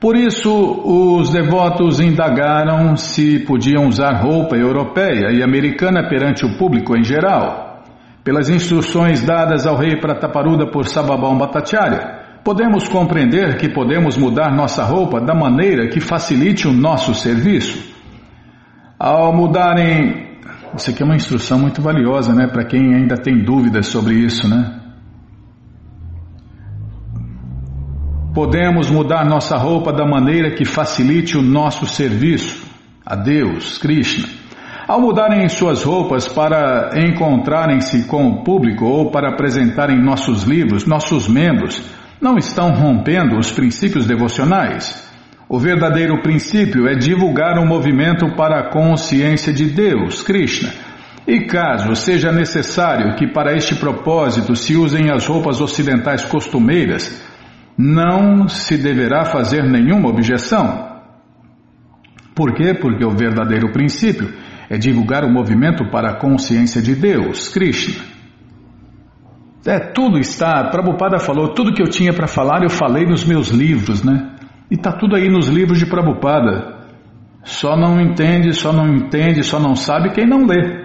Por 0.00 0.16
isso, 0.16 0.50
os 0.50 1.30
devotos 1.30 2.00
indagaram 2.00 2.96
se 2.96 3.38
podiam 3.46 3.86
usar 3.86 4.20
roupa 4.20 4.56
europeia 4.56 5.30
e 5.30 5.44
americana 5.44 6.08
perante 6.08 6.44
o 6.44 6.58
público 6.58 6.96
em 6.96 7.04
geral. 7.04 7.84
Pelas 8.24 8.48
instruções 8.48 9.24
dadas 9.24 9.64
ao 9.64 9.76
rei 9.76 10.00
Prataparuda 10.00 10.66
por 10.66 10.86
Sababam 10.86 11.38
Bhattacharya, 11.38 12.21
podemos 12.44 12.88
compreender 12.88 13.56
que 13.56 13.68
podemos 13.68 14.16
mudar 14.16 14.54
nossa 14.54 14.84
roupa 14.84 15.20
da 15.20 15.34
maneira 15.34 15.88
que 15.88 16.00
facilite 16.00 16.66
o 16.66 16.72
nosso 16.72 17.14
serviço. 17.14 17.92
Ao 18.98 19.32
mudarem 19.34 20.32
isso 20.74 20.90
aqui 20.90 21.02
é 21.02 21.04
uma 21.04 21.16
instrução 21.16 21.58
muito 21.58 21.82
valiosa, 21.82 22.34
né, 22.34 22.46
para 22.46 22.64
quem 22.64 22.94
ainda 22.94 23.16
tem 23.16 23.44
dúvidas 23.44 23.88
sobre 23.88 24.14
isso, 24.14 24.48
né? 24.48 24.80
Podemos 28.34 28.88
mudar 28.88 29.26
nossa 29.26 29.58
roupa 29.58 29.92
da 29.92 30.06
maneira 30.06 30.54
que 30.54 30.64
facilite 30.64 31.36
o 31.36 31.42
nosso 31.42 31.84
serviço 31.84 32.64
a 33.04 33.14
Deus, 33.14 33.76
Krishna. 33.76 34.26
Ao 34.88 34.98
mudarem 34.98 35.46
suas 35.50 35.82
roupas 35.82 36.26
para 36.26 36.90
encontrarem-se 36.96 38.04
com 38.04 38.28
o 38.28 38.42
público 38.42 38.86
ou 38.86 39.10
para 39.10 39.28
apresentarem 39.28 40.02
nossos 40.02 40.44
livros, 40.44 40.86
nossos 40.86 41.28
membros 41.28 41.82
não 42.22 42.38
estão 42.38 42.70
rompendo 42.70 43.36
os 43.36 43.50
princípios 43.50 44.06
devocionais. 44.06 45.10
O 45.48 45.58
verdadeiro 45.58 46.22
princípio 46.22 46.86
é 46.86 46.94
divulgar 46.94 47.58
um 47.58 47.66
movimento 47.66 48.36
para 48.36 48.60
a 48.60 48.70
consciência 48.70 49.52
de 49.52 49.66
Deus, 49.66 50.22
Krishna. 50.22 50.72
E 51.26 51.46
caso 51.46 51.96
seja 51.96 52.30
necessário 52.30 53.16
que 53.16 53.26
para 53.26 53.56
este 53.56 53.74
propósito 53.74 54.54
se 54.54 54.76
usem 54.76 55.10
as 55.10 55.26
roupas 55.26 55.60
ocidentais 55.60 56.24
costumeiras, 56.24 57.20
não 57.76 58.46
se 58.46 58.76
deverá 58.78 59.24
fazer 59.24 59.64
nenhuma 59.64 60.08
objeção. 60.08 60.92
Por 62.36 62.54
quê? 62.54 62.72
Porque 62.72 63.04
o 63.04 63.10
verdadeiro 63.10 63.72
princípio 63.72 64.32
é 64.70 64.78
divulgar 64.78 65.24
o 65.24 65.30
movimento 65.30 65.90
para 65.90 66.12
a 66.12 66.16
consciência 66.16 66.80
de 66.80 66.94
Deus, 66.94 67.48
Krishna. 67.48 68.21
É, 69.64 69.78
tudo 69.78 70.18
está, 70.18 70.70
Prabhupada 70.70 71.20
falou, 71.20 71.54
tudo 71.54 71.72
que 71.72 71.82
eu 71.82 71.88
tinha 71.88 72.12
para 72.12 72.26
falar 72.26 72.62
eu 72.64 72.70
falei 72.70 73.06
nos 73.06 73.24
meus 73.24 73.50
livros, 73.50 74.02
né? 74.02 74.34
E 74.70 74.74
está 74.74 74.90
tudo 74.90 75.14
aí 75.14 75.28
nos 75.28 75.48
livros 75.48 75.78
de 75.78 75.86
Prabhupada. 75.86 76.80
Só 77.44 77.76
não 77.76 78.00
entende, 78.00 78.52
só 78.52 78.72
não 78.72 78.88
entende, 78.88 79.44
só 79.44 79.60
não 79.60 79.76
sabe 79.76 80.10
quem 80.10 80.26
não 80.26 80.46
lê. 80.46 80.82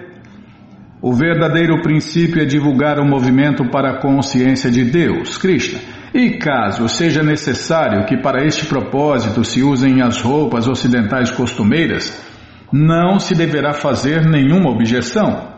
O 1.02 1.14
verdadeiro 1.14 1.82
princípio 1.82 2.42
é 2.42 2.46
divulgar 2.46 3.00
o 3.00 3.08
movimento 3.08 3.64
para 3.70 3.92
a 3.92 4.02
consciência 4.02 4.70
de 4.70 4.84
Deus, 4.84 5.38
Krishna. 5.38 5.80
E 6.14 6.38
caso 6.38 6.88
seja 6.88 7.22
necessário 7.22 8.06
que 8.06 8.18
para 8.18 8.46
este 8.46 8.66
propósito 8.66 9.44
se 9.44 9.62
usem 9.62 10.02
as 10.02 10.22
roupas 10.22 10.68
ocidentais 10.68 11.30
costumeiras, 11.32 12.24
não 12.72 13.20
se 13.20 13.36
deverá 13.36 13.74
fazer 13.74 14.26
nenhuma 14.26 14.70
objeção. 14.70 15.57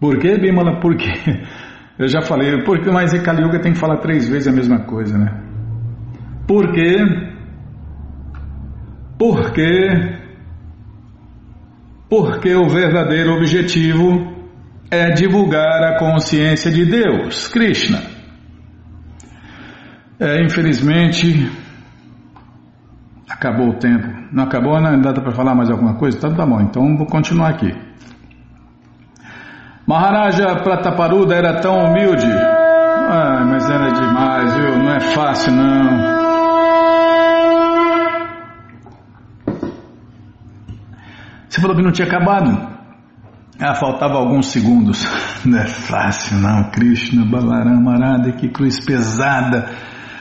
Por 0.00 0.18
quê, 0.18 0.38
Bimala? 0.38 0.80
Por 0.80 0.96
quê? 0.96 1.12
Eu 1.98 2.08
já 2.08 2.22
falei, 2.22 2.62
porque 2.64 2.90
mais 2.90 3.12
em 3.12 3.22
Kali 3.22 3.42
Yuga 3.42 3.60
tem 3.60 3.74
que 3.74 3.78
falar 3.78 3.98
três 3.98 4.26
vezes 4.26 4.48
a 4.48 4.52
mesma 4.52 4.80
coisa, 4.86 5.18
né? 5.18 5.38
Por 6.48 6.72
quê? 6.72 6.96
Porque 9.18 10.18
porque 12.08 12.54
o 12.54 12.68
verdadeiro 12.68 13.34
objetivo 13.34 14.34
é 14.90 15.10
divulgar 15.10 15.82
a 15.84 15.98
consciência 15.98 16.70
de 16.70 16.86
Deus, 16.86 17.46
Krishna. 17.48 18.00
É, 20.18 20.42
infelizmente, 20.42 21.52
acabou 23.28 23.68
o 23.68 23.78
tempo. 23.78 24.08
Não 24.32 24.44
acabou, 24.44 24.80
não 24.80 25.00
dá 25.00 25.12
para 25.12 25.32
falar 25.32 25.54
mais 25.54 25.70
alguma 25.70 25.94
coisa? 25.96 26.16
Então 26.16 26.34
tá 26.34 26.44
bom, 26.44 26.60
então 26.62 26.96
vou 26.96 27.06
continuar 27.06 27.50
aqui. 27.50 27.89
Maharaja 29.90 30.54
Prataparuda 30.62 31.34
era 31.34 31.60
tão 31.60 31.76
humilde. 31.86 32.24
Ah, 32.24 33.44
mas 33.44 33.68
era 33.68 33.90
demais, 33.90 34.54
viu? 34.54 34.78
Não 34.78 34.94
é 34.94 35.00
fácil 35.00 35.52
não. 35.52 36.20
Você 41.48 41.60
falou 41.60 41.74
que 41.74 41.82
não 41.82 41.90
tinha 41.90 42.06
acabado. 42.06 42.68
Ah, 43.60 43.74
faltava 43.74 44.14
alguns 44.14 44.46
segundos. 44.46 45.04
Não 45.44 45.58
é 45.58 45.66
fácil 45.66 46.38
não, 46.38 46.70
Krishna, 46.70 47.24
Balarama, 47.24 47.94
Arada, 47.94 48.32
que 48.32 48.48
cruz 48.48 48.78
pesada. 48.78 49.70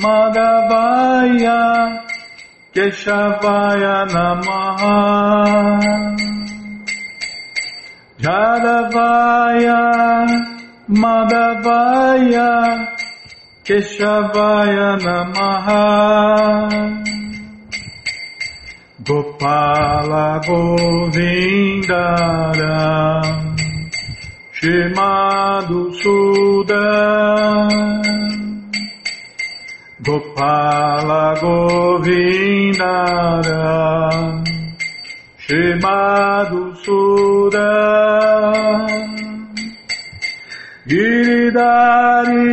Madhavaya 0.00 1.60
Keshavaya 2.72 3.96
Namaha. 4.14 4.96
Jadavaya 8.24 9.82
Madhavaya 10.88 12.50
Keshavaya 13.68 14.90
Namaha 15.04 15.84
Gopala 19.08 20.28
Govindara 20.44 21.16
Shimadu 24.52 25.80
Sudan. 25.96 27.72
Gopala 30.04 31.26
Govindara 31.40 32.36
Shimadu 35.40 36.62
Sudan. 36.84 37.64
Giridari 40.86 42.44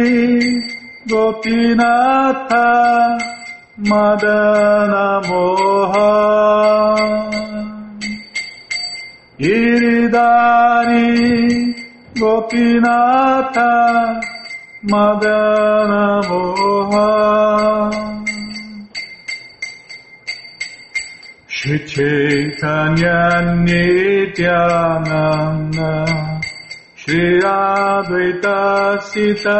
Gopinatha 1.06 2.70
Madana 3.78 5.20
Moha 5.28 6.10
Giridari 9.38 11.04
Gopinatha 12.16 13.72
Madana 14.86 16.24
Moha 16.24 17.92
Shri 21.48 21.80
Chaitanya 21.80 23.42
Nityananda 23.66 25.92
Shri 26.96 27.42
Advaita 27.42 29.02
Sita 29.04 29.60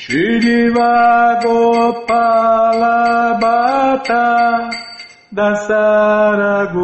Shriva 0.04 1.40
Gopala 1.42 3.40
Bhatta 3.40 4.68
Dasaraguna. 5.34 6.76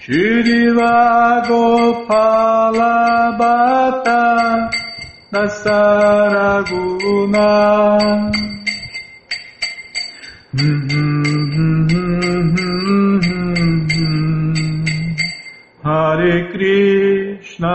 Shriva 0.00 1.44
Gopala 1.46 2.96
Bhatta 3.36 4.22
Dasaraguna. 5.30 6.64
Hare 15.84 16.34
Krishna, 16.50 17.74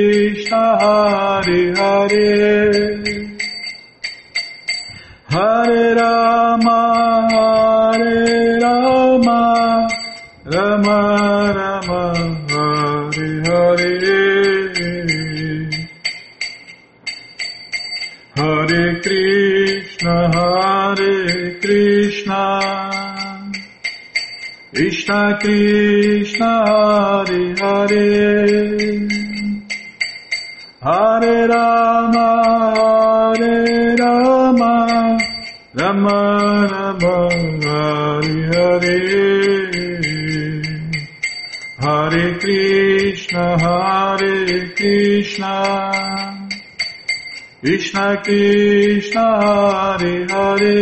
Krishna 48.23 49.25
Hare 49.41 50.15
Hare. 50.31 50.75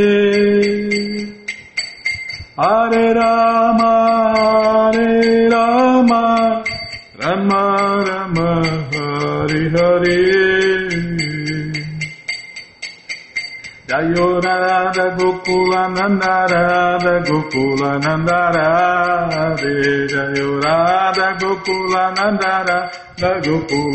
Hare 2.57 3.05
Rama 3.19 3.93
Hare 4.37 5.49
Rama. 5.49 6.23
Rama 7.21 7.61
Rama 8.07 8.49
Hare 8.93 9.63
Hare. 9.75 10.19
Jayo 13.89 14.27
Radha 14.45 15.05
Gokula 15.17 15.81
Nanda 15.95 16.45
Radha 16.51 17.13
Gokula 17.27 17.91
Nanda 18.03 18.41
Radha 18.55 19.45
Jayo 19.57 20.49
Radha 20.63 21.27
Gokula 21.41 22.03
Nanda 22.15 22.53
Radha 22.69 23.31
Gokula 23.41 23.88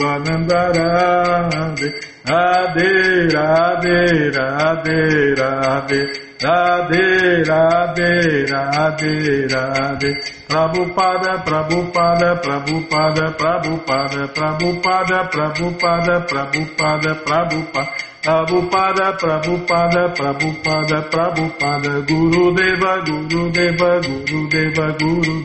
Radhe, 5.85 7.45
Radhe, 7.45 7.45
Radhe, 7.45 8.47
Radhe, 8.51 9.47
Radhe. 9.49 10.11
Prabhupada, 10.49 11.45
Prabhupada, 11.45 12.41
Prabhupada, 12.43 13.37
Prabhupada, 13.37 14.33
Prabhupada, 14.33 15.29
Prabhupada, 15.31 16.27
Prabhupada, 16.27 17.15
Prabhupada. 17.25 17.91
Prabhupada, 18.23 19.19
Prabhupada, 19.19 20.15
Prabhupada, 20.15 21.11
Prabhupada, 21.11 22.07
Guru 22.07 22.55
Deva, 22.55 23.03
Guru 23.05 23.51
Deva, 23.53 24.01
Guru 24.01 24.49
Deva, 24.49 24.97
Guru, 24.99 25.45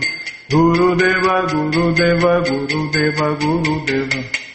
Guru 0.50 0.96
Deva, 0.96 1.46
Guru 1.52 1.94
Deva, 1.94 2.42
Guru 2.42 2.90
Deva, 2.92 3.36
Guru 3.36 3.72
Deva. 3.78 3.80
Guru 3.80 3.86
Deva. 3.86 4.49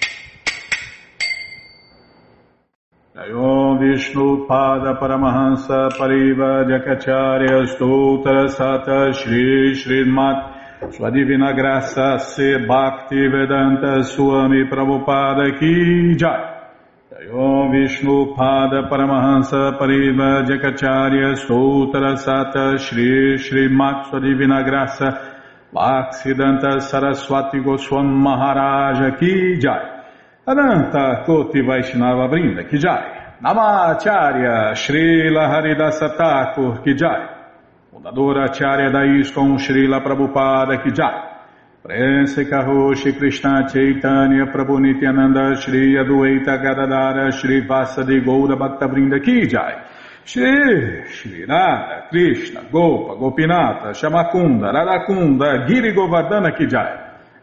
Pada 4.49 4.99
Paramahansa 4.99 5.89
Pariva 5.97 6.65
Jakacharya 6.65 7.67
Stoutra 7.67 8.49
Sata 8.49 9.13
Shri 9.13 9.75
Srimat 9.75 10.93
Sua 10.95 11.11
Graça 11.11 12.19
Se 12.19 12.59
Bhakti 12.67 13.29
Vedanta 13.29 14.03
Swami 14.03 14.65
Prabhupada 14.65 15.59
Ki 15.59 16.17
Jai. 16.17 16.53
Om 17.33 17.73
Vishnu 17.73 18.35
Pada 18.35 18.89
Paramahansa 18.89 19.79
Pariva 19.79 20.45
Jakacharya 20.45 21.37
Stoutra 21.37 22.17
Sata 22.17 22.79
Shri 22.79 23.39
Shri 23.39 23.69
Sua 23.69 24.21
Divina 24.21 24.63
Graça 24.63 25.09
Bhaksidanta 25.73 26.81
Saraswati 26.81 27.59
Goswam 27.61 28.07
Maharaja 28.07 29.17
Ki 29.19 29.59
Jai. 29.59 30.03
Ananta 30.47 31.23
Koti 31.25 31.61
Vaishnava 31.61 32.29
Brinda 32.29 32.69
Ki 32.69 32.79
Jai 32.79 33.14
Namacharya 33.45 34.73
Srila 34.73 35.51
Haridasa 35.51 36.17
Thakur 36.17 36.83
Ki 36.83 36.95
Jai. 36.95 37.29
Fundadora 37.93 38.49
Acharya 38.49 38.91
da 38.91 39.01
Srila 39.03 40.01
Prabhupada 40.03 40.83
Ki 40.83 40.91
Jai. 40.91 41.83
Prense 41.83 42.49
Karoshi 42.49 43.15
Krishna 43.19 43.69
Chaitanya 43.71 44.47
Prabhu 44.47 44.81
Nityananda 44.81 45.61
Shri 45.61 45.93
Adueta 45.93 46.57
Gadadara 46.57 47.31
Shri 47.33 47.67
Vasadi 47.67 48.25
Goura 48.25 48.57
Bhaktavrinda 48.57 49.23
Ki 49.23 49.47
Jai. 49.47 49.89
Shri 50.25 51.05
Shri 51.11 51.45
Radha 51.45 52.09
Krishna 52.09 52.63
Gopa 52.73 53.15
Gopinata 53.17 53.93
Shamakunda 53.93 54.73
Radakunda 54.73 55.67
Giri 55.69 55.93
Govardhana 55.93 56.57
Ki 56.57 56.65
Jai 56.65 57.04